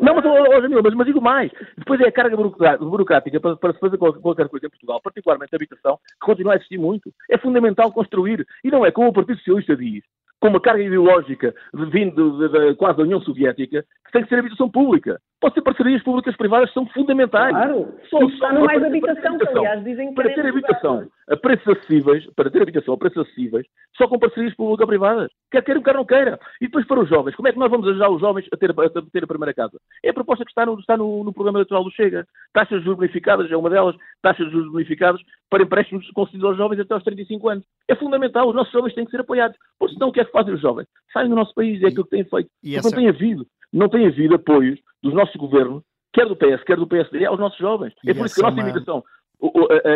não, 0.00 0.14
mas, 0.14 0.24
oh, 0.24 0.60
Jamil, 0.60 0.80
mas, 0.82 0.94
mas 0.94 1.06
digo 1.06 1.20
mais. 1.20 1.52
Depois 1.76 2.00
é 2.00 2.08
a 2.08 2.12
carga 2.12 2.36
burocrática 2.36 3.40
para, 3.40 3.56
para 3.56 3.72
se 3.72 3.78
fazer 3.78 3.96
qualquer 3.96 4.48
coisa 4.48 4.66
em 4.66 4.70
Portugal, 4.70 5.00
particularmente 5.00 5.54
a 5.54 5.56
habitação, 5.56 5.98
que 6.20 6.26
continua 6.26 6.54
a 6.54 6.56
existir 6.56 6.78
muito. 6.78 7.12
É 7.30 7.38
fundamental 7.38 7.92
construir. 7.92 8.44
E 8.64 8.70
não 8.70 8.84
é 8.84 8.90
como 8.90 9.08
o 9.08 9.12
Partido 9.12 9.38
Socialista 9.38 9.76
diz, 9.76 10.02
com 10.40 10.48
uma 10.48 10.60
carga 10.60 10.82
ideológica 10.82 11.54
vindo 11.74 12.38
de, 12.38 12.48
de, 12.48 12.68
de, 12.68 12.74
quase 12.76 12.98
da 12.98 13.04
União 13.04 13.20
Soviética, 13.20 13.84
que 14.06 14.12
tem 14.12 14.22
que 14.22 14.28
ser 14.28 14.38
habitação 14.38 14.70
pública. 14.70 15.20
Pode 15.40 15.54
ser 15.54 15.62
parcerias 15.62 16.02
públicas 16.02 16.36
privadas 16.36 16.68
que 16.68 16.74
são 16.74 16.86
fundamentais. 16.86 17.50
Claro, 17.50 17.94
só, 18.10 18.20
está 18.22 18.52
no 18.52 18.64
mais 18.64 18.82
habitação, 18.82 19.38
que 19.38 19.48
aliás 19.48 19.84
dizem 19.84 20.08
que 20.08 20.14
para 20.14 20.34
ter 20.34 20.46
habitação 20.46 21.08
a 21.30 21.36
preços 21.36 21.68
acessíveis, 21.68 22.26
para 22.34 22.50
ter 22.50 22.62
habitação 22.62 22.94
a 22.94 22.98
preços 22.98 23.18
acessíveis, 23.18 23.66
só 23.96 24.08
com 24.08 24.18
parcerias 24.18 24.54
público-privadas. 24.54 25.30
Quer 25.50 25.62
queira, 25.62 25.80
quer 25.80 25.94
não 25.94 26.04
queira. 26.04 26.40
E 26.60 26.66
depois 26.66 26.86
para 26.86 27.00
os 27.00 27.08
jovens, 27.08 27.36
como 27.36 27.46
é 27.46 27.52
que 27.52 27.58
nós 27.58 27.70
vamos 27.70 27.86
ajudar 27.88 28.10
os 28.10 28.20
jovens 28.20 28.46
a 28.52 28.56
ter 28.56 28.70
a, 28.70 28.74
ter 29.12 29.24
a 29.24 29.26
primeira 29.26 29.54
casa? 29.54 29.78
É 30.02 30.10
a 30.10 30.14
proposta 30.14 30.44
que 30.44 30.50
está 30.50 30.66
no, 30.66 30.78
está 30.80 30.96
no, 30.96 31.22
no 31.22 31.32
programa 31.32 31.58
eleitoral 31.58 31.84
do 31.84 31.90
Chega. 31.92 32.26
Taxas 32.52 32.78
de 32.78 32.84
juros 32.84 32.98
bonificadas, 32.98 33.50
é 33.50 33.56
uma 33.56 33.70
delas, 33.70 33.94
taxas 34.22 34.46
de 34.46 34.52
juros 34.52 34.72
bonificadas 34.72 35.20
para 35.50 35.62
empréstimos 35.62 36.10
concedidos 36.10 36.44
aos 36.44 36.56
jovens 36.56 36.80
até 36.80 36.94
aos 36.94 37.04
35 37.04 37.48
anos. 37.48 37.64
É 37.88 37.94
fundamental, 37.94 38.48
os 38.48 38.54
nossos 38.54 38.72
jovens 38.72 38.94
têm 38.94 39.04
que 39.04 39.10
ser 39.10 39.20
apoiados. 39.20 39.56
Porque 39.78 39.94
senão 39.94 40.08
o 40.08 40.12
que 40.12 40.20
é 40.20 40.24
que 40.28 40.32
fazem 40.32 40.54
os 40.54 40.60
jovens? 40.60 40.86
Saem 41.12 41.28
do 41.28 41.34
nosso 41.34 41.52
país, 41.54 41.82
é 41.82 41.88
aquilo 41.88 42.04
que 42.04 42.10
têm 42.10 42.24
feito. 42.24 42.50
E 42.62 42.76
essa... 42.76 42.88
Não 42.88 42.96
tem 42.96 43.08
havido 43.08 43.46
não 43.72 43.88
tem 43.88 44.06
havido 44.06 44.34
apoios 44.34 44.78
dos 45.02 45.14
nossos 45.14 45.36
governos, 45.36 45.82
quer 46.12 46.26
do 46.26 46.36
PS, 46.36 46.62
quer 46.64 46.76
do 46.76 46.86
PSD, 46.86 47.24
aos 47.26 47.38
nossos 47.38 47.58
jovens. 47.58 47.92
É 48.06 48.14
por 48.14 48.26
isso 48.26 48.34
que 48.34 48.40
a 48.40 48.50
nossa 48.50 48.60
imigração, 48.60 49.04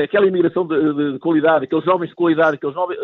aquela 0.04 0.26
imigração 0.26 0.66
de, 0.66 1.12
de, 1.12 1.18
qualidade, 1.18 1.64
aqueles 1.64 1.84
jovens 1.84 2.10
de 2.10 2.14
qualidade, 2.14 2.56
aqueles 2.56 2.74
jovens, 2.74 2.98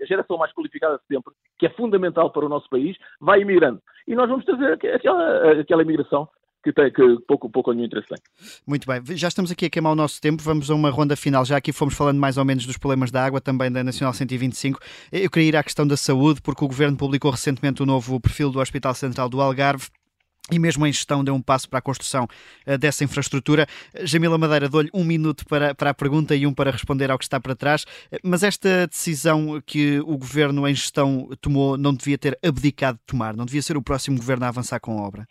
a 0.00 0.04
geração 0.06 0.38
mais 0.38 0.52
qualificada 0.52 0.96
de 0.96 1.14
sempre, 1.14 1.32
que 1.58 1.66
é 1.66 1.70
fundamental 1.70 2.30
para 2.30 2.46
o 2.46 2.48
nosso 2.48 2.68
país, 2.68 2.96
vai 3.20 3.40
imigrando. 3.40 3.80
E 4.06 4.14
nós 4.14 4.28
vamos 4.28 4.44
trazer 4.44 4.72
aquela, 4.72 5.60
aquela 5.60 5.82
imigração 5.82 6.28
que, 6.72 6.90
que 6.90 7.18
pouco, 7.26 7.50
pouco 7.50 7.70
ou 7.70 7.74
nenhum 7.74 7.86
interesse 7.86 8.08
tem. 8.08 8.18
Muito 8.66 8.86
bem, 8.86 9.16
já 9.16 9.28
estamos 9.28 9.50
aqui 9.50 9.66
a 9.66 9.70
queimar 9.70 9.92
o 9.92 9.96
nosso 9.96 10.20
tempo, 10.20 10.42
vamos 10.42 10.70
a 10.70 10.74
uma 10.74 10.90
ronda 10.90 11.14
final. 11.16 11.44
Já 11.44 11.56
aqui 11.58 11.72
fomos 11.72 11.94
falando 11.94 12.18
mais 12.18 12.36
ou 12.36 12.44
menos 12.44 12.66
dos 12.66 12.76
problemas 12.76 13.10
da 13.10 13.24
água, 13.24 13.40
também 13.40 13.70
da 13.70 13.84
Nacional 13.84 14.14
125. 14.14 14.80
Eu 15.12 15.30
queria 15.30 15.48
ir 15.48 15.56
à 15.56 15.62
questão 15.62 15.86
da 15.86 15.96
saúde, 15.96 16.40
porque 16.40 16.64
o 16.64 16.68
Governo 16.68 16.96
publicou 16.96 17.30
recentemente 17.30 17.82
o 17.82 17.86
novo 17.86 18.18
perfil 18.18 18.50
do 18.50 18.60
Hospital 18.60 18.94
Central 18.94 19.28
do 19.28 19.40
Algarve 19.40 19.88
e 20.50 20.58
mesmo 20.58 20.86
em 20.86 20.92
gestão 20.92 21.24
deu 21.24 21.34
um 21.34 21.40
passo 21.40 21.68
para 21.68 21.78
a 21.78 21.82
construção 21.82 22.28
uh, 22.66 22.76
dessa 22.76 23.02
infraestrutura. 23.02 23.66
Jamila 24.02 24.36
Madeira, 24.36 24.68
dou-lhe 24.68 24.90
um 24.92 25.02
minuto 25.02 25.46
para, 25.46 25.74
para 25.74 25.90
a 25.90 25.94
pergunta 25.94 26.36
e 26.36 26.46
um 26.46 26.52
para 26.52 26.70
responder 26.70 27.10
ao 27.10 27.18
que 27.18 27.24
está 27.24 27.40
para 27.40 27.56
trás, 27.56 27.84
uh, 27.84 28.18
mas 28.22 28.42
esta 28.42 28.86
decisão 28.86 29.62
que 29.64 30.00
o 30.00 30.18
governo 30.18 30.68
em 30.68 30.74
gestão 30.74 31.30
tomou 31.40 31.78
não 31.78 31.94
devia 31.94 32.18
ter 32.18 32.38
abdicado 32.44 32.98
de 32.98 33.04
tomar, 33.06 33.34
não 33.34 33.46
devia 33.46 33.62
ser 33.62 33.76
o 33.76 33.82
próximo 33.82 34.18
governo 34.18 34.44
a 34.44 34.48
avançar 34.48 34.78
com 34.80 34.98
a 34.98 35.02
obra? 35.02 35.26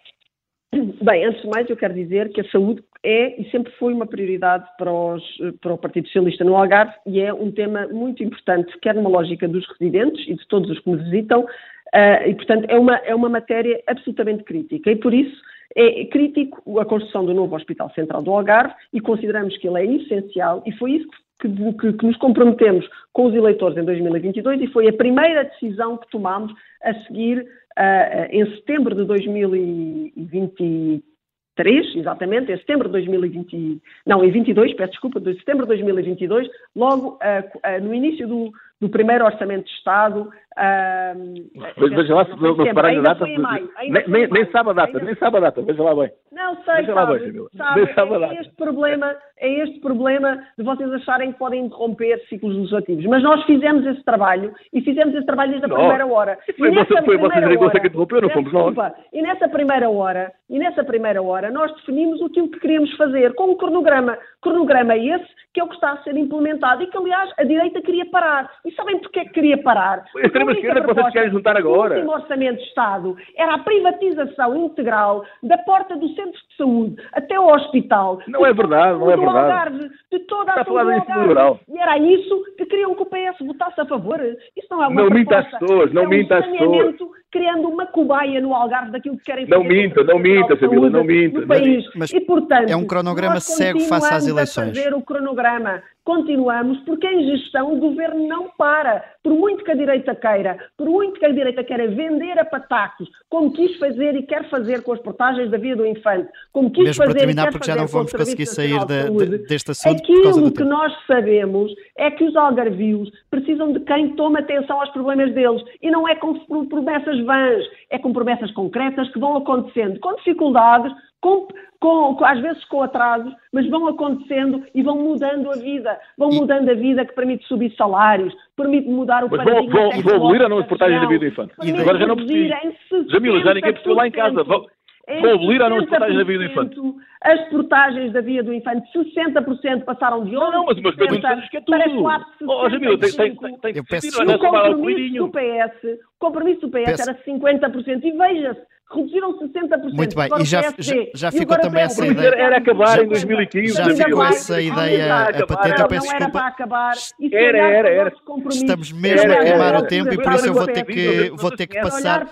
Bem, 1.04 1.26
antes 1.26 1.42
de 1.42 1.50
mais 1.50 1.70
eu 1.70 1.76
quero 1.76 1.94
dizer 1.94 2.32
que 2.32 2.39
a 2.39 2.50
saúde 2.50 2.82
é 3.04 3.42
e 3.42 3.52
sempre 3.52 3.74
foi 3.74 3.94
uma 3.94 4.08
prioridade 4.08 4.66
para, 4.78 4.89
os, 4.89 5.22
para 5.60 5.74
o 5.74 5.78
Partido 5.78 6.08
Socialista 6.08 6.46
no 6.46 6.56
Algarve 6.56 6.94
e 7.06 7.20
é 7.20 7.34
um 7.34 7.52
tema 7.52 7.89
muito 7.89 8.24
importante, 8.24 8.72
quer 8.82 8.96
numa 8.96 9.10
lógica 9.10 9.46
dos 9.46 9.68
residentes 9.68 10.26
e 10.30 10.34
de 10.34 10.48
todos 10.48 10.70
os 10.70 10.80
que 10.80 10.89
me 10.89 11.04
visitam, 11.04 11.46
Uh, 11.94 12.28
e, 12.28 12.34
portanto, 12.34 12.66
é 12.70 12.80
uma, 12.80 12.96
é 13.06 13.13
uma 13.13 13.30
matéria 13.30 13.80
absolutamente 13.86 14.44
crítica. 14.44 14.89
E, 14.89 14.96
por 14.96 15.13
isso, 15.13 15.39
é 15.76 16.06
crítico 16.06 16.80
a 16.80 16.86
construção 16.86 17.24
do 17.24 17.36
novo 17.36 17.56
Hospital 17.56 17.92
Central 17.92 18.24
do 18.24 18.32
Algarve 18.32 18.74
e 18.92 19.00
consideramos 19.00 19.56
que 19.58 19.68
ele 19.68 19.80
é 19.80 19.86
essencial 19.86 20.63
e 20.66 20.72
foi 20.72 20.94
isso 20.94 21.08
que, 21.39 21.50
que, 21.50 21.94
que 21.94 22.06
nos 22.06 22.18
comprometemos 22.18 22.88
com 23.12 23.26
os 23.26 23.36
eleitores 23.36 23.78
em 23.78 23.84
2022 23.84 24.62
e 24.62 24.68
foi 24.68 24.88
a 24.88 24.94
primeira 24.94 25.44
decisão 25.44 25.98
que 25.98 26.10
tomámos 26.10 26.52
a 26.84 26.94
seguir 27.06 27.46
uh, 27.78 28.28
em 28.32 28.46
setembro 28.56 28.96
de 28.96 29.06
2023 29.06 31.14
3, 31.56 31.96
exatamente, 31.98 32.52
em 32.52 32.58
setembro 32.58 32.88
de 32.88 32.94
2020, 32.94 33.82
não, 34.06 34.24
em 34.24 34.32
22, 34.32 34.74
peço 34.74 34.92
desculpa, 34.92 35.20
de 35.20 35.38
setembro 35.38 35.64
de 35.64 35.68
2022, 35.68 36.48
logo 36.76 37.10
uh, 37.10 37.18
uh, 37.20 37.84
no 37.84 37.94
início 37.94 38.28
do, 38.28 38.52
do 38.80 38.90
primeiro 38.90 39.26
Orçamento 39.26 39.66
de 39.66 39.72
Estado. 39.72 40.30
Uh, 40.54 41.90
veja 41.96 42.14
lá 42.14 42.26
se 42.26 42.36
não 42.40 42.56
separar 42.56 42.96
a 42.96 43.02
data. 43.02 43.26
Nem, 43.26 44.08
nem, 44.08 44.28
nem, 44.28 44.52
sabe 44.52 44.70
a 44.70 44.74
data, 44.74 45.00
nem 45.00 45.16
sabe 45.16 45.38
a 45.38 45.40
data, 45.40 45.62
veja 45.64 45.82
lá 45.82 45.96
bem. 45.96 46.12
Não 46.32 46.56
sei, 46.64 46.76
veja 46.76 46.94
sabe, 46.94 47.20
bem, 47.20 47.48
sabe, 47.58 47.94
sabe 47.94 48.24
é, 48.24 48.42
este 48.42 48.56
problema, 48.56 49.16
é 49.40 49.64
este 49.64 49.80
problema 49.80 50.44
de 50.56 50.64
vocês 50.64 50.92
acharem 50.94 51.32
que 51.32 51.40
podem 51.40 51.66
interromper 51.66 52.20
ciclos 52.30 52.56
legislativos. 52.56 53.06
Mas 53.06 53.24
nós 53.24 53.44
fizemos 53.46 53.84
esse 53.86 54.04
trabalho 54.04 54.54
e 54.72 54.82
fizemos 54.82 55.16
esse 55.16 55.26
trabalho 55.26 55.52
desde 55.52 55.66
a 55.66 55.76
primeira 55.76 56.06
hora. 56.06 56.38
Foi, 56.58 56.72
você, 56.72 57.02
foi 57.02 57.18
você 57.18 57.80
que 57.80 57.88
interrompeu, 57.88 58.22
não 58.22 58.30
fomos 58.30 58.54
nós. 58.54 58.94
E 59.12 59.22
nessa 59.24 59.48
primeira 59.50 59.90
hora, 59.90 60.32
e 60.50 60.60
nessa 60.60 60.84
primeira 60.84 61.22
hora, 61.22 61.50
nós 61.50 61.74
definimos 61.78 62.22
aquilo 62.22 62.50
que 62.50 62.60
queríamos 62.60 62.96
fazer 62.96 63.34
com 63.34 63.52
o 63.52 63.56
cronograma. 63.56 64.18
Cronograma 64.40 64.96
esse 64.96 65.44
que 65.54 65.60
é 65.60 65.64
o 65.64 65.68
que 65.68 65.76
está 65.76 65.92
a 65.92 66.04
ser 66.04 66.18
implementado 66.18 66.82
e 66.82 66.88
que, 66.88 66.98
aliás, 66.98 67.32
a 67.38 67.44
direita 67.44 67.82
queria 67.82 68.06
parar. 68.08 68.50
E 68.65 68.71
sabem 68.76 68.97
porquê 68.99 69.26
que 69.26 69.32
queria 69.32 69.58
parar? 69.62 70.06
A 70.15 70.21
extrema-esquerda 70.21 70.82
que 70.82 70.88
vocês 70.88 71.10
querem 71.12 71.32
juntar 71.32 71.58
agora. 71.58 71.95
O 71.95 71.97
último 71.97 72.13
orçamento 72.13 72.60
de 72.60 72.63
Estado 72.63 73.17
era 73.38 73.56
a 73.56 73.60
privatização 73.60 74.56
integral 74.65 75.26
da 75.43 75.58
porta 75.60 75.97
do 75.97 76.08
centro 76.10 76.32
de 76.32 76.56
saúde 76.56 76.95
até 77.12 77.36
ao 77.36 77.47
hospital. 77.47 78.21
Não 78.28 78.45
é 78.45 78.54
verdade, 78.54 78.99
não 78.99 79.12
é 79.12 79.17
verdade. 79.17 79.38
Algarve, 79.38 79.89
de 80.12 80.19
toda 80.19 80.54
a 80.54 80.62
Está 80.62 80.71
a 80.71 81.21
Algarve. 81.21 81.60
E 81.67 81.78
era 81.78 81.97
isso 81.97 82.43
que 82.58 82.65
queriam 82.65 82.95
que 82.95 83.02
o 83.02 83.06
PS 83.06 83.45
votasse 83.45 83.82
a 83.82 83.86
favor. 83.86 84.19
Isso 84.56 84.67
não 84.71 84.84
é 84.84 84.88
uma 84.88 85.02
Não 85.02 85.10
minta 85.10 85.39
as 85.39 85.52
pessoas, 85.52 85.91
não 85.91 86.04
é 86.04 86.06
um 86.06 86.10
minta 86.10 86.38
as 86.38 86.47
pessoas. 86.47 86.95
Criando 87.34 87.67
uma 87.67 87.88
cobaia 87.88 88.39
no 88.39 88.54
Algarve 88.54 88.91
daquilo 88.91 89.17
que 89.17 89.24
querem 89.24 89.48
fazer. 89.48 89.58
Não 89.58 89.67
minta, 89.67 90.04
não 90.04 90.19
minta, 90.19 90.56
Sabila, 90.60 90.88
não 90.88 91.04
minta. 91.04 91.41
No 91.41 91.48
país. 91.48 91.84
Mas 91.96 92.13
e, 92.13 92.22
portanto, 92.22 92.69
é 92.69 92.76
um 92.76 92.86
cronograma 92.86 93.39
cego 93.39 93.80
face 93.80 94.13
às 94.13 94.28
eleições. 94.28 94.69
A 94.69 94.76
fazer 94.76 94.93
o 94.93 95.02
cronograma 95.02 95.82
continuamos, 96.04 96.78
porque 96.80 97.08
em 97.08 97.24
gestão 97.26 97.74
o 97.74 97.78
governo 97.78 98.28
não 98.28 98.50
para. 98.58 99.04
Por 99.24 99.34
muito 99.34 99.63
que 99.63 99.72
a 99.72 99.76
direita 99.76 100.13
queira, 100.13 100.58
por 100.78 100.88
muito 100.88 101.17
que 101.17 101.26
a 101.26 101.32
direita 101.32 101.63
queira 101.63 101.88
vender 101.88 102.38
a 102.38 102.43
patacos, 102.43 103.10
como 103.30 103.54
quis 103.54 103.78
fazer 103.78 104.15
e 104.15 104.24
quer 104.24 104.50
fazer 104.50 104.84
com 104.84 104.91
as 104.91 105.00
portagens 105.00 105.50
da 105.50 105.58
Via 105.58 105.76
do 105.76 105.86
Infante, 105.86 106.30
como 106.52 106.69
quis 106.69 106.84
Mesmo 106.84 107.06
fazer 107.06 107.19
terminar, 107.19 107.43
e 107.43 107.46
quer 107.46 107.52
porque 107.52 107.65
fazer 107.65 107.80
já 107.80 107.82
não 107.82 107.88
vamos 107.88 108.12
conseguir 108.12 108.46
sair 108.46 108.86
de, 108.86 109.10
de, 109.10 109.38
deste 109.48 109.72
assunto. 109.72 109.98
Aquilo 109.98 110.52
que 110.52 110.63
nós 110.63 110.93
sabemos 111.08 111.74
é 111.98 112.12
que 112.12 112.26
os 112.26 112.36
algarvios 112.36 113.10
precisam 113.32 113.72
de 113.72 113.80
quem 113.82 114.13
tome 114.15 114.39
atenção 114.39 114.82
aos 114.82 114.89
problemas 114.89 115.34
deles 115.34 115.63
e 115.82 115.89
não 115.89 116.08
é 116.08 116.15
com 116.15 116.34
promessas 116.65 117.23
vãs, 117.24 117.66
é 117.90 117.98
com 117.98 118.14
promessas 118.14 118.52
concretas 118.52 119.10
que 119.12 119.20
vão 119.20 119.38
acontecendo, 119.38 120.00
com 120.00 120.16
dificuldades, 120.16 120.92
com, 121.22 121.48
com, 121.80 122.18
às 122.26 122.40
vezes 122.42 122.64
com 122.66 122.82
atrasos, 122.82 123.34
mas 123.52 123.70
vão 123.70 123.88
acontecendo 123.88 124.64
e 124.76 124.84
vão 124.84 124.98
mudando 124.98 125.50
a 125.50 125.56
vida. 125.56 125.98
Vão 126.18 126.32
e... 126.32 126.36
mudando 126.36 126.70
a 126.70 126.74
vida 126.74 127.06
que 127.06 127.14
permite 127.14 127.48
subir 127.48 127.74
salários, 127.76 128.34
permite 128.56 128.90
mudar 128.90 129.24
o 129.24 129.30
mas 129.30 129.44
paradigma. 129.44 129.74
Vão, 129.74 129.90
vão, 129.92 130.02
vão 130.02 130.16
abolir 130.16 130.42
ou 130.42 130.50
não 130.50 130.58
as 130.60 130.68
portagens 130.68 131.02
da 131.02 131.08
vida 131.08 131.20
do 131.20 131.28
infante? 131.28 131.54
Agora 131.80 131.98
já 131.98 132.08
não 132.08 132.16
preciso. 132.16 133.10
Jamila, 133.10 133.40
já 133.40 133.54
ninguém 133.54 133.74
percebeu 133.74 133.96
lá 133.96 134.08
em 134.08 134.12
casa. 134.12 134.44
Vão 134.44 134.66
abolir 135.08 135.62
ou 135.62 135.70
não 135.70 135.78
as 135.78 135.86
portagens 135.86 136.18
da 136.18 136.24
vida 136.24 136.39
do 136.39 136.52
infante? 136.52 136.80
As 137.22 137.50
portagens 137.50 138.12
da 138.12 138.22
Via 138.22 138.44
do 138.44 138.54
Infante, 138.54 138.86
60% 138.94 139.84
passaram 139.86 140.26
de 140.26 140.32
11% 140.32 140.39
não, 140.39 140.52
não, 140.52 140.66
mas, 140.66 140.82
mas 140.82 140.96
Pedro 140.96 141.22
Santos 141.22 141.50
que 141.50 141.58
é 141.58 141.62
tudo. 141.62 141.78
para 141.78 141.89
4, 141.89 142.28
oh, 142.48 142.70
Jamil, 142.70 142.98
tem, 142.98 143.12
tem, 143.12 143.36
tem, 143.36 143.58
tem 143.60 143.78
eu 143.78 143.86
peço 143.86 144.22
o 144.22 144.39
compromisso 144.39 145.16
do 145.16 145.30
PS, 145.30 145.84
o 145.84 146.20
compromisso 146.20 146.62
do 146.62 146.70
PS 146.70 146.84
peço. 146.84 147.10
era 147.10 147.24
50% 147.24 148.04
e 148.04 148.12
veja-se, 148.12 148.62
reduziram 148.95 149.38
60% 149.38 149.93
Muito 149.93 150.15
bem, 150.15 150.29
e 150.39 150.45
já, 150.45 150.62
já, 150.77 150.95
já 151.13 151.32
ficou 151.32 151.60
também 151.60 151.84
essa 151.84 152.06
ideia. 152.06 152.36
Era 152.36 152.58
acabar 152.58 152.97
já, 152.97 153.03
em 153.03 153.08
2015. 153.08 153.73
Já 153.73 153.89
ficou 153.89 154.25
essa 154.25 154.62
ideia 154.62 155.29
a 155.29 155.45
patente, 155.45 155.82
eu 155.82 155.88
peço 155.88 156.08
desculpa. 156.08 156.19
Não 156.19 156.25
era 156.25 156.29
para 156.32 156.47
acabar. 156.47 156.93
Era, 157.32 157.58
era, 157.58 157.89
era. 157.89 158.13
Estamos 158.49 158.91
mesmo 158.91 159.32
a 159.32 159.38
queimar 159.38 159.75
o 159.75 159.88
tempo 159.88 160.13
e 160.13 160.17
por 160.17 160.34
isso 160.34 160.47
eu 160.47 160.53
vou 160.53 160.67
ter 160.67 160.86
que, 160.86 161.32
vou 161.36 161.51
ter 161.51 161.67
que 161.67 161.79
passar, 161.82 162.27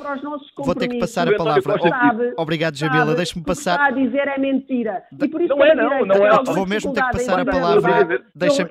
vou 0.57 0.75
ter 0.75 0.87
que 0.87 0.99
passar 0.99 1.27
a 1.27 1.35
palavra. 1.35 2.33
Obrigado, 2.37 2.75
Jamila, 2.75 3.15
deixe-me 3.15 3.43
passar. 3.43 3.75
O 3.75 3.77
que 3.77 3.89
está 3.89 4.01
a 4.01 4.05
dizer 4.05 4.27
é 4.27 4.37
mentira. 4.37 5.03
E 5.19 5.27
por 5.27 5.41
isso 5.41 5.55
não 5.55 5.63
é, 5.63 5.75
não, 5.75 6.05
não 6.05 6.25
é. 6.25 6.43
Vou 6.43 6.65
mesmo 6.65 6.93
ter 6.93 7.03
que 7.03 7.11
passar 7.11 7.39
a 7.39 7.45
palavra. 7.45 8.21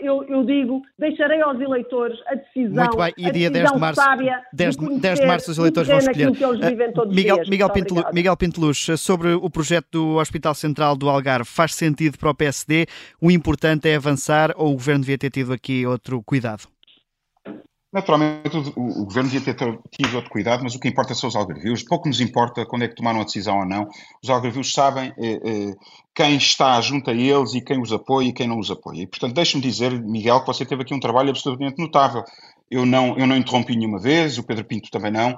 Eu 0.02 0.44
digo, 0.44 0.82
deixarei 0.98 1.40
aos 1.40 1.60
eleitores 1.60 2.18
a 2.26 2.34
decisão. 2.34 2.84
Muito 2.84 2.96
bem, 2.96 3.12
e 3.16 3.30
dia 3.30 3.50
10 3.50 3.72
de 3.72 3.78
março, 3.78 4.00
10 4.52 4.76
de 5.20 5.26
março 5.26 5.50
os 5.50 5.58
eleitores 5.58 5.88
vão 5.88 5.98
escolher. 5.98 6.30
Miguel, 7.08 7.38
Miguel 7.48 7.70
Miguel 8.12 8.36
Pinteluz, 8.36 8.86
sobre 8.98 9.32
o 9.32 9.50
projeto 9.50 9.86
do 9.90 10.16
Hospital 10.16 10.54
Central 10.54 10.96
do 10.96 11.08
Algarve, 11.08 11.48
faz 11.48 11.74
sentido 11.74 12.18
para 12.18 12.30
o 12.30 12.34
PSD? 12.34 12.86
O 13.20 13.30
importante 13.30 13.88
é 13.88 13.96
avançar 13.96 14.52
ou 14.56 14.70
o 14.70 14.74
Governo 14.74 15.00
devia 15.00 15.18
ter 15.18 15.30
tido 15.30 15.52
aqui 15.52 15.86
outro 15.86 16.22
cuidado? 16.22 16.68
Naturalmente, 17.92 18.56
o, 18.56 19.00
o, 19.00 19.04
Governo 19.04 19.28
devia 19.28 19.52
ter 19.52 19.78
tido 19.90 20.14
outro 20.14 20.30
cuidado, 20.30 20.62
mas 20.62 20.76
o 20.76 20.78
que 20.78 20.88
importa 20.88 21.12
são 21.12 21.28
os 21.28 21.34
algarvios. 21.34 21.82
Pouco 21.82 22.06
nos 22.06 22.20
importa 22.20 22.64
quando 22.64 22.84
é 22.84 22.88
que 22.88 22.94
tomaram 22.94 23.20
a 23.20 23.24
decisão 23.24 23.58
ou 23.58 23.66
não. 23.66 23.88
Os 24.22 24.30
algarvios 24.30 24.72
sabem 24.72 25.12
eh, 25.18 25.40
eh, 25.44 25.74
quem 26.14 26.36
está 26.36 26.80
junto 26.80 27.10
a 27.10 27.14
eles 27.14 27.52
e 27.54 27.60
quem 27.60 27.82
os 27.82 27.92
apoia 27.92 28.28
e 28.28 28.32
quem 28.32 28.46
não 28.46 28.60
os 28.60 28.70
apoia. 28.70 29.02
E, 29.02 29.06
portanto, 29.08 29.34
deixe-me 29.34 29.62
dizer, 29.62 29.90
Miguel, 30.00 30.40
que 30.40 30.46
você 30.46 30.64
teve 30.64 30.82
aqui 30.82 30.94
um 30.94 31.00
trabalho 31.00 31.30
absolutamente 31.30 31.82
notável. 31.82 32.22
Eu 32.70 32.86
não, 32.86 33.18
eu 33.18 33.26
não 33.26 33.36
interrompi 33.36 33.76
nenhuma 33.76 33.98
vez, 33.98 34.38
o 34.38 34.44
Pedro 34.44 34.64
Pinto 34.64 34.90
também 34.90 35.10
não, 35.10 35.36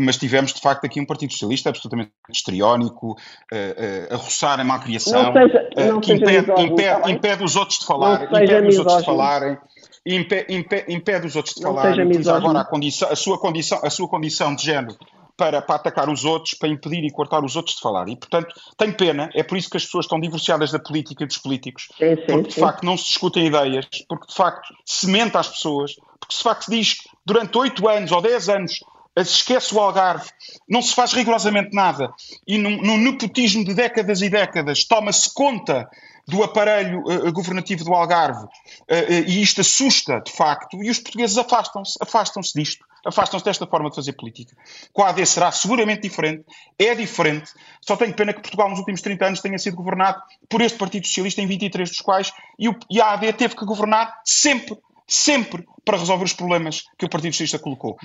mas 0.00 0.16
tivemos, 0.16 0.52
de 0.52 0.60
facto, 0.60 0.84
aqui 0.84 1.00
um 1.00 1.06
Partido 1.06 1.32
Socialista 1.32 1.68
absolutamente 1.68 2.10
histriónico, 2.28 3.12
uh, 3.12 3.14
uh, 3.14 4.14
a 4.14 4.16
roçar 4.16 4.58
a 4.58 4.64
malcriação, 4.64 5.32
seja, 5.32 5.70
uh, 5.94 6.00
que 6.00 6.12
impede, 6.12 6.50
impede, 6.60 7.12
impede, 7.12 7.44
os 7.44 7.54
outros 7.54 7.78
de 7.78 7.86
falar, 7.86 8.24
impede 8.24 8.68
os 8.68 8.78
outros 8.78 8.98
de 8.98 9.04
falarem 9.04 9.58
impede, 10.04 10.54
impede, 10.54 10.92
impede 10.92 11.26
os 11.26 11.36
outros 11.36 11.54
de 11.54 11.62
não 11.62 11.74
falar, 11.74 11.92
utiliza 11.92 12.36
agora 12.36 12.60
a, 12.60 12.64
condição, 12.64 13.08
a, 13.08 13.16
sua 13.16 13.38
condição, 13.38 13.80
a 13.82 13.90
sua 13.90 14.08
condição 14.08 14.54
de 14.54 14.64
género 14.64 14.96
para, 15.36 15.62
para 15.62 15.76
atacar 15.76 16.08
os 16.08 16.24
outros, 16.24 16.54
para 16.54 16.68
impedir 16.68 17.04
e 17.04 17.10
cortar 17.10 17.44
os 17.44 17.56
outros 17.56 17.76
de 17.76 17.82
falar. 17.82 18.08
E, 18.08 18.16
portanto, 18.16 18.54
tenho 18.76 18.94
pena, 18.94 19.30
é 19.34 19.42
por 19.42 19.56
isso 19.56 19.70
que 19.70 19.76
as 19.76 19.84
pessoas 19.84 20.04
estão 20.04 20.20
divorciadas 20.20 20.70
da 20.70 20.78
política 20.78 21.24
e 21.24 21.26
dos 21.26 21.38
políticos, 21.38 21.88
sim, 21.96 22.16
sim, 22.16 22.22
porque 22.26 22.48
de 22.48 22.54
sim. 22.54 22.60
facto 22.60 22.84
não 22.84 22.96
se 22.96 23.04
discutem 23.04 23.46
ideias, 23.46 23.86
porque 24.08 24.26
de 24.26 24.34
facto 24.34 24.74
se 24.84 25.06
mente 25.06 25.36
às 25.36 25.48
pessoas, 25.48 25.92
porque 26.22 26.36
de 26.36 26.42
facto 26.42 26.64
se 26.66 26.70
diz 26.70 26.94
que 26.94 27.08
durante 27.26 27.58
oito 27.58 27.88
anos 27.88 28.12
ou 28.12 28.22
dez 28.22 28.48
anos 28.48 28.78
se 29.16 29.34
esquece 29.34 29.74
o 29.74 29.80
Algarve, 29.80 30.30
não 30.68 30.80
se 30.80 30.94
faz 30.94 31.12
rigorosamente 31.12 31.74
nada, 31.74 32.10
e 32.46 32.56
num, 32.56 32.80
num 32.80 32.96
nepotismo 32.96 33.62
de 33.64 33.74
décadas 33.74 34.22
e 34.22 34.30
décadas 34.30 34.84
toma-se 34.84 35.32
conta 35.34 35.90
do 36.26 36.42
aparelho 36.42 37.00
uh, 37.00 37.32
governativo 37.32 37.84
do 37.84 37.92
Algarve, 37.92 38.44
uh, 38.44 38.46
uh, 38.46 39.12
e 39.26 39.42
isto 39.42 39.60
assusta, 39.60 40.20
de 40.20 40.32
facto, 40.32 40.82
e 40.82 40.88
os 40.88 40.98
portugueses 40.98 41.36
afastam-se, 41.36 41.98
afastam-se 42.00 42.58
disto, 42.58 42.86
afastam-se 43.04 43.44
desta 43.44 43.66
forma 43.66 43.90
de 43.90 43.96
fazer 43.96 44.12
política. 44.12 44.56
Com 44.92 45.02
a 45.02 45.08
AD 45.08 45.26
será 45.26 45.50
seguramente 45.50 46.02
diferente, 46.02 46.44
é 46.78 46.94
diferente, 46.94 47.50
só 47.80 47.96
tenho 47.96 48.14
pena 48.14 48.32
que 48.32 48.40
Portugal 48.40 48.70
nos 48.70 48.78
últimos 48.78 49.02
30 49.02 49.26
anos 49.26 49.40
tenha 49.40 49.58
sido 49.58 49.76
governado 49.76 50.22
por 50.48 50.62
este 50.62 50.78
Partido 50.78 51.06
Socialista, 51.06 51.42
em 51.42 51.46
23 51.46 51.90
dos 51.90 52.00
quais, 52.00 52.32
e, 52.58 52.68
o, 52.68 52.78
e 52.88 53.00
a 53.00 53.12
AD 53.12 53.32
teve 53.32 53.56
que 53.56 53.64
governar 53.66 54.20
sempre 54.24 54.78
sempre 55.06 55.64
para 55.84 55.98
resolver 55.98 56.24
os 56.24 56.32
problemas 56.32 56.82
que 56.98 57.04
o 57.04 57.08
Partido 57.08 57.32
Socialista 57.32 57.58
colocou. 57.58 57.96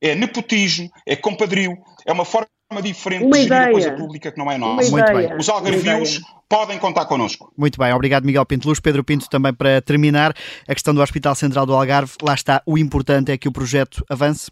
É 0.00 0.14
nepotismo, 0.14 0.90
é 1.06 1.16
compadrio, 1.16 1.76
é 2.06 2.12
uma 2.12 2.24
forma 2.24 2.48
diferente 2.82 3.24
uma 3.24 3.36
de 3.36 3.42
gerir 3.44 3.68
a 3.68 3.70
coisa 3.70 3.92
pública 3.92 4.32
que 4.32 4.38
não 4.38 4.50
é 4.50 4.58
nossa. 4.58 4.90
Muito 4.90 5.12
bem. 5.12 5.36
Os 5.36 5.48
algarvios 5.48 6.20
podem 6.48 6.78
contar 6.78 7.06
connosco. 7.06 7.52
Muito 7.56 7.78
bem, 7.78 7.92
obrigado 7.92 8.24
Miguel 8.24 8.46
Pinto 8.46 8.68
Luz. 8.68 8.80
Pedro 8.80 9.04
Pinto, 9.04 9.28
também 9.28 9.52
para 9.52 9.80
terminar, 9.80 10.34
a 10.68 10.74
questão 10.74 10.94
do 10.94 11.02
Hospital 11.02 11.34
Central 11.34 11.66
do 11.66 11.74
Algarve, 11.74 12.12
lá 12.22 12.34
está, 12.34 12.62
o 12.66 12.78
importante 12.78 13.32
é 13.32 13.38
que 13.38 13.48
o 13.48 13.52
projeto 13.52 14.04
avance? 14.08 14.50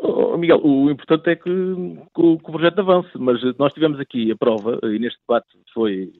Oh, 0.00 0.36
Miguel, 0.36 0.60
o 0.62 0.90
importante 0.90 1.28
é 1.30 1.34
que, 1.34 1.42
que, 1.42 2.12
que, 2.14 2.20
o, 2.22 2.38
projeto 2.38 2.78
avance, 2.80 3.10
mas 3.16 3.40
nós 3.58 3.72
tivemos 3.72 3.98
aqui 3.98 4.30
a 4.30 4.36
prova, 4.36 4.78
e 4.84 4.98
neste 4.98 5.18
debate 5.26 5.48
foi, 5.74 6.12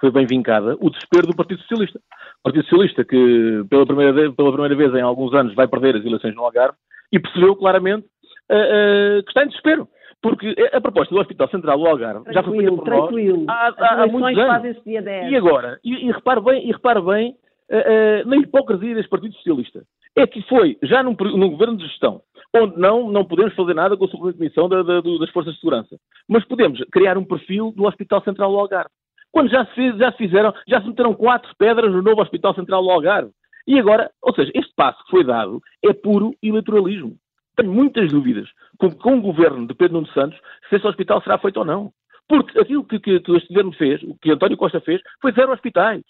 foi 0.00 0.10
bem 0.10 0.26
vincada, 0.26 0.76
o 0.80 0.90
desespero 0.90 1.26
do 1.26 1.36
Partido 1.36 1.60
Socialista. 1.62 1.98
O 2.40 2.42
Partido 2.44 2.64
Socialista, 2.64 3.04
que 3.04 3.64
pela 3.68 3.86
primeira, 3.86 4.12
vez, 4.12 4.34
pela 4.34 4.52
primeira 4.52 4.76
vez 4.76 4.94
em 4.94 5.02
alguns 5.02 5.34
anos 5.34 5.54
vai 5.54 5.66
perder 5.66 5.96
as 5.96 6.04
eleições 6.04 6.34
no 6.34 6.44
Algarve, 6.44 6.76
e 7.12 7.18
percebeu 7.18 7.56
claramente 7.56 8.06
uh, 8.50 9.18
uh, 9.18 9.22
que 9.22 9.30
está 9.30 9.44
em 9.44 9.48
desespero. 9.48 9.88
Porque 10.20 10.52
a 10.72 10.80
proposta 10.80 11.14
do 11.14 11.20
Hospital 11.20 11.48
Central 11.48 11.78
do 11.78 11.86
Algarve 11.86 12.24
tranquilo, 12.24 12.34
já 12.34 12.42
foi 12.42 12.58
feita 12.58 12.72
por 12.74 12.84
tranquilo. 12.84 13.44
nós 13.44 13.78
há, 13.78 13.84
há, 13.84 14.02
há 14.02 14.06
muitos 14.08 14.38
anos. 14.38 14.82
Dia 14.84 15.00
10. 15.00 15.30
E 15.30 15.36
agora? 15.36 15.78
E, 15.84 16.08
e 16.08 16.12
repare 16.12 16.40
bem, 16.40 16.68
e 16.68 16.72
repare 16.72 17.00
bem 17.00 17.36
uh, 17.70 18.28
na 18.28 18.36
hipocrisia 18.36 18.94
deste 18.96 19.08
Partido 19.08 19.34
Socialista. 19.34 19.82
É 20.16 20.26
que 20.26 20.42
foi 20.48 20.76
já 20.82 21.04
num, 21.04 21.14
num, 21.20 21.50
governo 21.50 21.76
de 21.76 21.86
gestão, 21.86 22.20
onde 22.52 22.76
não, 22.76 23.08
não 23.08 23.24
podemos 23.24 23.54
fazer 23.54 23.74
nada 23.74 23.96
com 23.96 24.06
a 24.06 24.08
submissão 24.08 24.68
da, 24.68 24.82
da, 24.82 25.00
das 25.00 25.30
forças 25.30 25.54
de 25.54 25.60
segurança, 25.60 25.96
mas 26.28 26.44
podemos 26.44 26.82
criar 26.90 27.16
um 27.16 27.24
perfil 27.24 27.72
do 27.76 27.84
Hospital 27.84 28.20
Central 28.22 28.50
do 28.50 28.58
Algarve. 28.58 28.90
Quando 29.38 29.50
já 29.50 29.64
se, 29.66 29.96
já 29.96 30.10
se 30.10 30.18
fizeram, 30.18 30.52
já 30.66 30.80
se 30.80 30.88
meteram 30.88 31.14
quatro 31.14 31.48
pedras 31.56 31.92
no 31.92 32.02
novo 32.02 32.20
Hospital 32.20 32.56
Central 32.56 32.82
do 32.82 32.90
Algarve. 32.90 33.30
E 33.68 33.78
agora, 33.78 34.10
ou 34.20 34.34
seja, 34.34 34.50
este 34.52 34.74
passo 34.74 34.98
que 35.04 35.12
foi 35.12 35.22
dado 35.22 35.62
é 35.84 35.92
puro 35.92 36.34
eleitoralismo 36.42 37.16
tenho 37.56 37.72
muitas 37.72 38.10
dúvidas 38.10 38.48
com, 38.78 38.90
com 38.90 39.18
o 39.18 39.20
governo 39.20 39.66
de 39.68 39.74
Pedro 39.74 39.94
Nuno 39.94 40.08
Santos 40.08 40.36
se 40.68 40.74
esse 40.76 40.86
hospital 40.86 41.22
será 41.22 41.38
feito 41.38 41.58
ou 41.58 41.64
não. 41.64 41.92
Porque 42.28 42.58
aquilo 42.58 42.84
que, 42.84 42.98
que, 42.98 43.20
que 43.20 43.36
este 43.36 43.48
governo 43.48 43.72
fez, 43.74 44.02
o 44.02 44.16
que 44.20 44.32
António 44.32 44.56
Costa 44.56 44.80
fez, 44.80 45.00
foi 45.22 45.32
zero 45.32 45.52
hospitais. 45.52 46.02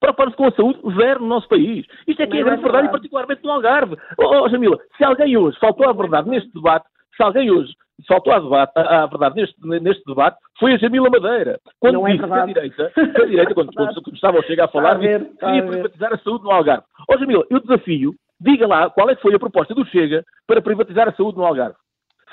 Preocuparam-se 0.00 0.36
com 0.36 0.46
a 0.46 0.52
saúde, 0.52 0.80
zero 0.96 1.20
no 1.20 1.26
nosso 1.26 1.48
país. 1.48 1.86
Isto 2.06 2.22
é 2.22 2.26
que 2.26 2.36
é 2.38 2.40
a 2.40 2.44
grande 2.44 2.60
é 2.60 2.62
verdade, 2.62 2.88
e 2.88 2.90
particularmente 2.90 3.44
no 3.44 3.52
Algarve. 3.52 3.96
Oh, 4.18 4.42
oh, 4.42 4.48
Jamila, 4.48 4.78
se 4.96 5.04
alguém 5.04 5.36
hoje 5.36 5.58
faltou 5.58 5.86
à 5.86 5.92
verdade 5.92 6.30
neste 6.30 6.50
debate, 6.52 6.86
se 7.14 7.22
alguém 7.22 7.50
hoje 7.50 7.74
faltou 8.08 8.32
à, 8.32 8.38
debate, 8.38 8.72
à, 8.76 9.02
à 9.02 9.06
verdade 9.06 9.36
neste, 9.36 9.60
neste, 9.80 10.04
debate, 10.04 10.36
foi 10.58 10.74
a 10.74 10.78
Jamila 10.78 11.08
Madeira. 11.10 11.60
Quando 11.80 11.94
não 11.94 12.08
é 12.08 12.12
disse 12.12 12.24
é 12.24 12.28
que 12.28 12.34
a 12.34 12.46
direita, 12.46 12.92
que 12.94 13.22
a 13.22 13.26
direita 13.26 13.54
quando, 13.54 13.72
quando 13.74 14.02
começava 14.02 14.38
a 14.38 14.42
chegar 14.42 14.64
a 14.64 14.68
falar, 14.68 14.98
disse 14.98 15.24
que 15.24 15.36
queria 15.36 15.66
privatizar 15.66 16.12
a 16.12 16.18
saúde 16.18 16.44
no 16.44 16.50
Algarve. 16.50 16.84
Ó 17.08 17.14
oh, 17.14 17.18
Jamila, 17.18 17.44
eu 17.50 17.60
desafio 17.60 18.14
Diga 18.40 18.66
lá 18.66 18.90
qual 18.90 19.08
é 19.10 19.16
que 19.16 19.22
foi 19.22 19.34
a 19.34 19.38
proposta 19.38 19.74
do 19.74 19.86
Chega 19.86 20.24
para 20.46 20.60
privatizar 20.60 21.08
a 21.08 21.12
saúde 21.14 21.38
no 21.38 21.44
Algarve. 21.44 21.76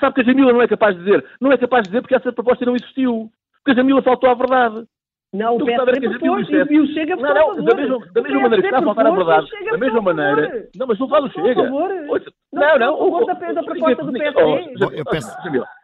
Sabe 0.00 0.14
que 0.14 0.20
a 0.20 0.24
Jamila 0.24 0.52
não 0.52 0.62
é 0.62 0.68
capaz 0.68 0.96
de 0.96 1.04
dizer? 1.04 1.24
Não 1.40 1.52
é 1.52 1.56
capaz 1.56 1.84
de 1.84 1.90
dizer 1.90 2.02
porque 2.02 2.14
essa 2.14 2.32
proposta 2.32 2.66
não 2.66 2.76
existiu. 2.76 3.30
Porque 3.58 3.70
a 3.70 3.74
Jamila 3.74 4.02
faltou 4.02 4.28
à 4.28 4.34
verdade. 4.34 4.84
Não, 5.32 5.56
o 5.56 5.64
PSD 5.64 6.08
propôs 6.10 6.46
e 6.50 6.78
o 6.78 6.86
Chega 6.88 7.16
não, 7.16 7.56
não, 7.56 7.64
da 7.64 7.74
mesma, 7.74 7.98
da 8.12 8.20
mesma 8.20 8.40
maneira 8.40 8.62
que 8.62 8.68
está 8.68 8.78
a 8.78 8.82
faltar 8.82 9.06
a 9.06 9.10
verdade, 9.10 9.46
da 9.70 9.78
mesma 9.78 10.00
maneira... 10.02 10.68
Não, 10.76 10.86
mas 10.86 10.98
não 10.98 11.08
fala 11.08 11.26
o 11.26 11.30
Chega. 11.30 11.70
Não, 11.70 12.78
não. 12.78 13.24
Da 13.24 13.62
proposta 13.62 14.04
do 14.04 14.12
PSD. 14.12 14.74
Eu 14.98 15.04
peço... 15.06 15.36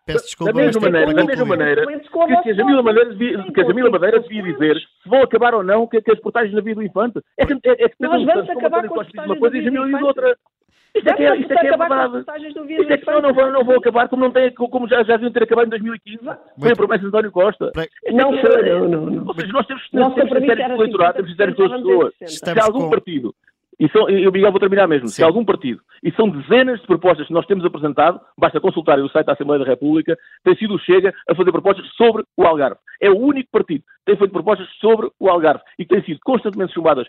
Peço 0.08 0.24
desculpa, 0.24 0.52
da 0.54 0.62
mesma 0.62 0.80
maneira, 0.80 1.14
da 1.14 1.24
mesma 1.24 1.44
maneira 1.44 1.86
que 2.42 2.50
a 2.50 2.54
Jamila 2.54 2.82
Madeira 2.82 3.10
devia, 3.10 3.42
que 3.52 3.60
a 3.60 3.64
Jamila 3.64 3.90
Madeira 3.90 4.20
devia 4.20 4.42
dizer 4.42 4.76
se 5.02 5.08
vão 5.08 5.22
acabar 5.22 5.54
ou 5.54 5.62
não 5.62 5.86
que, 5.86 6.00
que 6.00 6.12
as 6.12 6.20
portagens 6.20 6.54
na 6.54 6.62
vida 6.62 6.76
do 6.76 6.82
infante. 6.82 7.20
É 7.36 7.44
que, 7.44 7.52
é, 7.52 7.84
é 7.84 7.88
que 7.90 7.94
nós 8.00 8.24
vamos 8.24 8.48
acabar 8.48 8.88
com 8.88 9.00
as 9.00 9.06
portagens 9.06 9.30
uma 9.30 9.38
coisa 9.38 9.56
e 9.56 9.60
a 9.60 9.62
Jamila 9.64 9.86
diz 9.86 10.02
outra. 10.02 10.36
Isto 10.98 11.10
é 11.10 11.14
que 11.14 11.22
é, 11.22 11.36
isto 11.36 11.52
é, 11.52 11.56
que 11.56 11.66
é 11.66 11.76
verdade. 11.76 12.18
Isto 12.18 12.92
é 12.92 12.98
que 12.98 13.06
não, 13.06 13.20
não, 13.22 13.34
vou, 13.34 13.50
não 13.50 13.64
vou 13.64 13.76
acabar 13.76 14.08
como, 14.08 14.24
não 14.24 14.30
tem, 14.30 14.52
como 14.52 14.88
já, 14.88 15.02
já 15.02 15.14
deviam 15.14 15.32
ter 15.32 15.44
acabado 15.44 15.66
em 15.66 15.70
2015. 15.70 16.18
Foi 16.58 16.72
a 16.72 16.76
promessa 16.76 17.00
de 17.00 17.06
António 17.06 17.32
Costa. 17.32 17.72
Não 18.12 18.38
foi, 18.38 18.68
não, 18.68 18.88
não. 18.88 19.26
Ou 19.26 19.34
seja, 19.34 19.52
nós 19.52 19.66
temos, 19.66 19.88
temos 19.90 20.14
critérios 20.14 20.66
de 20.66 20.72
eleitorado, 20.74 21.14
temos 21.14 21.34
critérios 21.34 21.56
de 21.56 21.82
pessoas. 21.82 22.14
Se 22.26 22.60
algum 22.60 22.90
partido 22.90 23.34
e 23.78 23.88
são, 23.90 24.08
eu, 24.08 24.32
Miguel, 24.32 24.50
vou 24.50 24.60
terminar 24.60 24.88
mesmo. 24.88 25.08
Sim. 25.08 25.14
Se 25.14 25.22
algum 25.22 25.44
partido, 25.44 25.80
e 26.02 26.10
são 26.12 26.28
dezenas 26.28 26.80
de 26.80 26.86
propostas 26.86 27.26
que 27.26 27.32
nós 27.32 27.46
temos 27.46 27.64
apresentado, 27.64 28.20
basta 28.36 28.60
consultar 28.60 28.98
o 28.98 29.08
site 29.08 29.26
da 29.26 29.34
Assembleia 29.34 29.64
da 29.64 29.70
República, 29.70 30.16
tem 30.44 30.56
sido 30.56 30.74
o 30.74 30.78
Chega 30.78 31.14
a 31.28 31.34
fazer 31.34 31.52
propostas 31.52 31.86
sobre 31.96 32.24
o 32.36 32.44
Algarve. 32.44 32.78
É 33.00 33.08
o 33.08 33.16
único 33.16 33.48
partido 33.52 33.82
que 33.82 34.04
tem 34.06 34.16
feito 34.16 34.32
propostas 34.32 34.66
sobre 34.80 35.08
o 35.20 35.28
Algarve 35.28 35.62
e 35.78 35.84
que 35.84 35.94
tem 35.94 36.04
sido 36.04 36.18
constantemente 36.24 36.74
chumbadas, 36.74 37.06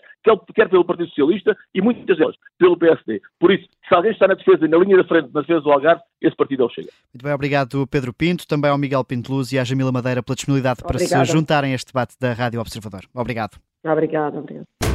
quer 0.54 0.68
pelo 0.68 0.84
Partido 0.84 1.08
Socialista 1.08 1.56
e 1.74 1.80
muitas 1.80 2.16
delas 2.16 2.36
pelo 2.58 2.76
PSD. 2.76 3.20
Por 3.38 3.52
isso, 3.52 3.66
se 3.88 3.94
alguém 3.94 4.12
está 4.12 4.28
na 4.28 4.34
defesa, 4.34 4.68
na 4.68 4.76
linha 4.78 4.96
da 4.96 5.04
frente, 5.04 5.30
na 5.34 5.40
defesa 5.40 5.60
do 5.60 5.72
Algarve, 5.72 6.02
esse 6.22 6.36
partido 6.36 6.62
é 6.62 6.66
o 6.66 6.70
Chega. 6.70 6.88
Muito 7.12 7.24
bem, 7.24 7.32
obrigado 7.32 7.86
Pedro 7.88 8.12
Pinto, 8.12 8.46
também 8.46 8.70
ao 8.70 8.78
Miguel 8.78 9.04
Pinto 9.04 9.32
Luz 9.32 9.50
e 9.52 9.58
à 9.58 9.64
Jamila 9.64 9.90
Madeira 9.90 10.22
pela 10.22 10.36
disponibilidade 10.36 10.80
Obrigada. 10.84 11.08
para 11.08 11.24
se 11.24 11.32
juntarem 11.32 11.72
a 11.72 11.74
este 11.74 11.92
debate 11.92 12.14
da 12.20 12.32
Rádio 12.32 12.60
Observador. 12.60 13.02
Obrigado. 13.14 13.58
Obrigado, 13.84 14.38
obrigado. 14.38 14.89